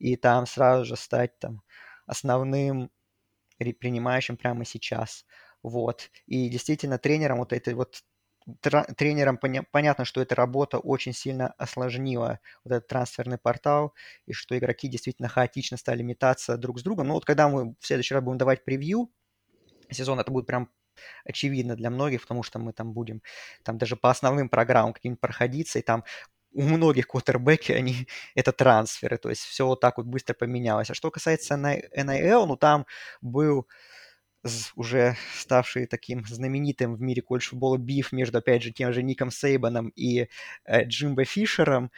и 0.00 0.16
там 0.16 0.46
сразу 0.46 0.84
же 0.84 0.96
стать 0.96 1.38
там 1.38 1.62
основным 2.06 2.90
принимающим 3.58 4.36
прямо 4.36 4.64
сейчас. 4.64 5.26
Вот. 5.62 6.10
И 6.26 6.48
действительно 6.48 6.98
тренером 6.98 7.38
вот 7.38 7.52
этой 7.52 7.74
вот 7.74 8.02
тренерам 8.96 9.38
поня- 9.42 9.64
понятно, 9.70 10.04
что 10.04 10.20
эта 10.20 10.34
работа 10.34 10.78
очень 10.78 11.12
сильно 11.12 11.48
осложнила 11.58 12.40
вот 12.64 12.72
этот 12.72 12.88
трансферный 12.88 13.38
портал, 13.38 13.94
и 14.26 14.32
что 14.32 14.56
игроки 14.58 14.88
действительно 14.88 15.28
хаотично 15.28 15.76
стали 15.76 16.02
метаться 16.02 16.56
друг 16.56 16.78
с 16.80 16.82
другом. 16.82 17.08
Но 17.08 17.14
вот 17.14 17.24
когда 17.24 17.48
мы 17.48 17.74
в 17.80 17.86
следующий 17.86 18.14
раз 18.14 18.22
будем 18.22 18.38
давать 18.38 18.64
превью 18.64 19.10
сезона, 19.90 20.22
это 20.22 20.30
будет 20.30 20.46
прям 20.46 20.70
очевидно 21.24 21.76
для 21.76 21.90
многих, 21.90 22.22
потому 22.22 22.42
что 22.42 22.58
мы 22.58 22.72
там 22.72 22.92
будем 22.92 23.22
там 23.64 23.78
даже 23.78 23.96
по 23.96 24.10
основным 24.10 24.48
программам 24.48 24.92
каким-нибудь 24.92 25.20
проходиться, 25.20 25.78
и 25.78 25.82
там 25.82 26.04
у 26.54 26.62
многих 26.62 27.08
квотербеки, 27.08 27.72
они 27.72 28.08
это 28.34 28.52
трансферы, 28.52 29.18
то 29.18 29.30
есть 29.30 29.42
все 29.42 29.66
вот 29.66 29.80
так 29.80 29.98
вот 29.98 30.06
быстро 30.06 30.34
поменялось. 30.34 30.90
А 30.90 30.94
что 30.94 31.10
касается 31.10 31.54
NIL, 31.56 32.46
ну 32.46 32.56
там 32.56 32.86
был 33.22 33.66
уже 34.74 35.16
ставший 35.34 35.86
таким 35.86 36.24
знаменитым 36.26 36.94
в 36.94 37.00
мире 37.00 37.22
колледж-футбола 37.22 37.78
биф 37.78 38.12
между, 38.12 38.38
опять 38.38 38.62
же, 38.62 38.72
тем 38.72 38.92
же 38.92 39.02
Ником 39.02 39.30
Сейбаном 39.30 39.88
и 39.90 40.28
э, 40.64 40.84
Джимбо 40.84 41.24
Фишером, 41.24 41.90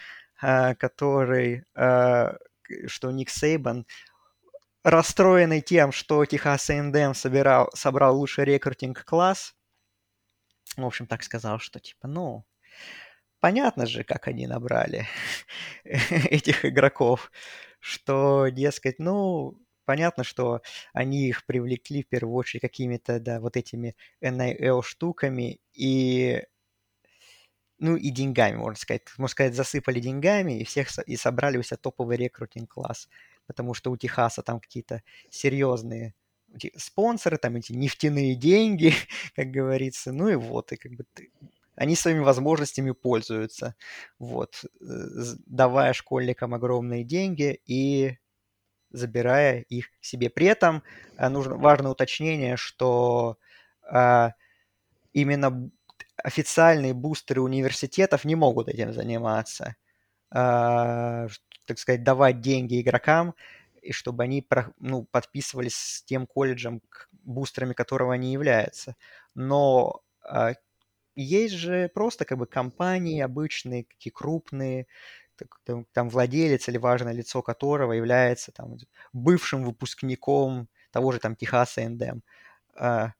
э, 0.42 0.74
который, 0.74 1.64
э, 1.74 2.36
что 2.86 3.10
Ник 3.10 3.30
Сейбан, 3.30 3.86
расстроенный 4.82 5.62
тем, 5.62 5.92
что 5.92 6.24
Техас 6.26 6.68
A&M 6.70 7.14
собирал, 7.14 7.70
собрал 7.74 8.18
лучший 8.18 8.44
рекрутинг-класс, 8.44 9.54
в 10.76 10.84
общем, 10.84 11.06
так 11.06 11.22
сказал, 11.22 11.58
что 11.58 11.80
типа, 11.80 12.08
ну, 12.08 12.44
понятно 13.40 13.86
же, 13.86 14.04
как 14.04 14.28
они 14.28 14.46
набрали 14.46 15.06
этих 15.84 16.64
игроков, 16.64 17.30
что, 17.80 18.48
дескать, 18.48 18.98
ну, 18.98 19.58
понятно, 19.84 20.24
что 20.24 20.62
они 20.92 21.28
их 21.28 21.44
привлекли 21.46 22.02
в 22.02 22.08
первую 22.08 22.34
очередь 22.36 22.62
какими-то, 22.62 23.20
да, 23.20 23.40
вот 23.40 23.56
этими 23.56 23.96
NIL 24.20 24.82
штуками 24.82 25.60
и, 25.72 26.42
ну, 27.78 27.96
и 27.96 28.10
деньгами, 28.10 28.56
можно 28.56 28.76
сказать. 28.78 29.02
Можно 29.18 29.32
сказать, 29.32 29.54
засыпали 29.54 30.00
деньгами 30.00 30.60
и 30.60 30.64
всех 30.64 30.88
и 31.06 31.16
собрали 31.16 31.58
у 31.58 31.62
себя 31.62 31.76
топовый 31.78 32.16
рекрутинг-класс. 32.16 33.08
Потому 33.46 33.74
что 33.74 33.90
у 33.90 33.96
Техаса 33.96 34.42
там 34.42 34.60
какие-то 34.60 35.02
серьезные 35.30 36.14
спонсоры, 36.76 37.36
там 37.38 37.56
эти 37.56 37.72
нефтяные 37.72 38.36
деньги, 38.36 38.92
как 39.36 39.50
говорится. 39.50 40.12
Ну 40.12 40.28
и 40.28 40.36
вот, 40.36 40.72
и 40.72 40.76
как 40.76 40.92
бы 40.92 41.04
ты, 41.12 41.30
они 41.76 41.96
своими 41.96 42.20
возможностями 42.20 42.92
пользуются, 42.92 43.74
вот, 44.18 44.64
давая 44.80 45.92
школьникам 45.92 46.54
огромные 46.54 47.04
деньги 47.04 47.60
и 47.66 48.18
забирая 48.94 49.60
их 49.68 49.88
себе. 50.00 50.30
При 50.30 50.46
этом 50.46 50.82
нужно 51.18 51.56
важное 51.56 51.92
уточнение, 51.92 52.56
что 52.56 53.38
а, 53.82 54.32
именно 55.12 55.70
официальные 56.16 56.94
бустеры 56.94 57.42
университетов 57.42 58.24
не 58.24 58.36
могут 58.36 58.68
этим 58.68 58.92
заниматься, 58.92 59.76
а, 60.30 61.26
так 61.66 61.78
сказать, 61.78 62.04
давать 62.04 62.40
деньги 62.40 62.80
игрокам, 62.80 63.34
и 63.82 63.92
чтобы 63.92 64.24
они 64.24 64.46
ну, 64.78 65.04
подписывались 65.04 65.76
с 65.76 66.02
тем 66.04 66.26
колледжем, 66.26 66.80
бустерами 67.24 67.74
которого 67.74 68.14
они 68.14 68.32
являются. 68.32 68.96
Но 69.34 70.02
есть 71.16 71.54
же 71.54 71.90
просто 71.94 72.24
как 72.24 72.38
бы 72.38 72.46
компании 72.46 73.20
обычные, 73.20 73.84
какие 73.84 74.12
крупные, 74.12 74.86
там, 75.92 76.08
владелец 76.08 76.68
или 76.68 76.78
важное 76.78 77.12
лицо 77.12 77.42
которого 77.42 77.92
является 77.92 78.52
там 78.52 78.76
бывшим 79.12 79.64
выпускником 79.64 80.68
того 80.90 81.12
же 81.12 81.18
там 81.18 81.36
Техаса 81.36 81.82
A&M. 81.82 82.22
А, 82.76 83.12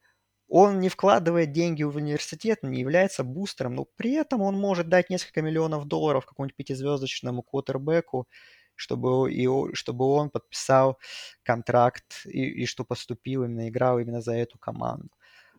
он 0.49 0.81
не 0.81 0.89
вкладывает 0.89 1.53
деньги 1.53 1.83
в 1.83 1.97
университет, 1.97 2.63
не 2.63 2.81
является 2.81 3.25
бустером, 3.25 3.75
но 3.75 3.87
при 3.97 4.13
этом 4.13 4.43
он 4.43 4.57
может 4.57 4.89
дать 4.89 5.11
несколько 5.11 5.43
миллионов 5.43 5.87
долларов 5.87 6.27
какому-нибудь 6.27 6.57
пятизвездочному 6.57 7.43
квотербеку, 7.43 8.29
чтобы, 8.77 9.33
и, 9.33 9.49
чтобы 9.75 10.05
он 10.07 10.31
подписал 10.31 10.99
контракт 11.43 12.23
и, 12.27 12.63
и 12.63 12.67
что 12.67 12.85
поступил 12.85 13.45
именно, 13.45 13.69
играл 13.69 13.99
именно 13.99 14.21
за 14.21 14.35
эту 14.35 14.59
команду. 14.59 15.11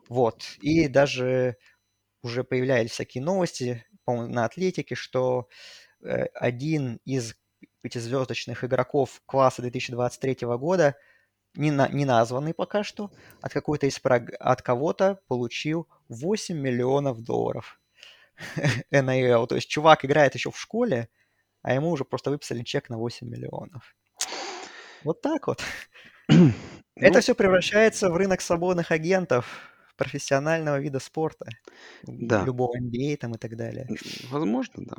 Вот. 0.07 0.43
И 0.61 0.87
даже 0.87 1.57
уже 2.21 2.43
появлялись 2.43 2.91
всякие 2.91 3.23
новости, 3.23 3.85
по 4.05 4.27
на 4.27 4.45
Атлетике, 4.45 4.95
что 4.95 5.49
один 6.33 6.99
из 7.05 7.35
пятизвездочных 7.81 8.63
игроков 8.63 9.21
класса 9.25 9.61
2023 9.61 10.47
года, 10.57 10.95
не, 11.55 11.71
на, 11.71 11.87
не 11.87 12.05
названный 12.05 12.53
пока 12.53 12.83
что, 12.83 13.11
от 13.41 13.53
какой-то 13.53 13.87
из 13.87 13.99
от 14.03 14.61
кого-то 14.61 15.19
получил 15.27 15.87
8 16.09 16.57
миллионов 16.57 17.21
долларов 17.21 17.79
NIL. 18.91 19.47
То 19.47 19.55
есть 19.55 19.69
чувак 19.69 20.03
играет 20.05 20.35
еще 20.35 20.51
в 20.51 20.59
школе, 20.59 21.09
а 21.61 21.73
ему 21.73 21.91
уже 21.91 22.05
просто 22.05 22.29
выписали 22.31 22.63
чек 22.63 22.89
на 22.89 22.97
8 22.97 23.27
миллионов. 23.27 23.95
Вот 25.03 25.21
так 25.21 25.47
вот. 25.47 25.61
Это 26.27 27.13
ну 27.15 27.21
все 27.21 27.35
превращается 27.35 28.09
в 28.09 28.17
рынок 28.17 28.41
свободных 28.41 28.91
агентов, 28.91 29.45
профессионального 29.97 30.79
вида 30.79 30.99
спорта. 30.99 31.47
Да. 32.03 32.43
Любого 32.43 32.77
NBA 32.77 33.17
там 33.17 33.35
и 33.35 33.37
так 33.37 33.55
далее. 33.55 33.87
Возможно, 34.29 34.83
да. 34.85 34.95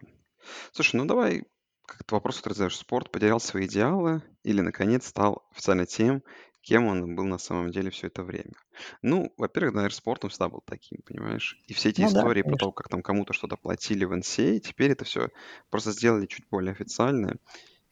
Слушай, 0.72 0.96
ну 0.96 1.04
давай 1.06 1.44
как-то 1.86 2.16
вопрос, 2.16 2.38
который 2.38 2.54
задаешь. 2.54 2.76
Спорт 2.76 3.10
потерял 3.10 3.40
свои 3.40 3.66
идеалы 3.66 4.22
или, 4.42 4.60
наконец, 4.60 5.06
стал 5.06 5.46
официально 5.52 5.86
тем, 5.86 6.22
кем 6.62 6.86
он 6.86 7.14
был 7.14 7.24
на 7.24 7.38
самом 7.38 7.70
деле 7.70 7.90
все 7.90 8.08
это 8.08 8.22
время. 8.24 8.54
Ну, 9.02 9.32
во-первых, 9.36 9.74
наверное, 9.74 9.94
спортом 9.94 10.30
всегда 10.30 10.48
был 10.48 10.62
таким, 10.66 10.98
понимаешь? 11.06 11.62
И 11.66 11.74
все 11.74 11.90
эти 11.90 12.02
Ну 12.02 12.10
да, 12.10 12.24
истории 12.24 12.42
про 12.42 12.56
конечно. 12.56 12.56
то, 12.56 12.72
как 12.72 12.88
там 12.88 13.02
кому-то 13.02 13.32
что-то 13.32 13.56
платили 13.56 14.04
в 14.04 14.12
NCAA, 14.12 14.60
теперь 14.60 14.90
это 14.92 15.04
все 15.04 15.28
просто 15.70 15.92
сделали 15.92 16.26
чуть 16.26 16.48
более 16.50 16.72
официальное. 16.72 17.36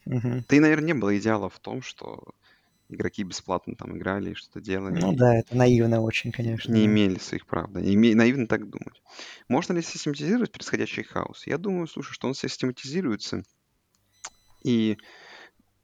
Мгм. 0.06 0.44
Ты, 0.46 0.60
наверное, 0.60 0.86
не 0.86 0.94
было 0.94 1.16
идеала 1.18 1.48
в 1.50 1.58
том, 1.60 1.82
что 1.82 2.34
игроки 2.88 3.22
бесплатно 3.22 3.74
там 3.76 3.96
играли 3.96 4.30
и 4.32 4.34
что-то 4.34 4.60
делали. 4.60 5.00
Ну 5.00 5.12
да, 5.14 5.34
это 5.36 5.54
наивно 5.54 6.00
очень, 6.00 6.32
конечно. 6.32 6.74
не 6.74 6.84
имели 6.86 7.18
своих 7.18 7.46
прав, 7.46 7.70
да, 7.72 7.80
не 7.80 7.94
име- 7.94 8.14
наивно 8.14 8.46
так 8.46 8.68
думать. 8.68 9.02
Можно 9.48 9.72
ли 9.74 9.82
систематизировать 9.82 10.52
происходящий 10.52 11.02
хаос? 11.02 11.46
Я 11.46 11.58
думаю, 11.58 11.86
слушай, 11.86 12.12
что 12.12 12.28
он 12.28 12.34
систематизируется, 12.34 13.44
и 14.64 14.96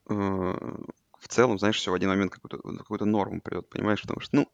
э, 0.09 0.15
в 0.15 1.29
целом, 1.29 1.59
знаешь, 1.59 1.77
все 1.79 1.91
в 1.91 1.95
один 1.95 2.11
момент 2.11 2.33
какую-то 2.33 2.59
какую 2.79 3.07
норму 3.07 3.41
придет, 3.41 3.69
понимаешь? 3.71 4.03
Потому 4.03 4.21
что, 4.21 4.37
ну, 4.37 4.49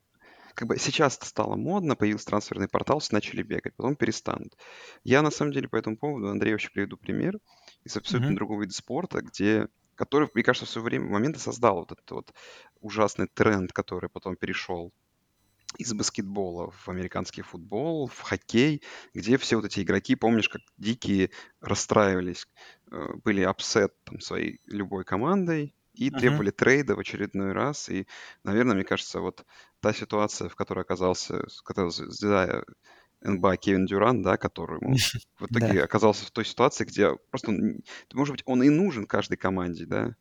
как 0.55 0.69
бы 0.69 0.79
сейчас 0.79 1.17
это 1.19 1.27
стало 1.27 1.57
модно, 1.57 1.97
появился 1.97 2.27
трансферный 2.27 2.69
портал, 2.69 3.01
все 3.01 3.15
начали 3.15 3.43
бегать, 3.43 3.77
потом 3.77 3.97
перестанут. 3.97 4.57
Я 5.05 5.23
на 5.23 5.31
самом 5.31 5.53
деле 5.53 5.69
по 5.69 5.77
этому 5.77 5.99
поводу, 5.99 6.29
Андрей, 6.29 6.53
вообще 6.53 6.71
приведу 6.73 6.97
пример 6.99 7.39
из 7.85 7.97
абсолютно 7.97 8.35
Мгм. 8.35 8.37
другого 8.37 8.63
вида 8.63 8.75
спорта, 8.75 9.23
где 9.23 9.69
который, 9.97 10.29
мне 10.35 10.45
кажется, 10.45 10.67
в 10.67 10.71
свое 10.71 10.85
время 10.87 11.11
момент 11.11 11.39
создал 11.41 11.77
вот 11.81 11.93
этот 11.93 12.11
вот 12.13 12.35
ужасный 12.81 13.29
тренд, 13.33 13.73
который 13.73 14.11
потом 14.11 14.37
перешел 14.37 14.93
из 15.79 15.93
баскетбола 15.93 16.71
в 16.71 16.89
американский 16.89 17.43
футбол, 17.43 18.07
в 18.07 18.21
хоккей, 18.23 18.83
где 19.15 19.37
все 19.37 19.57
вот 19.57 19.67
эти 19.67 19.81
игроки, 19.81 20.17
помнишь, 20.17 20.49
как 20.49 20.63
дикие 20.79 21.31
расстраивались, 21.61 22.47
э, 22.91 23.15
были 23.25 23.43
upset 23.43 23.93
там 24.05 24.21
своей 24.21 24.61
любой 24.67 25.05
командой 25.05 25.77
и 25.93 26.11
Мгм. 26.11 26.11
требовали 26.11 26.51
трейда 26.51 26.95
в 26.97 27.01
очередной 27.01 27.53
раз. 27.53 27.89
И, 27.91 28.07
наверное, 28.45 28.75
мне 28.75 28.85
кажется, 28.85 29.21
вот 29.21 29.45
та 29.81 29.93
ситуация, 29.93 30.49
в 30.49 30.57
которой 30.57 30.81
оказался, 30.81 31.43
звезда 31.91 32.65
НБА 33.27 33.57
Кевин 33.57 33.87
Дюран, 33.87 34.23
да, 34.23 34.37
который 34.37 34.81
ему 34.81 34.97
в 35.39 35.47
итоге 35.47 35.83
оказался 35.83 36.25
в 36.25 36.31
той 36.31 36.45
ситуации, 36.45 36.85
где 36.85 37.17
просто, 37.31 37.51
он 37.51 37.81
может 38.15 38.33
быть, 38.33 38.43
он 38.47 38.63
и 38.63 38.69
нужен 38.69 39.07
каждой 39.07 39.37
команде, 39.37 39.87
да, 39.87 40.15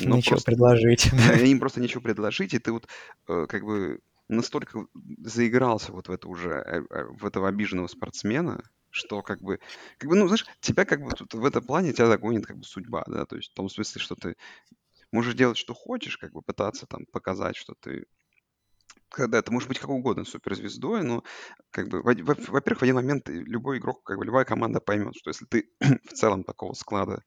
но 0.00 0.16
Нечего 0.16 0.34
просто 0.34 0.50
предложить. 0.50 1.10
да, 1.12 1.34
им 1.34 1.60
просто 1.60 1.80
нечего 1.80 2.00
предложить, 2.02 2.54
и 2.54 2.58
ты 2.58 2.72
вот 2.72 2.88
э, 3.28 3.46
как 3.48 3.64
бы 3.64 4.00
настолько 4.28 4.86
заигрался 5.18 5.92
вот 5.92 6.08
в 6.08 6.10
это 6.10 6.28
уже, 6.28 6.50
э, 6.50 6.82
э, 6.90 7.04
в 7.04 7.26
этого 7.26 7.48
обиженного 7.48 7.86
спортсмена, 7.86 8.62
что 8.90 9.22
как 9.22 9.42
бы, 9.42 9.60
как 9.98 10.10
бы, 10.10 10.16
ну, 10.16 10.26
знаешь, 10.26 10.46
тебя 10.60 10.84
как 10.84 11.02
бы 11.02 11.10
тут 11.10 11.34
в 11.34 11.44
этом 11.44 11.64
плане 11.64 11.92
тебя 11.92 12.08
догонит 12.08 12.46
как 12.46 12.58
бы 12.58 12.64
судьба, 12.64 13.04
да, 13.06 13.26
то 13.26 13.36
есть 13.36 13.50
в 13.52 13.54
том 13.54 13.68
смысле, 13.68 14.00
что 14.00 14.14
ты 14.14 14.36
можешь 15.12 15.34
делать, 15.34 15.58
что 15.58 15.74
хочешь, 15.74 16.16
как 16.16 16.32
бы 16.32 16.42
пытаться 16.42 16.86
там 16.86 17.06
показать, 17.12 17.56
что 17.56 17.74
ты 17.78 18.06
когда 19.16 19.42
ты 19.42 19.50
можешь 19.50 19.68
быть 19.68 19.78
как 19.78 19.90
угодно 19.90 20.24
суперзвездой, 20.24 21.02
но 21.02 21.24
как 21.70 21.88
бы, 21.88 22.02
во- 22.02 22.14
во- 22.14 22.52
во-первых, 22.52 22.80
в 22.80 22.82
один 22.82 22.96
момент 22.96 23.28
любой 23.28 23.78
игрок, 23.78 24.02
как 24.04 24.18
бы 24.18 24.24
любая 24.24 24.44
команда 24.44 24.80
поймет, 24.80 25.14
что 25.16 25.30
если 25.30 25.46
ты 25.46 25.70
в 26.04 26.12
целом 26.12 26.44
такого 26.44 26.74
склада 26.74 27.22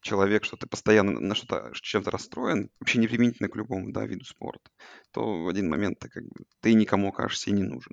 человек, 0.00 0.44
что 0.44 0.56
ты 0.56 0.66
постоянно 0.66 1.20
на 1.20 1.34
что-то 1.34 1.70
чем-то 1.74 2.10
расстроен, 2.10 2.70
вообще 2.80 2.98
не 2.98 3.08
применительно 3.08 3.48
к 3.48 3.56
любому 3.56 3.92
да, 3.92 4.06
виду 4.06 4.24
спорта, 4.24 4.70
то 5.12 5.42
в 5.44 5.48
один 5.48 5.68
момент 5.68 5.98
ты, 6.00 6.08
как 6.08 6.24
бы, 6.24 6.44
ты 6.60 6.74
никому 6.74 7.08
окажешься 7.08 7.50
и 7.50 7.54
не 7.54 7.64
нужен. 7.64 7.92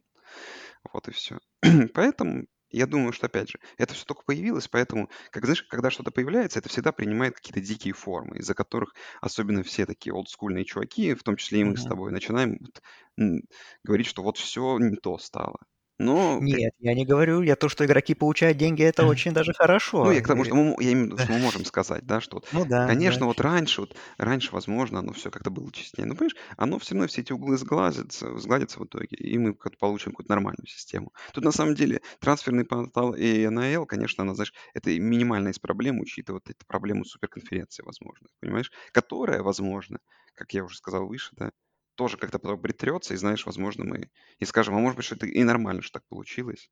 Вот 0.93 1.07
и 1.07 1.11
все. 1.11 1.39
Поэтому 1.93 2.45
я 2.69 2.87
думаю, 2.87 3.13
что, 3.13 3.27
опять 3.27 3.49
же, 3.49 3.59
это 3.77 3.93
все 3.93 4.05
только 4.05 4.23
появилось, 4.23 4.67
поэтому, 4.67 5.09
как 5.31 5.45
знаешь, 5.45 5.63
когда 5.63 5.89
что-то 5.91 6.11
появляется, 6.11 6.59
это 6.59 6.69
всегда 6.69 6.91
принимает 6.91 7.35
какие-то 7.35 7.61
дикие 7.61 7.93
формы, 7.93 8.37
из-за 8.39 8.53
которых 8.53 8.93
особенно 9.21 9.63
все 9.63 9.85
такие 9.85 10.13
олдскульные 10.13 10.65
чуваки, 10.65 11.13
в 11.13 11.23
том 11.23 11.35
числе 11.37 11.61
и 11.61 11.63
мы 11.63 11.77
с 11.77 11.85
Мгм. 11.85 11.87
тобой, 11.87 12.11
начинаем 12.11 12.57
вот, 12.61 12.81
м, 13.17 13.41
говорить, 13.83 14.07
что 14.07 14.23
вот 14.23 14.37
все 14.37 14.77
не 14.79 14.97
то 14.97 15.17
стало. 15.17 15.59
Но 15.99 16.43
как 16.49 16.59
Нет, 16.59 16.73
я 16.79 16.93
не 16.93 17.05
говорю. 17.05 17.41
Я 17.41 17.55
то, 17.55 17.69
что 17.69 17.85
игроки 17.85 18.13
получают 18.15 18.57
деньги, 18.57 18.83
это 18.83 19.05
очень 19.05 19.33
даже 19.33 19.53
ну, 20.01 20.11
хорошо. 20.11 20.11
я 20.11 20.21
к 20.21 20.27
тому, 20.27 20.43
что 20.43 20.55
мы, 20.55 20.75
я 20.83 21.17
да. 21.17 21.17
что 21.17 21.31
мы 21.31 21.39
можем 21.39 21.65
сказать, 21.65 22.05
да, 22.05 22.21
что 22.21 22.43
Ну 22.51 22.65
да, 22.65 22.83
конечно, 22.85 23.25
да. 23.25 23.25
вот 23.25 23.39
раньше, 23.41 23.81
вот 23.81 23.95
раньше, 24.17 24.51
возможно, 24.51 24.99
оно 24.99 25.13
все 25.13 25.31
как-то 25.31 25.49
было 25.49 25.71
честнее. 25.71 26.05
Но, 26.07 26.15
понимаешь, 26.15 26.35
оно 26.57 26.79
все 26.79 26.93
равно, 26.93 27.07
все 27.07 27.21
эти 27.21 27.31
углы 27.33 27.57
сглазятся, 27.57 28.37
сгладятся 28.37 28.79
в 28.79 28.85
итоге, 28.85 29.17
и 29.17 29.37
мы 29.37 29.53
как-то 29.55 29.77
получим 29.79 30.11
какую-то 30.11 30.31
нормальную 30.31 30.67
систему. 30.67 31.13
Тут, 31.33 31.43
на 31.43 31.51
самом 31.51 31.75
деле, 31.75 32.01
трансферный 32.19 32.65
портал 32.65 33.13
и 33.15 33.47
НАЛ, 33.47 33.85
конечно, 33.85 34.23
она, 34.23 34.35
знаешь, 34.35 34.53
это 34.73 34.97
минимальная 34.99 35.51
из 35.53 35.59
проблем, 35.59 35.99
учитывая 35.99 36.39
вот 36.41 36.49
эту 36.49 36.65
проблему 36.67 37.05
суперконференции, 37.05 37.83
возможно, 37.83 38.27
понимаешь, 38.41 38.71
которая, 38.91 39.41
возможно, 39.43 39.99
как 40.35 40.53
я 40.53 40.63
уже 40.63 40.77
сказал 40.77 41.07
выше, 41.07 41.29
да, 41.37 41.51
тоже 41.95 42.17
как-то 42.17 42.39
потом 42.39 42.61
притрется, 42.61 43.13
и, 43.13 43.17
знаешь, 43.17 43.45
возможно, 43.45 43.85
мы 43.85 44.09
и 44.39 44.45
скажем, 44.45 44.75
а 44.75 44.79
может 44.79 44.97
быть, 44.97 45.05
что 45.05 45.15
это 45.15 45.25
и 45.27 45.43
нормально, 45.43 45.81
что 45.81 45.99
так 45.99 46.07
получилось. 46.07 46.69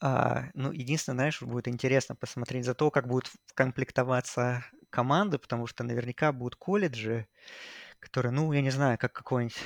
А, 0.00 0.46
ну, 0.54 0.72
единственное, 0.72 1.16
знаешь, 1.16 1.40
будет 1.42 1.68
интересно 1.68 2.16
посмотреть 2.16 2.64
за 2.64 2.74
то, 2.74 2.90
как 2.90 3.06
будут 3.06 3.30
комплектоваться 3.54 4.64
команды, 4.90 5.38
потому 5.38 5.66
что 5.68 5.84
наверняка 5.84 6.32
будут 6.32 6.56
колледжи, 6.56 7.28
которые, 8.00 8.32
ну, 8.32 8.52
я 8.52 8.62
не 8.62 8.70
знаю, 8.70 8.98
как 8.98 9.12
какой-нибудь 9.12 9.56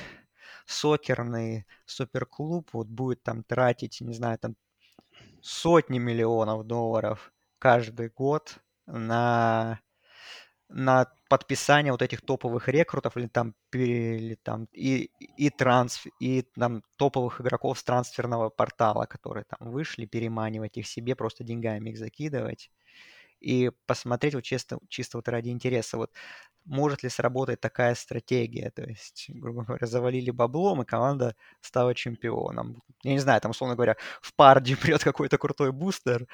сокерный 0.65 1.65
суперклуб 1.85 2.69
вот 2.73 2.87
будет 2.87 3.23
там 3.23 3.43
тратить, 3.43 4.01
не 4.01 4.13
знаю, 4.13 4.37
там 4.39 4.55
сотни 5.41 5.99
миллионов 5.99 6.65
долларов 6.67 7.33
каждый 7.59 8.09
год 8.09 8.59
на 8.85 9.79
на 10.69 11.07
подписание 11.29 11.91
вот 11.91 12.01
этих 12.01 12.21
топовых 12.21 12.67
рекрутов 12.67 13.17
или 13.17 13.27
там, 13.27 13.55
или 13.73 14.35
там 14.35 14.67
и, 14.73 15.09
и 15.37 15.49
трансфер, 15.49 16.11
и 16.19 16.41
там 16.41 16.83
топовых 16.97 17.41
игроков 17.41 17.79
с 17.79 17.83
трансферного 17.83 18.49
портала, 18.49 19.05
которые 19.05 19.45
там 19.45 19.71
вышли, 19.71 20.05
переманивать 20.05 20.77
их 20.77 20.87
себе, 20.87 21.15
просто 21.15 21.43
деньгами 21.43 21.91
их 21.91 21.97
закидывать 21.97 22.69
и 23.39 23.71
посмотреть 23.85 24.35
вот 24.35 24.43
чисто, 24.43 24.79
чисто 24.89 25.17
вот 25.17 25.27
ради 25.27 25.49
интереса, 25.49 25.97
вот 25.97 26.11
может 26.65 27.03
ли 27.03 27.09
сработать 27.09 27.61
такая 27.61 27.95
стратегия, 27.95 28.71
то 28.71 28.83
есть, 28.83 29.25
грубо 29.29 29.63
говоря, 29.63 29.87
завалили 29.87 30.31
баблом, 30.31 30.81
и 30.81 30.85
команда 30.85 31.35
стала 31.61 31.95
чемпионом. 31.95 32.81
Я 33.03 33.13
не 33.13 33.19
знаю, 33.19 33.39
там, 33.39 33.51
условно 33.51 33.75
говоря, 33.75 33.95
в 34.21 34.33
Парди 34.35 34.75
прет 34.75 35.03
какой-то 35.03 35.37
крутой 35.37 35.71
бустер, 35.71 36.27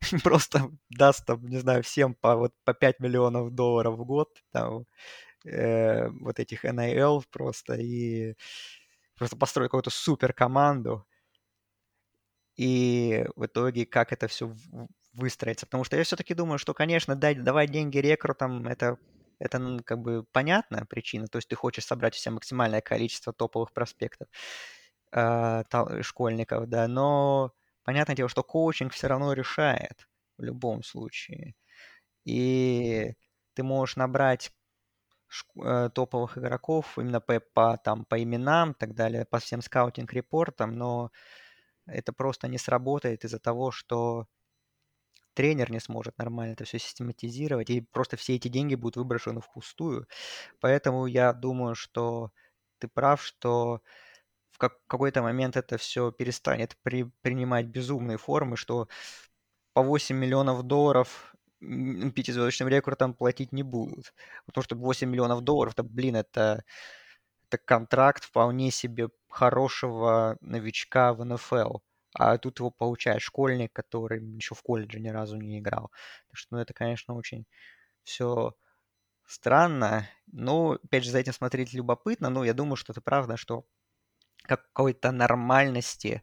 просто 0.24 0.70
даст 0.90 1.26
там, 1.26 1.46
не 1.46 1.58
знаю, 1.58 1.82
всем 1.82 2.14
по, 2.14 2.36
вот, 2.36 2.52
по 2.64 2.74
5 2.74 3.00
миллионов 3.00 3.52
долларов 3.54 3.94
в 3.98 4.04
год, 4.04 4.28
там, 4.52 4.86
э, 5.46 6.08
вот 6.10 6.40
этих 6.40 6.64
NIL 6.64 7.26
просто, 7.30 7.74
и 7.74 8.34
просто 9.16 9.36
построить 9.36 9.68
какую-то 9.70 9.90
супер 9.90 10.32
команду, 10.34 11.06
и 12.56 13.24
в 13.36 13.46
итоге 13.46 13.86
как 13.86 14.12
это 14.12 14.28
все 14.28 14.54
выстроится. 15.14 15.66
Потому 15.66 15.84
что 15.84 15.96
я 15.96 16.04
все-таки 16.04 16.34
думаю, 16.34 16.58
что, 16.58 16.74
конечно, 16.74 17.16
дать, 17.16 17.42
давать 17.42 17.70
деньги 17.70 17.98
рекрутам, 17.98 18.66
это, 18.66 18.98
это 19.38 19.58
ну, 19.58 19.80
как 19.84 20.00
бы 20.00 20.24
понятная 20.32 20.84
причина, 20.84 21.26
то 21.28 21.38
есть 21.38 21.48
ты 21.48 21.56
хочешь 21.56 21.84
собрать 21.86 22.14
все 22.14 22.30
максимальное 22.30 22.80
количество 22.80 23.32
топовых 23.32 23.72
проспектов. 23.72 24.28
э, 25.12 25.62
школьников, 26.02 26.68
да, 26.68 26.88
но 26.88 27.52
понятное 27.84 28.16
дело, 28.16 28.28
что 28.28 28.42
коучинг 28.42 28.92
все 28.92 29.08
равно 29.08 29.32
решает 29.32 30.08
в 30.38 30.42
любом 30.42 30.82
случае. 30.82 31.54
И 32.24 33.14
ты 33.54 33.62
можешь 33.62 33.96
набрать 33.96 34.52
э, 35.62 35.90
топовых 35.94 36.38
игроков 36.38 36.98
именно 36.98 37.20
по, 37.20 37.40
по, 37.40 37.78
там, 37.78 38.04
по 38.04 38.22
именам 38.22 38.72
и 38.72 38.74
так 38.74 38.94
далее, 38.94 39.24
по 39.24 39.38
всем 39.38 39.62
скаутинг-репортам, 39.62 40.76
но 40.76 41.10
это 41.86 42.12
просто 42.12 42.48
не 42.48 42.58
сработает 42.58 43.24
из-за 43.24 43.38
того, 43.38 43.70
что 43.70 44.26
тренер 45.34 45.70
не 45.70 45.80
сможет 45.80 46.18
нормально 46.18 46.52
это 46.52 46.64
все 46.64 46.78
систематизировать, 46.78 47.70
и 47.70 47.80
просто 47.80 48.16
все 48.16 48.36
эти 48.36 48.48
деньги 48.48 48.74
будут 48.74 48.96
выброшены 48.96 49.40
впустую. 49.40 50.06
Поэтому 50.60 51.06
я 51.06 51.32
думаю, 51.32 51.74
что 51.74 52.32
ты 52.78 52.88
прав, 52.88 53.22
что 53.22 53.82
в 54.52 54.58
как- 54.58 54.78
какой-то 54.86 55.22
момент 55.22 55.56
это 55.56 55.78
все 55.78 56.12
перестанет 56.12 56.76
при- 56.82 57.10
принимать 57.22 57.66
безумные 57.66 58.18
формы, 58.18 58.56
что 58.56 58.88
по 59.74 59.82
8 59.82 60.16
миллионов 60.18 60.62
долларов 60.64 61.34
пятизвездочным 61.60 62.68
рекордом 62.68 63.14
платить 63.14 63.52
не 63.52 63.62
будут. 63.62 64.14
Потому 64.46 64.64
что 64.64 64.76
8 64.76 65.10
миллионов 65.10 65.42
долларов, 65.42 65.74
это, 65.74 65.82
блин, 65.84 66.16
это, 66.16 66.64
это 67.48 67.58
контракт 67.58 68.24
вполне 68.24 68.70
себе 68.70 69.08
хорошего 69.28 70.36
новичка 70.40 71.14
в 71.14 71.24
НФЛ. 71.24 71.78
А 72.14 72.36
тут 72.38 72.58
его 72.60 72.70
получает 72.70 73.22
школьник, 73.22 73.72
который 73.72 74.22
еще 74.22 74.54
в 74.54 74.62
колледже 74.62 75.00
ни 75.00 75.08
разу 75.08 75.36
не 75.36 75.58
играл. 75.60 75.90
Так 76.28 76.36
что, 76.36 76.56
ну, 76.56 76.58
это, 76.62 76.74
конечно, 76.74 77.14
очень 77.14 77.46
все 78.04 78.54
странно. 79.26 80.08
Но, 80.32 80.72
опять 80.84 81.04
же, 81.04 81.10
за 81.10 81.18
этим 81.20 81.32
смотреть 81.32 81.72
любопытно. 81.74 82.30
Но 82.30 82.44
я 82.44 82.54
думаю, 82.54 82.76
что 82.76 82.92
это 82.92 83.00
правда, 83.02 83.36
что 83.36 83.66
какой-то 84.42 85.12
нормальности 85.12 86.22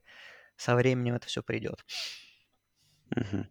со 0.55 0.75
временем 0.75 1.15
это 1.15 1.27
все 1.27 1.41
придет. 1.41 1.85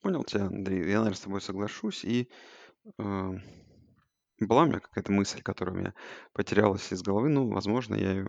Понял 0.00 0.24
тебя, 0.24 0.46
Андрей. 0.46 0.80
Я, 0.80 0.98
наверное, 0.98 1.14
с 1.14 1.20
тобой 1.20 1.40
соглашусь. 1.40 2.04
И 2.04 2.30
э, 2.98 3.32
была 4.38 4.62
у 4.62 4.66
меня 4.66 4.80
какая-то 4.80 5.12
мысль, 5.12 5.42
которая 5.42 5.74
у 5.74 5.78
меня 5.78 5.94
потерялась 6.32 6.92
из 6.92 7.02
головы. 7.02 7.28
Ну, 7.28 7.50
возможно, 7.50 7.94
я 7.94 8.10
ее 8.12 8.28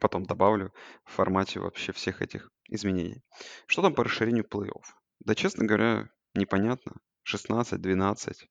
потом 0.00 0.24
добавлю 0.24 0.72
в 1.04 1.12
формате 1.12 1.60
вообще 1.60 1.92
всех 1.92 2.22
этих 2.22 2.50
изменений. 2.68 3.22
Что 3.66 3.82
там 3.82 3.94
по 3.94 4.04
расширению 4.04 4.44
плей-офф? 4.44 4.84
Да, 5.20 5.34
честно 5.34 5.64
говоря, 5.64 6.08
непонятно. 6.34 6.96
16, 7.24 7.80
12. 7.80 8.48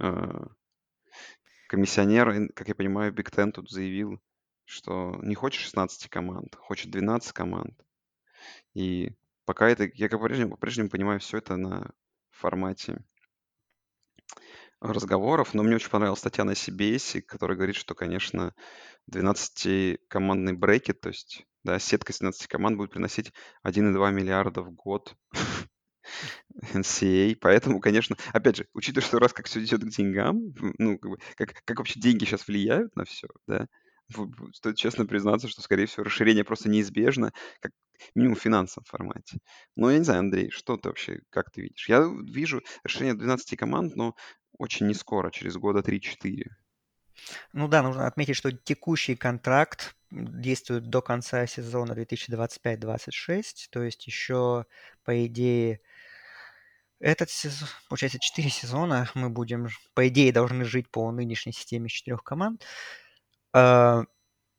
Э, 0.00 0.46
комиссионер, 1.68 2.52
как 2.54 2.68
я 2.68 2.74
понимаю, 2.74 3.12
Биг 3.12 3.30
Ten 3.30 3.50
тут 3.52 3.70
заявил, 3.70 4.20
что 4.64 5.18
не 5.22 5.34
хочет 5.34 5.62
16 5.62 6.08
команд, 6.08 6.54
хочет 6.56 6.90
12 6.90 7.32
команд. 7.32 7.74
И 8.74 9.12
пока 9.44 9.68
это, 9.68 9.88
я 9.94 10.08
по-прежнему, 10.08 10.52
по-прежнему 10.52 10.88
понимаю 10.88 11.20
все 11.20 11.38
это 11.38 11.56
на 11.56 11.92
формате 12.30 13.04
разговоров, 14.80 15.54
но 15.54 15.62
мне 15.62 15.76
очень 15.76 15.90
понравилась 15.90 16.18
статья 16.18 16.44
на 16.44 16.52
CBS, 16.52 17.22
которая 17.22 17.56
говорит, 17.56 17.76
что, 17.76 17.94
конечно, 17.94 18.54
12-командный 19.10 20.54
брекет, 20.54 21.00
то 21.00 21.08
есть 21.08 21.46
да, 21.62 21.78
сетка 21.78 22.12
из 22.12 22.18
12 22.18 22.48
команд 22.48 22.76
будет 22.76 22.90
приносить 22.90 23.32
1,2 23.64 24.12
миллиарда 24.12 24.62
в 24.62 24.72
год 24.72 25.16
NCA, 26.74 27.36
поэтому, 27.40 27.80
конечно, 27.80 28.16
опять 28.32 28.56
же, 28.56 28.66
учитывая, 28.74 29.06
что 29.06 29.18
раз 29.20 29.32
как 29.32 29.46
все 29.46 29.62
идет 29.62 29.82
к 29.82 29.88
деньгам, 29.88 30.52
ну, 30.78 30.98
как, 30.98 31.20
как, 31.36 31.62
как 31.64 31.78
вообще 31.78 32.00
деньги 32.00 32.24
сейчас 32.24 32.46
влияют 32.48 32.94
на 32.96 33.04
все, 33.04 33.28
да, 33.46 33.68
стоит 34.54 34.76
честно 34.76 35.06
признаться, 35.06 35.48
что, 35.48 35.62
скорее 35.62 35.86
всего, 35.86 36.04
расширение 36.04 36.44
просто 36.44 36.68
неизбежно, 36.68 37.32
как 37.60 37.72
минимум 38.14 38.36
в 38.36 38.40
финансовом 38.40 38.84
формате. 38.84 39.38
Но 39.76 39.90
я 39.90 39.98
не 39.98 40.04
знаю, 40.04 40.20
Андрей, 40.20 40.50
что 40.50 40.76
ты 40.76 40.88
вообще, 40.88 41.20
как 41.30 41.50
ты 41.50 41.62
видишь? 41.62 41.88
Я 41.88 42.00
вижу 42.24 42.62
расширение 42.84 43.14
12 43.14 43.56
команд, 43.56 43.96
но 43.96 44.14
очень 44.58 44.86
не 44.86 44.94
скоро, 44.94 45.30
через 45.30 45.56
года 45.56 45.80
3-4. 45.80 46.46
Ну 47.52 47.68
да, 47.68 47.82
нужно 47.82 48.06
отметить, 48.06 48.36
что 48.36 48.52
текущий 48.52 49.16
контракт 49.16 49.94
действует 50.10 50.88
до 50.88 51.02
конца 51.02 51.46
сезона 51.46 51.92
2025-26, 51.92 53.68
то 53.70 53.82
есть 53.82 54.06
еще, 54.06 54.66
по 55.04 55.26
идее, 55.26 55.80
этот 57.00 57.30
сезон, 57.30 57.68
получается, 57.88 58.18
4 58.20 58.48
сезона 58.48 59.10
мы 59.14 59.28
будем, 59.28 59.68
по 59.94 60.06
идее, 60.08 60.32
должны 60.32 60.64
жить 60.64 60.88
по 60.90 61.10
нынешней 61.10 61.52
системе 61.52 61.88
4 61.88 62.18
команд. 62.18 62.64
А, 63.52 64.04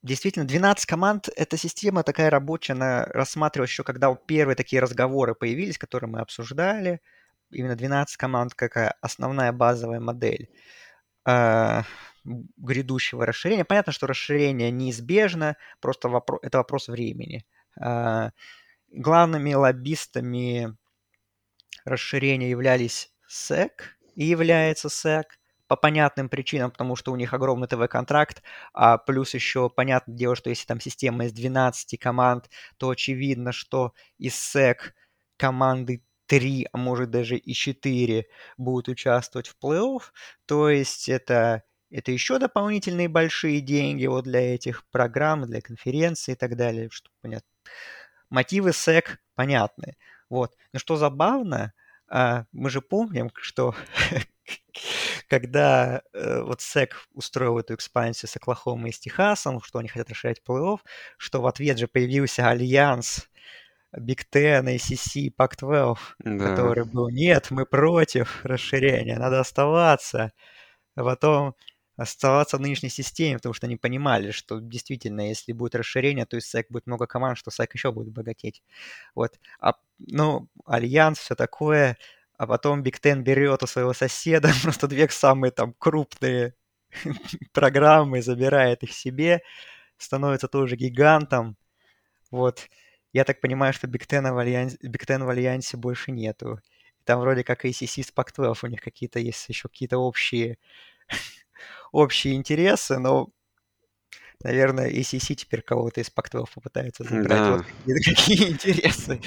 действительно, 0.04 0.46
12 0.46 0.86
команд– 0.86 1.30
это 1.36 1.58
система 1.58 2.04
такая 2.04 2.30
рабочая, 2.30 2.74
она 2.74 3.06
рассматривалась 3.06 3.72
еще, 3.72 3.84
когда 3.84 4.14
первые 4.16 4.56
такие 4.56 4.82
разговоры 4.82 5.36
появились, 5.36 5.78
которые 5.78 6.10
мы 6.10 6.20
обсуждали. 6.20 7.02
Именно 7.52 7.76
12 7.76 8.18
команд, 8.18 8.54
какая 8.56 8.96
основная 9.02 9.52
базовая 9.52 10.00
модель 10.00 10.50
э, 11.28 11.82
грядущего 12.24 13.26
расширения. 13.26 13.66
Понятно, 13.66 13.94
что 13.94 14.08
расширение 14.08 14.72
неизбежно, 14.72 15.58
просто 15.80 16.08
вопро- 16.10 16.40
это 16.42 16.58
вопрос 16.60 16.88
времени. 16.88 17.46
Э, 17.80 18.32
главными 18.92 19.54
лоббистами 19.54 20.76
расширения 21.86 22.50
являлись 22.50 23.12
SEC 23.30 23.72
и 24.16 24.26
является 24.26 24.90
SEC 24.90 25.26
по 25.74 25.78
понятным 25.78 26.30
причинам, 26.30 26.70
потому 26.70 26.96
что 26.96 27.12
у 27.12 27.16
них 27.16 27.34
огромный 27.34 27.68
ТВ-контракт, 27.68 28.44
а 28.74 29.00
плюс 29.00 29.34
еще 29.34 29.72
понятное 29.72 30.16
дело, 30.16 30.36
что 30.36 30.52
если 30.52 30.68
там 30.68 30.80
система 30.80 31.26
из 31.26 31.34
12 31.34 32.00
команд, 32.00 32.48
то 32.78 32.92
очевидно, 32.92 33.52
что 33.52 33.94
из 34.20 34.34
SEC 34.34 34.76
команды 35.36 36.04
3, 36.28 36.68
а 36.72 36.78
может 36.78 37.10
даже 37.10 37.38
и 37.38 37.54
4 37.54 38.28
будут 38.58 38.88
участвовать 38.88 39.48
в 39.48 39.56
плей-офф. 39.60 40.04
То 40.46 40.70
есть 40.70 41.10
это, 41.10 41.64
это 41.90 42.12
еще 42.12 42.38
дополнительные 42.38 43.10
большие 43.10 43.60
деньги 43.60 44.06
вот 44.06 44.26
для 44.26 44.54
этих 44.54 44.86
программ, 44.92 45.48
для 45.48 45.60
конференций 45.60 46.36
и 46.36 46.38
так 46.38 46.56
далее. 46.56 46.90
Что 46.92 47.10
понятно. 47.22 47.50
Мотивы 48.30 48.70
SEC 48.70 49.06
понятны. 49.34 49.98
Вот. 50.30 50.56
Но 50.72 50.78
что 50.78 50.98
забавно, 50.98 51.74
а, 52.08 52.46
мы 52.52 52.70
же 52.70 52.82
помним, 52.82 53.32
что 53.34 53.74
когда 55.30 56.02
э, 56.14 56.42
вот 56.42 56.60
SEC 56.60 56.90
устроил 57.14 57.60
эту 57.60 57.76
экспансию 57.76 58.30
с 58.30 58.36
Оклахомой 58.36 58.90
и 58.90 58.94
с 58.94 59.00
Техасом, 59.00 59.62
что 59.62 59.80
они 59.80 59.88
хотят 59.90 60.10
расширять 60.10 60.42
плей-офф, 60.48 60.80
что 61.18 61.42
в 61.42 61.48
ответ 61.48 61.78
же 61.78 61.88
появился 61.88 62.50
альянс 62.50 63.30
Big 63.96 64.24
Ten, 64.32 64.66
ACC, 64.76 65.32
Pac-12, 65.38 65.98
Да. 66.20 66.50
который 66.50 66.86
был, 66.86 67.10
нет, 67.10 67.52
мы 67.52 67.66
против 67.66 68.44
расширения, 68.46 69.18
надо 69.18 69.40
оставаться. 69.40 70.32
А 70.96 71.04
потом 71.04 71.56
оставаться 71.96 72.58
в 72.58 72.62
нынешней 72.62 72.90
системе, 72.90 73.38
потому 73.38 73.54
что 73.54 73.68
они 73.68 73.78
понимали, 73.78 74.32
что 74.32 74.60
действительно, 74.60 75.30
если 75.30 75.54
будет 75.54 75.76
расширение, 75.76 76.26
то 76.26 76.38
есть 76.38 76.54
SEC 76.54 76.66
будет 76.70 76.88
много 76.88 77.06
команд, 77.08 77.38
что 77.38 77.52
SEC 77.52 77.70
еще 77.74 77.92
будет 77.92 78.12
богатеть. 78.12 78.64
Вот. 79.16 79.40
А, 79.60 79.74
ну, 80.00 80.50
Альянс, 80.66 81.20
все 81.20 81.36
такое, 81.36 81.98
а 82.38 82.48
потом 82.48 82.84
Big 82.84 83.00
Ten 83.02 83.22
берет 83.22 83.64
у 83.64 83.68
своего 83.68 83.94
соседа 83.94 84.52
просто 84.64 84.88
две 84.88 85.08
самые 85.10 85.52
там 85.52 85.74
крупные 85.80 86.56
программы, 87.54 88.22
забирает 88.22 88.84
их 88.84 88.94
себе, 88.94 89.42
становится 89.98 90.48
тоже 90.48 90.76
гигантом. 90.76 91.58
Вот. 92.32 92.68
Я 93.14 93.26
так 93.26 93.42
понимаю, 93.42 93.74
что 93.74 93.88
Big 93.88 94.08
Ten 94.08 94.34
в 94.34 95.06
Ten 95.06 95.24
в 95.24 95.30
Альянсе 95.30 95.78
больше 95.78 96.12
нету. 96.12 96.60
Там 97.06 97.20
вроде 97.20 97.44
как 97.44 97.66
ACC 97.66 98.04
с 98.04 98.14
Pac-12 98.14 98.58
у 98.64 98.68
них 98.68 98.82
какие-то 98.82 99.20
есть 99.20 99.48
еще 99.50 99.68
какие-то 99.70 99.98
общие, 99.98 100.58
общие 101.92 102.36
интересы, 102.36 102.98
но, 102.98 103.30
наверное, 104.44 104.92
ACC 104.92 105.36
теперь 105.36 105.62
кого-то 105.62 106.02
из 106.02 106.08
Pac-12 106.08 106.46
попытается 106.54 107.04
забрать. 107.04 107.28
Да. 107.28 107.58
Вот 107.58 107.66
какие 108.06 108.50
интересы. 108.52 109.22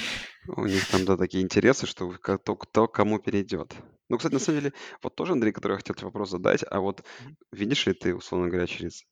У 0.48 0.64
них 0.64 0.86
там, 0.88 1.04
да, 1.04 1.16
такие 1.16 1.42
интересы, 1.42 1.86
что 1.86 2.08
кто, 2.10 2.56
кто 2.56 2.86
кому 2.88 3.18
перейдет. 3.18 3.74
Ну, 4.08 4.18
кстати, 4.18 4.34
на 4.34 4.38
самом 4.38 4.60
деле, 4.60 4.72
вот 5.02 5.16
тоже, 5.16 5.32
Андрей, 5.32 5.52
который 5.52 5.72
я 5.72 5.78
хотел 5.78 5.94
тебе 5.94 6.06
вопрос 6.06 6.30
задать, 6.30 6.64
а 6.70 6.80
вот 6.80 7.04
видишь 7.50 7.86
ли 7.86 7.92
ты, 7.92 8.14
условно 8.14 8.48
говоря, 8.48 8.66
через, 8.66 9.04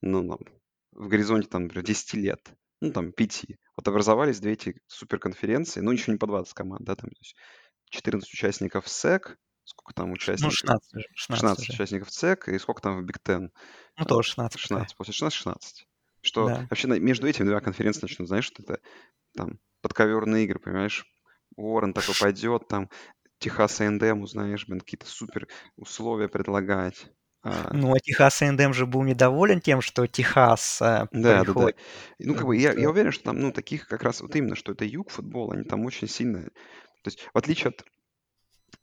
ну, 0.00 0.26
там, 0.28 0.38
в 0.92 1.08
горизонте, 1.08 1.48
там, 1.48 1.64
например, 1.64 1.84
10 1.84 2.14
лет, 2.14 2.52
ну, 2.80 2.90
там, 2.90 3.12
5, 3.12 3.46
вот 3.76 3.88
образовались 3.88 4.40
две 4.40 4.52
эти 4.52 4.80
суперконференции, 4.88 5.80
ну, 5.80 5.92
ничего 5.92 6.12
не 6.12 6.18
по 6.18 6.26
20 6.26 6.52
команд, 6.52 6.84
да, 6.84 6.96
там, 6.96 7.10
то 7.10 7.16
есть 7.20 7.36
14 7.90 8.28
участников 8.32 8.88
СЭК, 8.88 9.38
сколько 9.64 9.92
там 9.94 10.08
Ну, 10.08 10.14
участников? 10.14 10.54
16 10.54 10.94
уже. 10.94 11.06
16, 11.14 11.40
16 11.40 11.58
уже. 11.68 11.72
участников 11.72 12.10
ЦЕК, 12.10 12.48
и 12.48 12.58
сколько 12.58 12.82
там 12.82 12.98
в 13.00 13.04
Биг 13.04 13.18
Тен? 13.22 13.50
Ну, 13.98 14.04
тоже 14.04 14.28
16. 14.30 14.52
пока. 14.54 14.62
16, 14.62 14.96
после 14.96 15.12
16 15.12 15.36
16. 15.38 15.86
Что 16.22 16.48
Да. 16.48 16.66
вообще 16.70 16.88
между 16.88 17.26
этими 17.28 17.44
двумя 17.44 17.60
конференциями 17.60 18.04
начнут, 18.10 18.28
знаешь, 18.28 18.44
что 18.46 18.62
это 18.62 18.80
там 19.36 19.58
подковерные 19.82 20.44
игры, 20.44 20.58
понимаешь? 20.58 21.06
Уоррен 21.56 21.92
такой 21.92 22.14
пойдет, 22.18 22.66
там 22.68 22.88
Техас 23.38 23.80
A&M, 23.80 24.22
узнаешь, 24.22 24.66
блин, 24.66 24.80
какие-то 24.80 25.06
супер 25.06 25.48
условия 25.76 26.28
предлагать. 26.28 27.06
А, 27.42 27.68
Ну, 27.74 27.94
а 27.94 27.98
Техас 28.00 28.40
A&M 28.40 28.72
же 28.72 28.86
был 28.86 29.02
недоволен 29.02 29.60
тем, 29.60 29.82
что 29.82 30.06
Техас 30.06 30.80
э, 30.80 30.84
да, 30.84 31.08
да, 31.12 31.38
да. 31.38 31.44
приходит. 31.44 31.76
И, 32.18 32.26
Ну, 32.26 32.34
как 32.34 32.46
бы 32.46 32.56
я, 32.56 32.72
я 32.72 32.88
уверен, 32.88 33.12
что 33.12 33.24
там, 33.24 33.38
ну, 33.38 33.52
таких 33.52 33.86
как 33.86 34.02
раз 34.02 34.22
вот 34.22 34.34
именно, 34.34 34.56
что 34.56 34.72
это 34.72 34.86
юг 34.86 35.10
футбол, 35.10 35.52
они 35.52 35.64
там 35.64 35.84
очень 35.84 36.08
сильно... 36.08 36.44
То 36.44 37.08
есть, 37.10 37.20
в 37.34 37.36
отличие 37.36 37.68
от, 37.68 37.84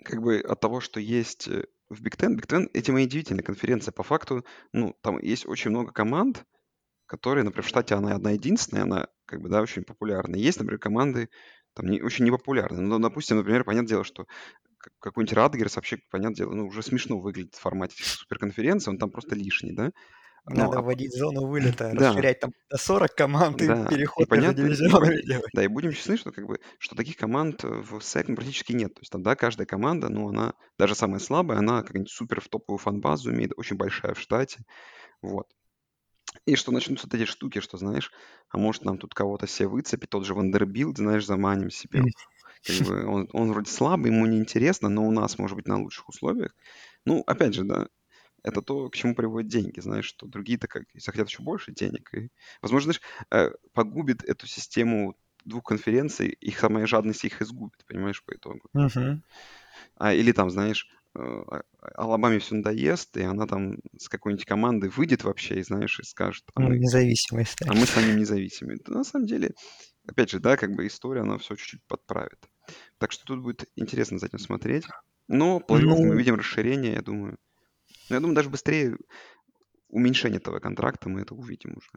как 0.04 0.22
бы, 0.22 0.40
от 0.40 0.60
того, 0.60 0.80
что 0.82 1.00
есть 1.00 1.48
э, 1.48 1.66
в 1.90 2.02
Big 2.02 2.16
Ten, 2.16 2.36
Big 2.36 2.46
Ten 2.46 2.70
этим 2.74 2.98
и 2.98 3.06
удивительная 3.06 3.44
конференция. 3.44 3.92
По 3.92 4.04
факту, 4.04 4.46
ну, 4.74 4.96
там 5.02 5.20
есть 5.20 5.46
очень 5.48 5.72
много 5.72 5.92
команд, 5.92 6.46
которые, 7.06 7.44
например, 7.44 7.66
в 7.66 7.70
штате 7.70 7.96
она 7.96 8.16
одна 8.16 8.32
единственная, 8.32 8.84
она, 8.84 9.08
как 9.26 9.42
бы, 9.42 9.50
да, 9.50 9.62
очень 9.62 9.84
популярная. 9.84 10.40
Есть, 10.40 10.60
например, 10.60 10.80
команды, 10.80 11.30
там, 11.74 11.88
не, 11.88 12.02
очень 12.02 12.26
непопулярные. 12.26 12.82
Ну, 12.82 13.00
допустим, 13.00 13.38
например, 13.38 13.64
понятное 13.64 13.90
дело, 13.90 14.04
что 14.04 14.26
как- 14.78 14.94
какой-нибудь 15.00 15.34
Радгерс 15.34 15.76
вообще, 15.76 16.00
понятное 16.10 16.38
дело, 16.38 16.54
ну, 16.54 16.68
уже 16.68 16.84
смешно 16.84 17.20
выглядит 17.20 17.56
в 17.56 17.62
формате 17.62 17.96
суперконференции, 18.04 18.92
он 18.92 18.98
там 18.98 19.12
просто 19.12 19.36
лишний, 19.36 19.74
да? 19.74 19.92
Ну, 20.46 20.56
Надо 20.56 20.80
а, 20.80 20.82
вводить 20.82 21.16
зону 21.16 21.46
вылета, 21.46 21.92
да, 21.94 22.10
расширять 22.10 22.40
там 22.40 22.52
до 22.70 22.78
40 22.78 23.14
команд 23.14 23.62
и 23.62 23.68
да, 23.68 23.86
и 23.86 23.90
переход 23.90 24.20
между 24.22 24.30
понятно, 24.30 24.62
и, 24.62 24.64
дивизионами 24.66 25.22
делать. 25.22 25.52
да, 25.54 25.64
и 25.64 25.68
будем 25.68 25.92
честны, 25.92 26.18
что 26.18 26.32
как 26.32 26.48
бы, 26.48 26.60
что 26.80 26.96
таких 26.96 27.16
команд 27.16 27.64
э, 27.64 27.68
в 27.68 27.98
Second 27.98 28.36
практически 28.36 28.74
нет. 28.74 28.94
То 28.96 29.02
есть 29.02 29.12
там, 29.12 29.22
да, 29.22 29.36
каждая 29.36 29.68
команда, 29.68 30.10
ну, 30.10 30.30
она, 30.30 30.54
даже 30.80 30.96
самая 30.96 31.20
слабая, 31.20 31.60
она 31.60 31.84
как-нибудь 31.84 32.10
супер 32.10 32.42
в 32.42 32.50
топовую 32.50 32.80
фан-базу 32.80 33.32
имеет, 33.32 33.52
очень 33.56 33.78
большая 33.78 34.16
в 34.16 34.20
штате, 34.20 34.64
вот. 35.22 35.48
И 36.46 36.56
что 36.56 36.72
начнутся 36.72 37.08
вот 37.08 37.14
эти 37.14 37.26
штуки, 37.26 37.60
что, 37.60 37.78
знаешь, 37.78 38.12
а 38.50 38.58
может 38.58 38.84
нам 38.84 38.98
тут 38.98 39.14
кого-то 39.14 39.48
себе 39.48 39.68
выцепить, 39.68 40.10
тот 40.10 40.26
же 40.26 40.34
Вандербилт, 40.34 40.98
знаешь, 40.98 41.26
заманим 41.26 41.70
себе. 41.70 42.04
Как 42.66 42.88
бы 42.88 43.06
он, 43.06 43.30
он 43.34 43.52
вроде 43.52 43.70
слабый, 43.70 44.12
ему 44.12 44.26
неинтересно, 44.26 44.88
но 44.90 45.06
у 45.06 45.12
нас, 45.12 45.38
может 45.38 45.56
быть, 45.56 45.68
на 45.68 45.80
лучших 45.80 46.10
условиях. 46.10 46.56
Ну, 47.06 47.24
опять 47.26 47.54
же, 47.54 47.64
да, 47.64 47.88
это 48.44 48.62
то, 48.62 48.90
к 48.90 48.96
чему 48.96 49.16
приводят 49.16 49.50
деньги, 49.52 49.80
знаешь, 49.80 50.06
что 50.06 50.28
другие-то 50.28 50.68
как 50.68 50.84
захотят 50.96 51.30
еще 51.30 51.44
больше 51.44 51.72
денег. 51.74 52.14
И, 52.14 52.30
возможно, 52.62 52.94
знаешь, 52.94 53.02
э, 53.32 53.56
погубит 53.74 54.24
эту 54.24 54.48
систему 54.48 55.16
двух 55.46 55.64
конференций, 55.66 56.30
их 56.30 56.60
самая 56.60 56.86
жадность 56.88 57.26
их 57.26 57.42
изгубит, 57.42 57.86
понимаешь, 57.88 58.24
по 58.24 58.34
итогу. 58.36 58.70
Мгм. 58.74 59.24
А, 59.96 60.14
или 60.14 60.32
там, 60.32 60.50
знаешь, 60.50 60.88
э, 61.16 61.20
а- 61.20 61.64
Алабаме 61.96 62.40
все 62.40 62.56
надоест, 62.56 63.18
и 63.18 63.24
она 63.24 63.48
там 63.48 63.78
с 63.98 64.10
какой-нибудь 64.10 64.46
команды 64.46 64.90
выйдет 64.90 65.24
вообще, 65.24 65.60
и 65.60 65.64
знаешь, 65.64 66.00
и 66.00 66.04
скажет, 66.04 66.46
а 66.56 66.60
Ну, 66.60 66.72
мы, 66.72 66.76
Независимые 66.76 67.46
а 67.68 67.74
стали. 67.74 67.76
мы 67.76 67.88
станем 67.88 68.18
независимыми. 68.18 68.80
Да, 68.86 68.94
на 68.94 69.04
самом 69.06 69.28
деле, 69.28 69.54
опять 70.08 70.32
же, 70.32 70.40
да, 70.40 70.58
как 70.58 70.72
бы 70.76 70.88
история, 70.88 71.22
она 71.22 71.38
все 71.40 71.56
чуть-чуть 71.56 71.84
подправит. 71.88 72.40
Так 73.00 73.12
что 73.12 73.26
тут 73.26 73.42
будет 73.44 73.70
интересно 73.78 74.20
за 74.20 74.28
этим 74.28 74.40
смотреть. 74.40 74.88
Но 75.30 75.60
плей-офф 75.60 75.98
мы 76.04 76.16
Ну, 76.16 76.18
видим 76.18 76.36
расширение, 76.36 76.94
я 76.96 77.02
думаю. 77.02 77.38
Ну, 78.12 78.16
Я 78.16 78.20
думаю, 78.22 78.36
даже 78.36 78.50
быстрее 78.50 78.98
уменьшение 79.90 80.40
этого 80.40 80.60
контракта 80.60 81.10
мы 81.10 81.22
это 81.22 81.36
увидим 81.36 81.78
уже. 81.78 81.90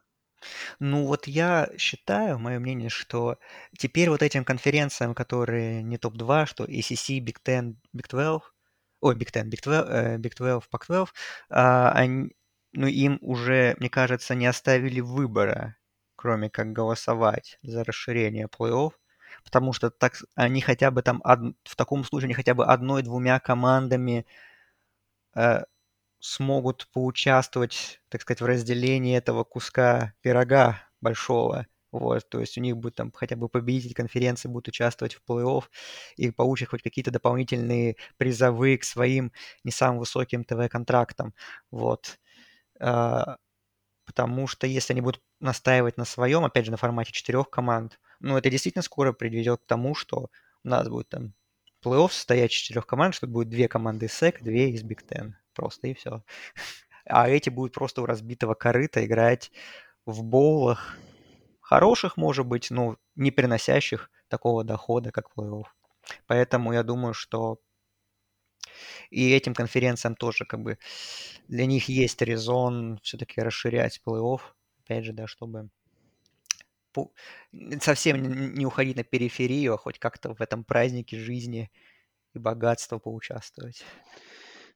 ну 0.81 1.07
вот 1.07 1.27
я 1.27 1.71
считаю, 1.79 2.39
мое 2.39 2.59
мнение, 2.59 2.89
что 2.91 3.39
теперь 3.79 4.11
вот 4.11 4.23
этим 4.23 4.45
конференциям, 4.45 5.15
которые 5.15 5.83
не 5.83 5.99
топ-2, 5.99 6.47
что 6.47 6.65
ACC, 6.65 7.19
Big 7.21 7.37
Ten, 7.45 7.77
Big 7.95 8.09
12, 8.09 8.43
ой, 9.01 9.15
Big 9.17 9.31
Ten, 9.33 9.45
Big 9.49 9.63
12, 9.63 9.91
э, 9.91 10.17
Big 10.19 10.35
12, 10.37 10.69
Pac-12, 10.71 11.09
а, 11.51 11.93
они, 11.93 12.33
ну 12.73 12.87
им 12.87 13.19
уже, 13.23 13.77
мне 13.79 13.89
кажется, 13.91 14.35
не 14.35 14.47
оставили 14.47 15.01
выбора, 15.01 15.77
кроме 16.17 16.51
как 16.51 16.73
голосовать 16.73 17.59
за 17.63 17.85
расширение 17.85 18.47
плей-офф, 18.49 18.93
потому 19.45 19.73
что 19.73 19.91
так 19.91 20.15
они 20.35 20.61
хотя 20.61 20.91
бы 20.91 21.03
там, 21.03 21.23
в 21.65 21.77
таком 21.77 22.05
случае 22.05 22.27
они 22.27 22.35
хотя 22.35 22.55
бы 22.55 22.65
одной-двумя 22.67 23.41
командами 23.41 24.27
э, 25.35 25.63
смогут 26.25 26.89
поучаствовать, 26.93 28.01
так 28.09 28.23
сказать, 28.23 28.41
в 28.41 28.47
разделении 28.47 29.17
этого 29.17 29.45
куска 29.45 30.15
пирога 30.23 30.81
большого. 31.03 31.67
Вот, 31.93 32.29
то 32.29 32.41
есть 32.41 32.59
у 32.59 32.61
них 32.61 32.77
будет 32.77 32.97
там 32.97 33.13
хотя 33.13 33.37
бы 33.37 33.49
победитель 33.49 33.95
конференции 33.95 34.49
будет 34.49 34.69
участвовать 34.69 35.15
в 35.15 35.23
плей-офф 35.29 35.65
и 36.17 36.31
получит 36.31 36.71
хоть 36.71 36.83
какие-то 36.83 37.11
дополнительные 37.11 37.97
призовые 38.17 38.79
к 38.79 38.85
своим 38.85 39.33
не 39.65 39.71
самым 39.71 39.99
высоким 39.99 40.45
ТВ-контрактам. 40.45 41.35
Вот. 41.71 42.19
А, 42.81 43.37
Потому 44.07 44.47
что 44.47 44.67
если 44.67 44.93
они 44.93 45.01
будут 45.03 45.23
настаивать 45.41 45.97
на 45.97 46.05
своем, 46.05 46.45
опять 46.45 46.67
же, 46.67 46.71
на 46.71 46.77
формате 46.77 47.13
четырех 47.13 47.49
команд, 47.51 48.01
ну, 48.21 48.37
это 48.37 48.51
действительно 48.51 48.83
скоро 48.83 49.13
приведет 49.13 49.63
к 49.63 49.67
тому, 49.67 49.95
что 49.95 50.31
у 50.65 50.69
нас 50.69 50.89
будет 50.89 51.09
там 51.11 51.35
плей-офф 51.85 52.11
состоять 52.11 52.53
из 52.53 52.59
четырех 52.59 52.87
команд, 52.87 53.15
что 53.15 53.27
будет 53.27 53.49
две 53.49 53.69
команды 53.69 54.07
из 54.07 54.23
SEC, 54.23 54.43
две 54.43 54.71
из 54.71 54.83
Big 54.85 55.07
Ten. 55.09 55.35
Просто 55.55 55.89
и 55.89 55.95
все. 55.95 56.23
А 57.07 57.29
эти 57.29 57.51
будут 57.51 57.75
просто 57.75 58.01
у 58.01 58.07
разбитого 58.07 58.55
корыта 58.55 59.05
играть 59.05 59.53
в 60.07 60.23
боулах. 60.23 60.97
Хороших, 61.61 62.17
может 62.17 62.47
быть, 62.47 62.71
но 62.71 62.97
не 63.15 63.31
приносящих 63.31 64.11
такого 64.29 64.65
дохода, 64.65 65.11
как 65.11 65.31
плей-офф. 65.37 65.67
Поэтому 66.27 66.73
я 66.73 66.83
думаю, 66.83 67.13
что 67.13 67.61
и 69.11 69.31
этим 69.33 69.55
конференциям 69.55 70.15
тоже 70.15 70.45
как 70.45 70.63
бы 70.63 70.79
для 71.49 71.67
них 71.67 71.89
есть 71.89 72.23
резон 72.23 72.99
все-таки 73.03 73.41
расширять 73.41 74.01
плей-офф. 74.07 74.41
Опять 74.79 75.05
же, 75.05 75.13
да, 75.13 75.27
чтобы 75.27 75.71
совсем 77.81 78.55
не 78.55 78.67
уходить 78.67 78.97
на 78.97 79.05
периферию, 79.05 79.75
а 79.75 79.79
хоть 79.79 79.99
как-то 79.99 80.35
в 80.35 80.41
этом 80.41 80.65
празднике 80.65 81.19
жизни 81.19 81.71
и 82.35 82.39
богатства 82.39 82.99
поучаствовать. 82.99 83.85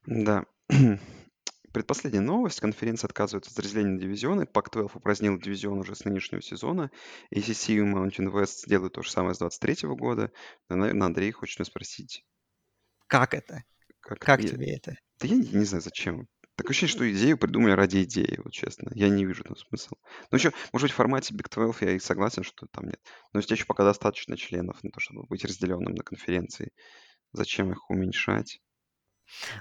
Да. 0.05 0.45
Предпоследняя 1.73 2.21
новость. 2.21 2.59
Конференция 2.59 3.07
отказывается 3.07 3.51
от 3.51 3.59
разделения 3.59 3.91
на 3.93 3.99
дивизионы. 3.99 4.45
Пак-12 4.45 4.91
упразднил 4.95 5.39
дивизион 5.39 5.79
уже 5.79 5.95
с 5.95 6.05
нынешнего 6.05 6.41
сезона. 6.41 6.91
ACC 7.33 7.73
и 7.73 7.79
Mountain 7.79 8.31
West 8.31 8.65
сделают 8.65 8.93
то 8.93 9.01
же 9.01 9.11
самое 9.11 9.35
с 9.35 9.39
23 9.39 9.89
года. 9.89 10.31
Да, 10.69 10.75
наверное, 10.75 11.07
Андрей 11.07 11.31
хочет 11.31 11.59
меня 11.59 11.65
спросить, 11.65 12.23
Как 13.07 13.33
это? 13.33 13.63
как... 13.99 14.19
Как 14.19 14.41
я- 14.41 14.49
тебе 14.49 14.75
это? 14.75 14.95
Да 15.19 15.27
я 15.27 15.35
не, 15.35 15.47
не 15.49 15.65
знаю, 15.65 15.81
зачем. 15.81 16.27
Такое 16.55 16.71
ощущение, 16.71 16.93
что 16.93 17.11
идею 17.11 17.37
придумали 17.37 17.71
ради 17.71 18.03
идеи, 18.03 18.39
вот 18.43 18.51
честно. 18.51 18.91
Я 18.93 19.07
не 19.09 19.25
вижу 19.25 19.43
там 19.43 19.55
смысла. 19.55 19.97
Ну, 20.31 20.37
еще, 20.37 20.51
может 20.73 20.85
быть, 20.85 20.91
в 20.91 20.95
формате 20.95 21.33
Big 21.33 21.49
12 21.49 21.81
я 21.83 21.91
и 21.91 21.99
согласен, 21.99 22.43
что 22.43 22.67
там 22.71 22.85
нет. 22.87 22.99
Но 23.33 23.41
здесь 23.41 23.59
еще 23.59 23.65
пока 23.65 23.83
достаточно 23.85 24.35
членов 24.37 24.83
на 24.83 24.91
то, 24.91 24.99
чтобы 24.99 25.23
быть 25.27 25.45
разделенным 25.45 25.93
на 25.93 26.03
конференции. 26.03 26.71
Зачем 27.33 27.71
их 27.71 27.89
уменьшать? 27.89 28.59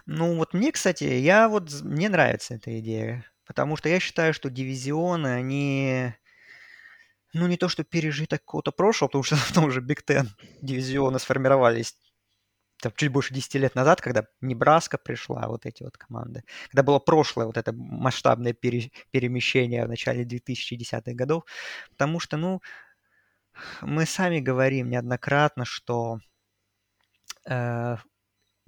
Ну 0.06 0.36
вот 0.36 0.54
мне, 0.54 0.72
кстати, 0.72 1.04
я 1.04 1.48
вот 1.48 1.70
мне 1.82 2.08
нравится 2.08 2.54
эта 2.54 2.78
идея, 2.80 3.24
потому 3.46 3.76
что 3.76 3.88
я 3.88 4.00
считаю, 4.00 4.34
что 4.34 4.50
дивизионы, 4.50 5.28
они, 5.28 6.14
ну 7.32 7.46
не 7.46 7.56
то 7.56 7.68
что 7.68 7.84
пережиток 7.84 8.40
какого-то 8.40 8.72
прошлого, 8.72 9.08
потому 9.08 9.24
что 9.24 9.36
в 9.36 9.52
том 9.52 9.70
же 9.70 9.80
Big 9.80 10.04
Ten 10.06 10.28
дивизионы 10.62 11.18
сформировались 11.18 11.96
там, 12.80 12.92
чуть 12.96 13.10
больше 13.10 13.34
10 13.34 13.54
лет 13.56 13.74
назад, 13.74 14.00
когда 14.00 14.24
Небраска 14.40 14.98
пришла, 14.98 15.46
вот 15.48 15.66
эти 15.66 15.82
вот 15.82 15.96
команды, 15.96 16.44
когда 16.70 16.82
было 16.82 16.98
прошлое 16.98 17.46
вот 17.46 17.56
это 17.56 17.72
масштабное 17.72 18.52
пере- 18.52 18.92
перемещение 19.10 19.84
в 19.84 19.88
начале 19.88 20.24
2010-х 20.24 21.14
годов, 21.14 21.44
потому 21.90 22.20
что, 22.20 22.36
ну, 22.36 22.60
мы 23.82 24.06
сами 24.06 24.38
говорим 24.40 24.88
неоднократно, 24.90 25.64
что 25.64 26.20
э, 27.46 27.96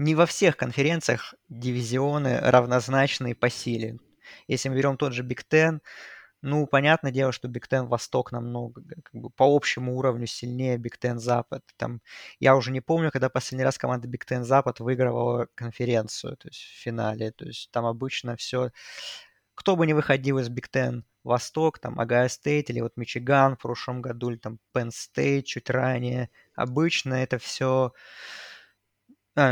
не 0.01 0.15
во 0.15 0.25
всех 0.25 0.57
конференциях 0.57 1.35
дивизионы 1.51 2.41
равнозначны 2.41 3.35
по 3.35 3.51
силе. 3.51 3.99
Если 4.49 4.71
мы 4.71 4.77
берем 4.77 4.97
тот 4.97 5.13
же 5.13 5.23
Big 5.23 5.43
Ten, 5.51 5.81
ну, 6.41 6.67
понятное 6.67 7.13
дело, 7.13 7.33
что 7.33 7.49
Big 7.49 7.65
Ten 7.71 7.87
Восток 7.87 8.33
намного 8.33 8.83
как 8.83 9.13
бы, 9.13 9.29
по 9.29 9.45
общему 9.55 9.99
уровню 9.99 10.27
сильнее 10.27 10.79
Big 10.79 10.95
Ten 10.99 11.19
Запад. 11.19 11.63
Там, 11.77 12.01
я 12.39 12.57
уже 12.57 12.71
не 12.73 12.81
помню, 12.81 13.11
когда 13.11 13.29
последний 13.29 13.63
раз 13.63 13.77
команда 13.77 14.09
Big 14.09 14.23
Ten 14.27 14.43
Запад 14.43 14.81
выигрывала 14.81 15.49
конференцию, 15.55 16.39
то 16.39 16.49
есть 16.49 16.61
в 16.61 16.83
финале. 16.83 17.33
То 17.33 17.45
есть 17.45 17.71
там 17.71 17.85
обычно 17.85 18.37
все... 18.37 18.71
Кто 19.55 19.77
бы 19.77 19.87
ни 19.87 19.93
выходил 19.93 20.39
из 20.39 20.49
Big 20.49 20.71
Ten 20.73 21.03
Восток, 21.25 21.79
там 21.79 22.01
Огайо 22.01 22.29
Стейт 22.29 22.71
или 22.71 22.81
вот 22.81 22.97
Мичиган 22.97 23.57
в 23.57 23.61
прошлом 23.61 24.01
году, 24.01 24.31
или 24.31 24.39
там 24.39 24.61
Penn 24.75 24.89
State 24.89 25.43
чуть 25.43 25.69
ранее, 25.69 26.31
обычно 26.55 27.13
это 27.13 27.37
все 27.37 27.93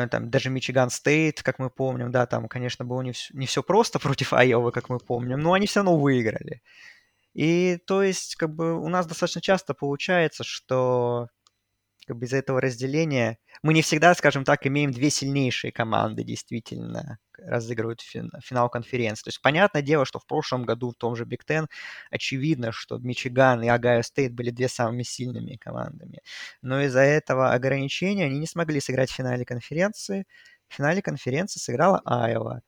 там 0.08 0.30
даже 0.30 0.50
Мичиган 0.50 0.90
Стейт, 0.90 1.42
как 1.42 1.58
мы 1.58 1.70
помним, 1.70 2.10
да, 2.10 2.26
там, 2.26 2.48
конечно, 2.48 2.84
было 2.84 3.02
не, 3.02 3.10
вс- 3.10 3.30
не 3.32 3.46
все 3.46 3.62
просто 3.62 3.98
против 4.00 4.32
Айовы, 4.32 4.72
как 4.72 4.88
мы 4.88 4.98
помним, 4.98 5.40
но 5.40 5.52
они 5.52 5.66
все 5.66 5.80
равно 5.80 5.98
выиграли. 5.98 6.62
И 7.34 7.78
то 7.86 8.02
есть, 8.02 8.36
как 8.36 8.54
бы, 8.54 8.74
у 8.80 8.88
нас 8.88 9.06
достаточно 9.06 9.40
часто 9.40 9.74
получается, 9.74 10.44
что 10.44 11.28
как 12.08 12.18
бы 12.18 12.26
из-за 12.26 12.38
этого 12.38 12.60
разделения 12.60 13.38
мы 13.62 13.74
не 13.74 13.82
всегда, 13.82 14.14
скажем 14.14 14.44
так, 14.44 14.66
имеем 14.66 14.92
две 14.92 15.10
сильнейшие 15.10 15.72
команды 15.72 16.24
действительно 16.24 17.18
разыгрывают 17.38 18.00
фин- 18.02 18.30
финал 18.42 18.68
конференции. 18.70 19.24
То 19.24 19.28
есть 19.28 19.42
понятное 19.42 19.82
дело, 19.82 20.04
что 20.06 20.18
в 20.18 20.26
прошлом 20.26 20.64
году 20.64 20.90
в 20.92 20.96
том 20.96 21.16
же 21.16 21.24
Big 21.24 21.44
Ten 21.48 21.66
очевидно, 22.10 22.72
что 22.72 22.98
Мичиган 22.98 23.62
и 23.62 23.68
Огайо 23.68 24.02
Стейт 24.02 24.34
были 24.34 24.50
две 24.50 24.68
самыми 24.68 25.04
сильными 25.04 25.56
командами. 25.56 26.20
Но 26.62 26.80
из-за 26.82 27.00
этого 27.00 27.52
ограничения 27.52 28.26
они 28.26 28.38
не 28.40 28.46
смогли 28.46 28.80
сыграть 28.80 29.10
в 29.10 29.14
финале 29.14 29.44
конференции. 29.44 30.26
В 30.68 30.74
финале 30.74 31.02
конференции 31.02 31.60
сыграла 31.60 32.02
Айова. 32.04 32.62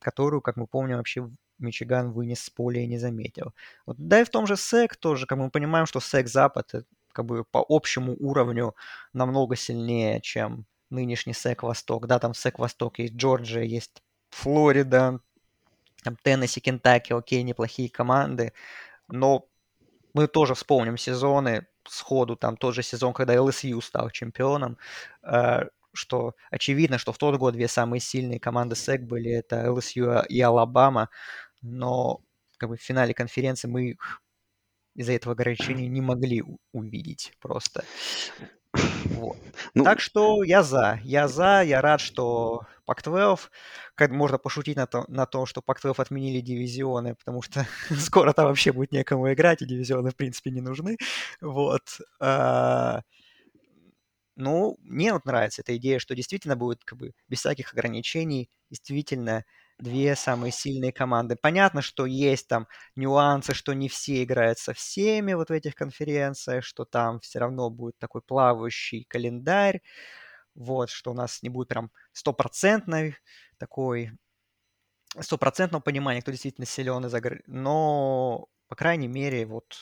которую, 0.00 0.42
как 0.42 0.56
мы 0.56 0.66
помним, 0.66 0.98
вообще 0.98 1.28
Мичиган 1.58 2.12
вынес 2.12 2.40
с 2.42 2.50
поля 2.50 2.82
и 2.82 2.86
не 2.86 2.98
заметил. 2.98 3.54
Вот, 3.86 3.96
да 3.98 4.20
и 4.20 4.24
в 4.24 4.30
том 4.30 4.46
же 4.46 4.56
СЭК 4.56 4.96
тоже, 4.96 5.26
как 5.26 5.38
мы 5.38 5.50
понимаем, 5.50 5.86
что 5.86 6.00
СЭК 6.00 6.28
Запад 6.28 6.72
как 7.16 7.24
бы 7.24 7.44
по 7.44 7.64
общему 7.66 8.14
уровню 8.20 8.74
намного 9.14 9.56
сильнее, 9.56 10.20
чем 10.20 10.66
нынешний 10.90 11.32
СЭК 11.32 11.62
Восток. 11.62 12.06
Да, 12.06 12.18
там 12.18 12.34
СЭК 12.34 12.58
Восток 12.58 12.98
есть 12.98 13.14
Джорджия, 13.14 13.62
есть 13.62 14.02
Флорида, 14.30 15.20
там 16.04 16.16
Теннесси, 16.22 16.60
Кентаки, 16.60 17.14
окей, 17.14 17.42
неплохие 17.42 17.88
команды, 17.88 18.52
но 19.08 19.48
мы 20.12 20.26
тоже 20.28 20.54
вспомним 20.54 20.98
сезоны 20.98 21.66
сходу, 21.88 22.36
там 22.36 22.58
тот 22.58 22.74
же 22.74 22.82
сезон, 22.82 23.14
когда 23.14 23.34
LSU 23.34 23.80
стал 23.80 24.10
чемпионом, 24.10 24.76
э, 25.22 25.62
что 25.94 26.34
очевидно, 26.50 26.98
что 26.98 27.12
в 27.12 27.18
тот 27.18 27.38
год 27.38 27.54
две 27.54 27.66
самые 27.66 28.00
сильные 28.00 28.40
команды 28.40 28.76
СЭК 28.76 29.02
были, 29.04 29.30
это 29.30 29.64
LSU 29.66 30.26
и 30.26 30.40
Алабама, 30.42 31.08
но 31.62 32.20
как 32.58 32.68
бы 32.68 32.76
в 32.76 32.82
финале 32.82 33.14
конференции 33.14 33.68
мы 33.68 33.90
их 33.90 34.22
из-за 34.96 35.12
этого 35.12 35.34
ограничения 35.34 35.88
не 35.88 36.00
могли 36.00 36.42
увидеть 36.72 37.32
просто. 37.40 37.84
Вот. 39.04 39.36
Ну, 39.74 39.84
так 39.84 40.00
что 40.00 40.42
я 40.42 40.62
за. 40.62 41.00
Я 41.04 41.28
за. 41.28 41.62
Я 41.62 41.80
рад, 41.80 42.00
что 42.00 42.62
Пак-12, 42.84 43.40
как 43.94 44.10
можно 44.10 44.38
пошутить 44.38 44.76
на, 44.76 44.86
то, 44.86 45.04
на 45.08 45.26
том, 45.26 45.46
что 45.46 45.62
Пак-12 45.62 45.94
отменили 45.98 46.40
дивизионы, 46.40 47.14
потому 47.14 47.42
что 47.42 47.66
скоро 47.98 48.32
там 48.32 48.46
вообще 48.46 48.72
будет 48.72 48.92
некому 48.92 49.32
играть, 49.32 49.62
и 49.62 49.66
дивизионы, 49.66 50.10
в 50.10 50.16
принципе, 50.16 50.50
не 50.50 50.60
нужны. 50.60 50.98
Вот. 51.40 52.00
А, 52.20 53.02
ну, 54.36 54.76
мне 54.82 55.12
вот 55.12 55.24
нравится 55.24 55.62
эта 55.62 55.76
идея, 55.76 55.98
что 55.98 56.14
действительно 56.14 56.56
будет 56.56 56.84
как 56.84 56.98
бы 56.98 57.12
без 57.28 57.40
всяких 57.40 57.72
ограничений, 57.72 58.50
действительно 58.70 59.44
две 59.78 60.16
самые 60.16 60.52
сильные 60.52 60.92
команды. 60.92 61.36
Понятно, 61.36 61.82
что 61.82 62.06
есть 62.06 62.48
там 62.48 62.66
нюансы, 62.94 63.54
что 63.54 63.74
не 63.74 63.88
все 63.88 64.22
играют 64.22 64.58
со 64.58 64.72
всеми 64.72 65.34
вот 65.34 65.50
в 65.50 65.52
этих 65.52 65.74
конференциях, 65.74 66.64
что 66.64 66.84
там 66.84 67.20
все 67.20 67.38
равно 67.38 67.70
будет 67.70 67.98
такой 67.98 68.22
плавающий 68.22 69.04
календарь, 69.04 69.82
вот, 70.54 70.90
что 70.90 71.10
у 71.10 71.14
нас 71.14 71.42
не 71.42 71.50
будет 71.50 71.68
прям 71.68 71.90
стопроцентной 72.12 73.16
такой 73.58 74.12
стопроцентного 75.20 75.82
понимания, 75.82 76.22
кто 76.22 76.30
действительно 76.30 76.66
силен 76.66 77.06
из 77.06 77.14
игры. 77.14 77.42
Но, 77.46 78.48
по 78.68 78.76
крайней 78.76 79.08
мере, 79.08 79.46
вот, 79.46 79.76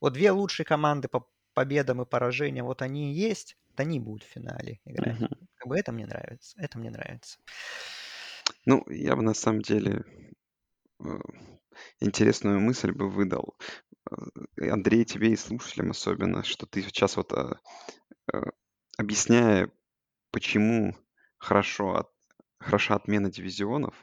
вот 0.00 0.12
две 0.12 0.30
лучшие 0.30 0.66
команды 0.66 1.08
по 1.08 1.28
победам 1.54 2.02
и 2.02 2.06
поражениям, 2.06 2.66
вот 2.66 2.82
они 2.82 3.12
и 3.12 3.14
есть, 3.14 3.56
вот 3.70 3.80
они 3.80 4.00
будут 4.00 4.24
в 4.24 4.32
финале 4.32 4.80
играть. 4.84 5.20
Mm-hmm. 5.20 5.46
Как 5.56 5.68
бы 5.68 5.78
это 5.78 5.92
мне 5.92 6.06
нравится. 6.06 6.56
Это 6.58 6.78
мне 6.78 6.90
нравится. 6.90 7.38
Ну, 8.66 8.84
я 8.88 9.14
бы 9.14 9.22
на 9.22 9.32
самом 9.32 9.62
деле 9.62 10.04
э, 11.00 11.18
интересную 12.00 12.60
мысль 12.60 12.92
бы 12.92 13.08
выдал. 13.08 13.56
Э, 14.10 14.70
Андрей, 14.70 15.04
тебе 15.04 15.32
и 15.32 15.36
слушателям 15.36 15.92
особенно, 15.92 16.42
что 16.42 16.66
ты 16.66 16.82
сейчас 16.82 17.16
вот 17.16 17.32
а, 17.32 17.60
э, 18.32 18.42
объясняя, 18.98 19.70
почему 20.32 20.96
хорошо 21.38 21.94
от, 21.94 22.10
хороша 22.58 22.96
отмена 22.96 23.30
дивизионов 23.30 23.94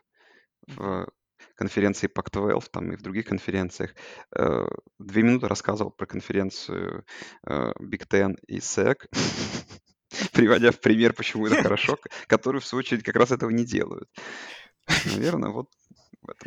в 0.67 1.09
конференции 1.55 2.07
Pac-12 2.07 2.63
там 2.71 2.93
и 2.93 2.95
в 2.95 3.01
других 3.01 3.25
конференциях. 3.25 3.93
Э, 4.35 4.65
две 4.97 5.23
минуты 5.23 5.49
рассказывал 5.49 5.91
про 5.91 6.05
конференцию 6.05 7.05
э, 7.45 7.71
Big 7.81 8.07
Ten 8.07 8.37
и 8.47 8.59
SEC, 8.59 8.95
приводя 10.31 10.71
в 10.71 10.79
пример, 10.79 11.13
почему 11.13 11.47
это 11.47 11.55
хорошо, 11.63 11.97
которые, 12.27 12.61
в 12.61 12.65
свою 12.65 12.79
очередь, 12.79 13.03
как 13.03 13.15
раз 13.15 13.31
этого 13.31 13.49
не 13.49 13.65
делают. 13.65 14.09
Наверное, 15.05 15.49
вот 15.51 15.69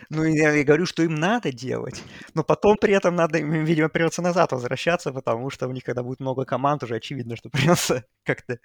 ну, 0.08 0.24
я 0.24 0.54
и 0.54 0.64
говорю, 0.64 0.86
что 0.86 1.02
им 1.02 1.14
надо 1.14 1.52
делать, 1.52 2.02
но 2.34 2.42
потом 2.42 2.76
при 2.78 2.94
этом 2.94 3.14
надо, 3.14 3.38
им, 3.38 3.64
видимо, 3.64 3.88
придется 3.88 4.22
назад 4.22 4.52
возвращаться, 4.52 5.12
потому 5.12 5.50
что 5.50 5.68
у 5.68 5.72
них, 5.72 5.84
когда 5.84 6.02
будет 6.02 6.20
много 6.20 6.44
команд, 6.44 6.82
уже 6.82 6.96
очевидно, 6.96 7.36
что 7.36 7.50
придется 7.90 8.04
как-то 8.24 8.58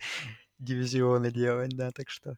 дивизионы 0.59 1.31
делать, 1.31 1.71
да, 1.75 1.91
так 1.91 2.09
что... 2.09 2.35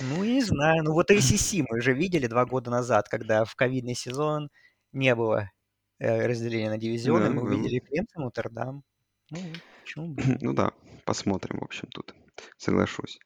Ну, 0.00 0.22
я 0.24 0.34
не 0.34 0.42
знаю, 0.42 0.82
ну 0.82 0.92
вот 0.92 1.10
ACC 1.10 1.64
мы 1.68 1.80
же 1.80 1.92
видели 1.92 2.26
два 2.26 2.44
года 2.44 2.70
назад, 2.70 3.08
когда 3.08 3.44
в 3.44 3.54
ковидный 3.54 3.94
сезон 3.94 4.50
не 4.92 5.14
было 5.14 5.50
э, 5.98 6.26
разделения 6.26 6.70
на 6.70 6.78
дивизионы, 6.78 7.26
да, 7.26 7.30
мы 7.30 7.42
да. 7.42 7.46
увидели 7.46 7.78
Клемсон, 7.78 8.24
Нотр-Дам. 8.24 8.82
Ну, 9.30 9.38
почему 9.84 10.08
бы? 10.08 10.16
Ну 10.40 10.52
да, 10.52 10.72
посмотрим, 11.04 11.58
в 11.60 11.64
общем, 11.64 11.88
тут, 11.88 12.14
соглашусь. 12.56 13.18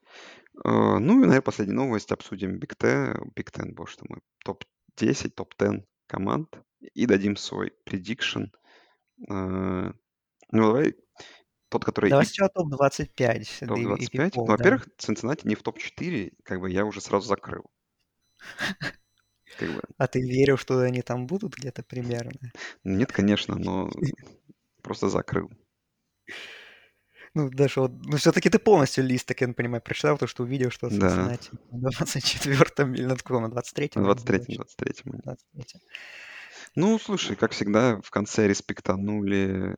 А, 0.64 0.98
ну 0.98 1.14
и, 1.14 1.20
наверное, 1.20 1.40
последняя 1.40 1.76
новость. 1.76 2.12
Обсудим 2.12 2.58
Big 2.58 2.76
Ten, 2.76 3.16
Big 3.36 3.50
Ten, 3.52 3.72
боже 3.72 3.96
ты 3.96 4.04
мой, 4.08 4.20
топ-10, 4.44 5.30
топ-10 5.30 5.84
команд 6.06 6.48
и 6.94 7.06
дадим 7.06 7.36
свой 7.36 7.72
prediction. 7.86 8.48
А, 9.28 9.92
ну, 10.50 10.62
давай 10.62 10.96
тот, 11.68 11.84
который... 11.84 12.10
Давай 12.10 12.26
сначала 12.26 12.50
топ-25. 12.50 13.66
Топ-25? 13.66 14.32
Ну, 14.34 14.44
во-первых, 14.44 14.88
Цинциннати 14.96 15.46
не 15.46 15.54
в 15.54 15.62
топ-4, 15.62 16.32
как 16.42 16.60
бы 16.60 16.70
я 16.70 16.84
уже 16.84 17.00
сразу 17.00 17.26
закрыл. 17.26 17.64
Как 19.58 19.70
бы. 19.70 19.80
А 19.96 20.06
ты 20.06 20.20
верил, 20.20 20.58
что 20.58 20.78
они 20.80 21.00
там 21.02 21.26
будут 21.26 21.56
где-то 21.56 21.82
примерно? 21.82 22.38
Нет, 22.84 23.10
конечно, 23.10 23.56
но 23.56 23.90
просто 24.82 25.08
закрыл. 25.08 25.50
Ну, 27.34 27.50
даже 27.50 27.80
вот, 27.80 27.92
ну, 28.04 28.16
все-таки 28.16 28.50
ты 28.50 28.58
полностью 28.58 29.04
лист, 29.04 29.26
так 29.26 29.40
я 29.40 29.48
понимаю, 29.52 29.82
прочитал, 29.82 30.18
то, 30.18 30.26
что 30.26 30.42
увидел, 30.42 30.70
что 30.70 30.88
да. 30.90 31.36
на 31.70 31.88
24-м 31.88 32.94
или 32.94 33.04
на 33.04 33.16
каком, 33.16 33.42
на 33.42 33.48
23-м? 33.48 34.02
На 34.02 34.10
23-м, 34.10 34.62
23-м. 34.62 35.20
23 35.22 35.80
Ну, 36.74 36.98
слушай, 36.98 37.36
как 37.36 37.52
всегда, 37.52 38.00
в 38.00 38.10
конце 38.10 38.48
респектанули 38.48 39.76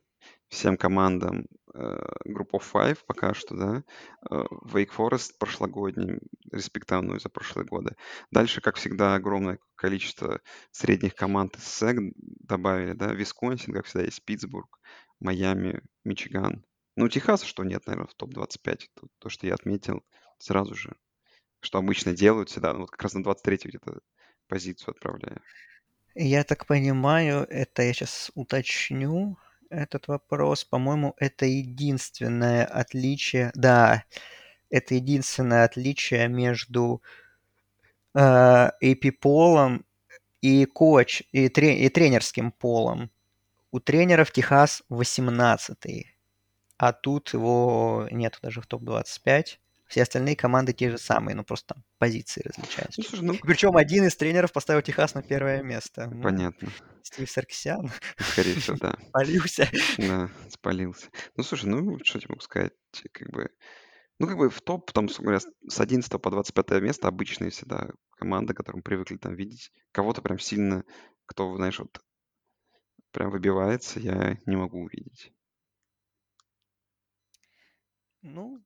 всем 0.51 0.75
командам 0.75 1.45
э, 1.73 1.79
Group 2.27 2.51
of 2.53 2.63
Five 2.73 2.99
пока 3.07 3.33
что, 3.33 3.55
да. 3.55 3.83
Э, 4.29 4.43
Wake 4.65 4.89
Forest 4.95 5.31
прошлогодний, 5.39 6.19
респективную 6.51 7.19
за 7.19 7.29
прошлые 7.29 7.65
годы. 7.65 7.95
Дальше, 8.31 8.61
как 8.61 8.75
всегда, 8.75 9.15
огромное 9.15 9.59
количество 9.75 10.41
средних 10.71 11.15
команд 11.15 11.55
из 11.55 11.63
SEC 11.63 12.11
добавили, 12.15 12.93
да. 12.93 13.13
Висконсин, 13.13 13.73
как 13.73 13.85
всегда, 13.85 14.05
есть 14.05 14.23
Питтсбург, 14.25 14.79
Майами, 15.21 15.81
Мичиган. 16.03 16.65
Ну, 16.95 17.07
Техас, 17.07 17.43
что 17.43 17.63
нет, 17.63 17.85
наверное, 17.87 18.07
в 18.07 18.13
топ-25. 18.15 18.89
То, 18.93 19.07
то, 19.19 19.29
что 19.29 19.47
я 19.47 19.53
отметил 19.53 20.03
сразу 20.39 20.75
же. 20.75 20.95
Что 21.61 21.77
обычно 21.77 22.13
делают 22.13 22.49
всегда. 22.49 22.73
Ну, 22.73 22.81
вот 22.81 22.91
как 22.91 23.03
раз 23.03 23.13
на 23.13 23.23
23 23.23 23.59
где-то 23.69 23.99
позицию 24.47 24.91
отправляю. 24.91 25.41
Я 26.15 26.43
так 26.43 26.65
понимаю, 26.65 27.47
это 27.49 27.83
я 27.83 27.93
сейчас 27.93 28.31
уточню 28.35 29.37
этот 29.69 30.07
вопрос. 30.07 30.65
По-моему, 30.65 31.13
это 31.17 31.45
единственное 31.45 32.65
отличие. 32.65 33.51
Да, 33.55 34.03
это 34.69 34.95
единственное 34.95 35.63
отличие 35.63 36.27
между 36.27 37.01
э, 38.13 38.19
AP-полом 38.83 39.85
и 40.41 40.65
коч, 40.65 41.23
и, 41.31 41.47
трен, 41.47 41.77
и 41.77 41.89
тренерским 41.89 42.51
полом. 42.51 43.11
У 43.71 43.79
тренеров 43.79 44.31
Техас 44.31 44.83
18 44.89 46.05
а 46.81 46.93
тут 46.93 47.31
его 47.33 48.07
нет 48.09 48.39
даже 48.41 48.59
в 48.59 48.65
топ-25. 48.65 49.59
Все 49.85 50.01
остальные 50.01 50.35
команды 50.35 50.73
те 50.73 50.89
же 50.89 50.97
самые, 50.97 51.35
но 51.35 51.43
просто 51.43 51.75
там 51.75 51.83
позиции 51.99 52.41
различаются. 52.43 52.99
Ну, 52.99 53.07
слушай, 53.07 53.23
ну... 53.23 53.35
Причем 53.43 53.77
один 53.77 54.05
из 54.05 54.15
тренеров 54.15 54.51
поставил 54.51 54.81
Техас 54.81 55.13
на 55.13 55.21
первое 55.21 55.61
место. 55.61 56.09
Ну, 56.11 56.23
Понятно. 56.23 56.69
Стив 57.03 57.29
Саркисян. 57.29 57.91
Скорее 58.17 58.55
всего, 58.55 58.77
да. 58.77 58.97
Спалился. 59.09 59.69
Да, 59.99 60.31
спалился. 60.49 61.07
Ну, 61.35 61.43
слушай, 61.43 61.65
ну, 61.65 61.99
что 62.03 62.19
тебе 62.19 62.29
могу 62.29 62.41
сказать? 62.41 62.73
Как 63.11 63.29
бы, 63.29 63.51
ну, 64.17 64.25
как 64.25 64.37
бы 64.37 64.49
в 64.49 64.59
топ, 64.61 64.91
там, 64.91 65.05
говоря, 65.19 65.39
с 65.39 65.79
11 65.79 66.19
по 66.19 66.31
25 66.31 66.81
место 66.81 67.09
обычные 67.09 67.51
всегда 67.51 67.89
команды, 68.17 68.55
которые 68.55 68.77
мы 68.77 68.81
привыкли 68.81 69.17
там 69.17 69.35
видеть. 69.35 69.71
Кого-то 69.91 70.23
прям 70.23 70.39
сильно, 70.39 70.83
кто, 71.27 71.55
знаешь, 71.57 71.77
вот 71.77 72.01
прям 73.11 73.29
выбивается, 73.29 73.99
я 73.99 74.37
не 74.45 74.55
могу 74.55 74.81
увидеть. 74.81 75.33
Ну, 78.21 78.61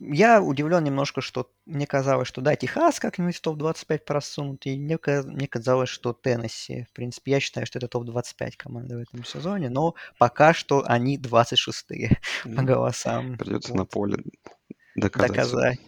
я 0.00 0.40
удивлен 0.40 0.84
немножко, 0.84 1.20
что 1.20 1.50
мне 1.66 1.86
казалось, 1.86 2.28
что 2.28 2.40
да, 2.40 2.54
Техас 2.54 3.00
как-нибудь 3.00 3.36
в 3.36 3.40
топ-25 3.40 3.98
просунут, 3.98 4.64
и 4.66 4.78
мне, 4.78 4.96
мне 5.24 5.48
казалось, 5.48 5.88
что 5.88 6.12
Теннесси. 6.12 6.84
В 6.84 6.92
принципе, 6.92 7.32
я 7.32 7.40
считаю, 7.40 7.66
что 7.66 7.78
это 7.78 7.88
топ-25 7.88 8.52
команды 8.56 8.96
в 8.96 9.00
этом 9.00 9.24
сезоне, 9.24 9.68
но 9.70 9.94
пока 10.18 10.54
что 10.54 10.84
они 10.86 11.18
26-е 11.18 12.20
ну, 12.44 12.56
по 12.56 12.62
голосам. 12.62 13.36
Придется 13.36 13.72
вот. 13.72 13.78
на 13.78 13.84
поле 13.86 14.18
доказать. 14.94 15.30
доказать 15.30 15.80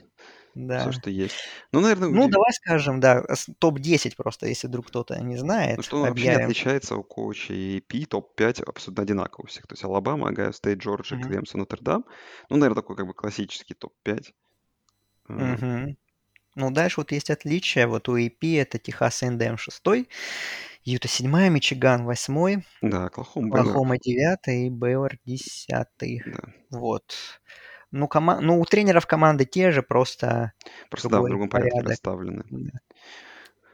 да. 0.67 0.81
все, 0.81 0.93
что 0.93 1.11
есть. 1.11 1.37
Ну, 1.73 1.81
наверное, 1.81 2.09
Ну, 2.09 2.29
давай 2.29 2.53
скажем, 2.53 3.01
да, 3.01 3.25
топ-10 3.59 4.15
просто, 4.17 4.47
если 4.47 4.67
вдруг 4.67 4.89
кто-то 4.89 5.21
не 5.21 5.37
знает. 5.37 5.79
Ну, 5.79 5.83
что 5.83 5.99
он 5.99 6.09
вообще 6.09 6.29
не 6.29 6.43
отличается 6.43 6.97
у 6.97 7.03
Coaches 7.03 7.53
и 7.53 7.81
AP, 7.81 8.05
топ-5 8.05 8.65
абсолютно 8.65 9.03
одинаково 9.03 9.45
у 9.45 9.47
всех. 9.49 9.67
То 9.67 9.75
есть 9.75 9.85
Алабама, 9.85 10.29
Огайо 10.29 10.53
Стейт, 10.53 10.79
Джорджия, 10.79 11.19
mm-hmm. 11.19 11.29
Клемсон, 11.29 11.61
Нотр-Дам. 11.61 12.05
Ну, 12.49 12.57
наверное, 12.57 12.83
такой 12.83 12.97
как 12.97 13.07
бы 13.07 13.15
классический 13.15 13.75
топ-5. 13.75 14.25
Mm-hmm. 15.29 15.97
Ну, 16.57 16.71
дальше 16.71 17.01
вот 17.01 17.13
есть 17.13 17.31
отличия. 17.31 17.87
Вот 17.87 18.09
у 18.09 18.19
AP 18.19 18.61
это 18.61 18.79
Техас 18.79 19.23
A&M 19.23 19.57
6, 19.57 19.83
Юта 20.83 21.09
7, 21.09 21.49
Мичиган 21.51 22.05
8, 22.05 22.63
Да, 22.83 23.05
Оклахома. 23.05 23.61
Оклахома 23.61 23.99
9 23.99 24.39
и 24.49 24.71
Бейлор 24.71 25.13
10. 25.25 25.69
Да. 25.69 26.39
Вот. 26.71 27.15
Ну, 27.93 28.07
кома... 28.09 28.41
ну, 28.41 28.61
у 28.61 28.65
тренеров 28.65 29.07
команды 29.07 29.45
те 29.45 29.71
же, 29.73 29.83
просто 29.83 30.53
Просто 30.91 31.09
да, 31.09 31.21
в 31.21 31.29
другом 31.29 31.49
порядке 31.49 31.71
порядок. 31.73 31.91
расставлены. 31.91 32.45
Да. 32.51 32.81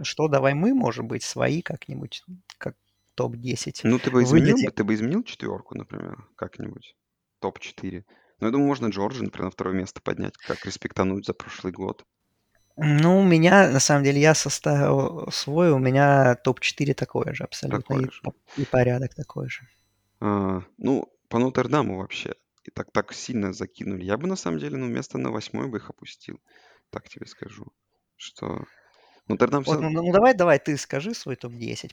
Что, 0.02 0.28
давай 0.28 0.54
мы, 0.54 0.74
может 0.74 1.04
быть, 1.04 1.22
свои 1.22 1.62
как-нибудь, 1.62 2.22
как 2.58 2.76
топ-10 3.14 3.80
Ну, 3.84 3.98
ты 3.98 4.10
бы 4.10 4.22
изменил, 4.22 4.56
выдадим. 4.56 4.70
ты 4.72 4.84
бы 4.84 4.94
изменил 4.94 5.22
четверку, 5.22 5.74
например, 5.76 6.26
как-нибудь. 6.36 6.94
Топ-4. 7.40 8.04
Ну, 8.40 8.46
я 8.46 8.52
думаю, 8.52 8.68
можно 8.68 8.88
Джорджи, 8.88 9.22
например, 9.24 9.46
на 9.46 9.50
второе 9.50 9.74
место 9.74 10.00
поднять, 10.02 10.36
как 10.36 10.64
респектануть 10.66 11.24
за 11.26 11.32
прошлый 11.32 11.72
год. 11.72 12.04
Ну, 12.76 13.20
у 13.20 13.24
меня, 13.24 13.70
на 13.70 13.80
самом 13.80 14.04
деле, 14.04 14.20
я 14.20 14.34
составил 14.34 15.30
свой, 15.30 15.70
у 15.70 15.78
меня 15.78 16.34
топ-4 16.34 16.92
такое 16.92 17.32
же 17.32 17.44
абсолютно, 17.44 17.80
Такое 17.80 18.08
и, 18.08 18.10
же. 18.10 18.20
и 18.58 18.64
порядок 18.66 19.14
такой 19.14 19.48
же. 19.48 19.66
А, 20.20 20.60
ну, 20.76 21.10
по 21.28 21.38
Нотр-Даму 21.38 21.96
вообще. 21.98 22.34
И 22.66 22.70
так, 22.70 22.90
так 22.92 23.12
сильно 23.12 23.52
закинули. 23.52 24.04
Я 24.04 24.16
бы, 24.16 24.26
на 24.26 24.36
самом 24.36 24.58
деле, 24.58 24.76
ну, 24.76 24.86
место 24.86 25.18
на 25.18 25.30
восьмой 25.30 25.68
бы 25.68 25.78
их 25.78 25.88
опустил. 25.88 26.40
Так 26.90 27.08
тебе 27.08 27.26
скажу. 27.26 27.66
Что... 28.16 28.64
Нотр-Дам 29.28 29.62
Вот, 29.62 29.78
все... 29.78 29.88
ну, 29.88 30.02
ну, 30.02 30.12
давай, 30.12 30.34
давай, 30.34 30.58
ты 30.58 30.76
скажи 30.76 31.14
свой 31.14 31.36
топ-10, 31.36 31.90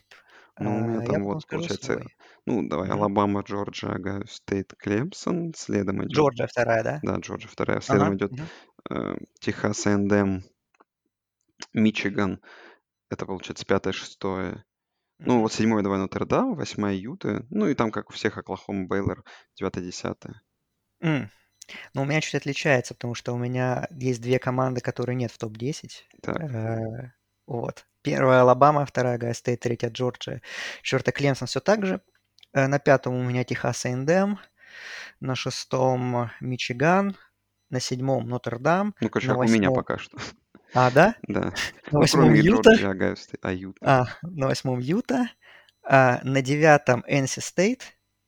Ну, 0.58 0.76
у 0.76 0.80
меня 0.80 1.00
а, 1.00 1.06
там 1.06 1.24
вот, 1.24 1.46
получается, 1.46 1.94
свой. 1.94 2.06
ну, 2.46 2.68
давай, 2.68 2.88
Мгм. 2.88 2.98
Алабама, 2.98 3.40
Джорджия, 3.42 3.90
Огайо 3.90 4.24
Стейт, 4.26 4.72
Клемсон. 4.78 5.52
Следом 5.54 6.02
идет... 6.02 6.12
Джорджия 6.12 6.46
вторая, 6.46 6.82
да? 6.82 7.00
Да, 7.02 7.16
Джорджия 7.18 7.50
вторая. 7.50 7.80
Следом 7.80 8.08
Ага. 8.08 8.16
идет 8.16 8.32
мгм. 8.32 8.46
э, 8.90 9.16
Техас 9.40 9.86
A&M, 9.86 10.42
Мичиган. 11.72 12.40
Это, 13.10 13.26
получается, 13.26 13.64
пятое, 13.64 13.92
шестое. 13.92 14.64
Ну, 15.18 15.40
вот 15.40 15.52
седьмое 15.52 15.82
давай 15.82 15.98
Нотр-Дам, 15.98 16.54
восьмая 16.54 16.94
Юта. 16.94 17.46
Ну, 17.50 17.68
и 17.68 17.74
там, 17.74 17.90
как 17.90 18.10
у 18.10 18.12
всех, 18.12 18.38
Оклахома, 18.38 18.86
Бейлор, 18.86 19.24
девятое, 19.56 19.84
десятое. 19.84 20.42
М. 21.04 21.30
Ну, 21.94 22.02
у 22.02 22.04
меня 22.04 22.20
чуть 22.20 22.34
отличается, 22.34 22.94
потому 22.94 23.14
что 23.14 23.32
у 23.32 23.38
меня 23.38 23.86
есть 23.90 24.20
две 24.20 24.38
команды, 24.38 24.80
которые 24.80 25.16
нет 25.16 25.30
в 25.30 25.38
топ-10. 25.38 25.90
Так, 26.22 26.36
Э, 26.40 27.12
Вот. 27.46 27.86
Первая 28.02 28.40
Алабама, 28.42 28.84
вторая 28.86 29.16
Огайо 29.18 29.32
Стейт, 29.34 29.60
третья 29.60 29.88
Джорджия, 29.90 30.42
четвертая 30.82 31.12
Клемсон 31.12 31.46
все 31.48 31.60
так 31.60 31.86
же. 31.86 32.00
Э, 32.52 32.66
На 32.66 32.78
пятом 32.78 33.14
у 33.14 33.22
меня 33.22 33.44
Техас 33.44 33.84
A&M, 33.86 34.38
на 35.20 35.34
шестом 35.34 36.30
Мичиган, 36.40 37.16
на 37.70 37.80
седьмом 37.80 38.28
Нотр-Дам, 38.28 38.94
ну, 39.00 39.08
короче, 39.08 39.28
на 39.28 39.34
как 39.34 39.40
у 39.44 39.48
меня 39.48 39.68
восьмом... 39.70 39.74
пока 39.74 39.98
что. 39.98 40.18
А, 40.74 40.90
да? 40.90 41.14
Да. 41.28 41.40
На 41.42 41.52
Ну, 41.92 41.98
восьмом 42.00 42.24
кроме 42.26 42.40
Юта, 42.40 42.70
Джорджии, 42.70 42.86
Огайо 42.90 43.16
Стейт, 43.16 43.44
а 43.44 43.52
Юта. 43.52 43.78
а, 43.82 44.06
на 44.22 44.46
восьмом 44.48 44.78
Юта, 44.80 45.28
а, 45.82 46.20
на 46.24 46.42
девятом 46.42 47.04
NC 47.08 47.40
State 47.40 47.82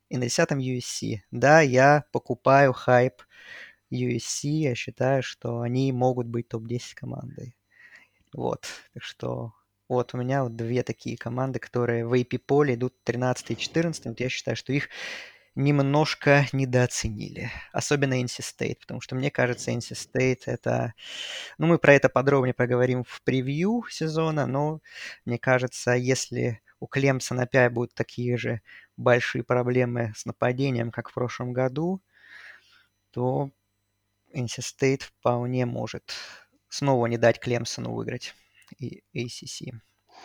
и 0.08 0.16
на 0.16 0.24
десятом 0.24 0.58
USC. 0.58 1.20
Да, 1.30 1.60
я 1.60 2.04
покупаю 2.12 2.72
хайп 2.72 3.22
USC, 3.90 4.48
я 4.48 4.74
считаю, 4.74 5.22
что 5.22 5.60
они 5.60 5.92
могут 5.92 6.26
быть 6.26 6.48
топ-10 6.48 6.94
командой. 6.94 7.56
Вот, 8.32 8.66
так 8.92 9.02
что 9.02 9.52
вот 9.88 10.14
у 10.14 10.18
меня 10.18 10.42
вот 10.42 10.56
две 10.56 10.82
такие 10.82 11.16
команды, 11.16 11.58
которые 11.58 12.06
в 12.06 12.12
AP 12.12 12.38
поле 12.38 12.74
идут 12.74 12.94
13 13.04 13.52
и 13.52 13.56
14. 13.56 14.06
Вот 14.06 14.20
я 14.20 14.28
считаю, 14.28 14.56
что 14.56 14.72
их 14.72 14.88
немножко 15.54 16.46
недооценили. 16.52 17.50
Особенно 17.72 18.20
NC 18.20 18.40
State, 18.40 18.76
потому 18.80 19.00
что 19.00 19.14
мне 19.14 19.30
кажется, 19.30 19.70
NC 19.70 19.92
State 19.92 20.42
это... 20.46 20.94
Ну, 21.58 21.66
мы 21.66 21.78
про 21.78 21.94
это 21.94 22.08
подробнее 22.08 22.52
поговорим 22.52 23.04
в 23.04 23.22
превью 23.22 23.84
сезона, 23.88 24.46
но 24.46 24.80
мне 25.24 25.38
кажется, 25.38 25.92
если 25.92 26.60
у 26.78 26.86
Клемсона 26.86 27.44
опять 27.44 27.72
будут 27.72 27.94
такие 27.94 28.36
же 28.36 28.60
большие 28.96 29.44
проблемы 29.44 30.12
с 30.16 30.26
нападением, 30.26 30.90
как 30.90 31.10
в 31.10 31.14
прошлом 31.14 31.52
году, 31.52 32.00
то 33.10 33.50
NC 34.34 34.60
State 34.60 35.02
вполне 35.02 35.66
может 35.66 36.14
снова 36.68 37.06
не 37.06 37.18
дать 37.18 37.40
Клемсону 37.40 37.92
выиграть 37.92 38.34
и 38.78 39.02
ACC. 39.14 39.72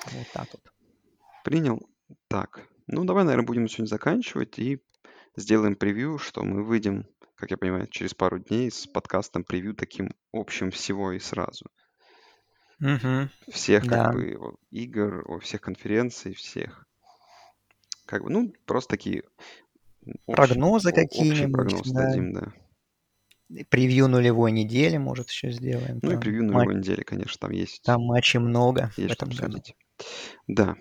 Вот 0.05 0.27
так 0.33 0.47
вот. 0.51 0.73
Принял. 1.43 1.79
Так, 2.27 2.67
ну 2.87 3.03
давай, 3.05 3.23
наверное, 3.23 3.45
будем 3.45 3.67
сегодня 3.67 3.89
заканчивать 3.89 4.59
и 4.59 4.83
сделаем 5.35 5.75
превью, 5.75 6.17
что 6.17 6.43
мы 6.43 6.63
выйдем, 6.63 7.07
как 7.35 7.51
я 7.51 7.57
понимаю, 7.57 7.87
через 7.87 8.13
пару 8.13 8.39
дней 8.39 8.69
с 8.69 8.87
подкастом 8.87 9.43
превью 9.43 9.73
таким 9.75 10.13
общим 10.33 10.71
всего 10.71 11.11
и 11.13 11.19
сразу. 11.19 11.65
Мгм. 12.79 13.29
Всех 13.49 13.87
Да. 13.87 14.05
как 14.05 14.13
бы 14.13 14.55
игр, 14.71 15.39
всех 15.39 15.61
конференций, 15.61 16.33
всех. 16.33 16.85
Как 18.11 18.23
бы, 18.23 18.29
ну, 18.29 18.53
просто 18.65 18.89
такие 18.89 19.23
общие, 20.25 20.35
Прогнозы 20.35 20.91
какие-нибудь, 20.91 21.53
прогноз 21.53 21.91
да. 21.91 22.07
дадим, 22.07 22.33
да. 22.33 22.53
И 23.47 23.63
Превью 23.63 24.09
нулевой 24.09 24.51
недели, 24.51 24.97
может, 24.97 25.29
еще 25.29 25.49
сделаем. 25.53 25.99
Ну 26.01 26.09
и 26.09 26.13
Там, 26.15 26.19
превью 26.19 26.43
ма- 26.43 26.51
нулевой 26.51 26.75
недели, 26.75 27.03
конечно, 27.03 27.39
там 27.39 27.51
есть, 27.51 27.81
там 27.83 28.01
матчей 28.01 28.41
много 28.41 28.91
есть 28.97 29.13
что 29.13 29.25
обсудить. 29.27 29.77
Да. 30.47 30.75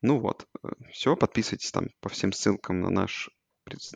Ну 0.00 0.18
вот, 0.18 0.48
все, 0.92 1.14
подписывайтесь 1.14 1.70
там 1.72 1.90
по 2.00 2.08
всем 2.08 2.32
ссылкам 2.32 2.80
на 2.80 2.88
наш... 2.88 3.28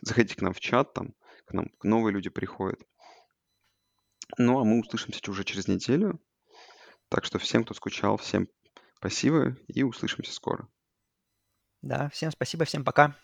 Заходите 0.03 0.35
к 0.35 0.43
нам 0.43 0.53
в 0.53 0.59
чат, 0.59 0.93
там 0.93 1.15
к 1.45 1.53
нам 1.53 1.71
новые 1.81 2.13
люди 2.13 2.29
приходят. 2.29 2.79
Ну, 4.37 4.59
а 4.59 4.63
мы 4.63 4.81
услышимся 4.81 5.19
уже 5.31 5.43
через 5.43 5.67
неделю. 5.67 6.21
Так 7.09 7.25
что 7.25 7.39
всем, 7.39 7.63
кто 7.63 7.73
скучал, 7.73 8.17
всем 8.17 8.47
спасибо 8.97 9.57
и 9.67 9.81
услышимся 9.81 10.31
скоро. 10.31 10.67
Да, 11.87 12.09
всем 12.09 12.31
спасибо, 12.31 12.65
всем 12.65 12.83
пока. 12.83 13.15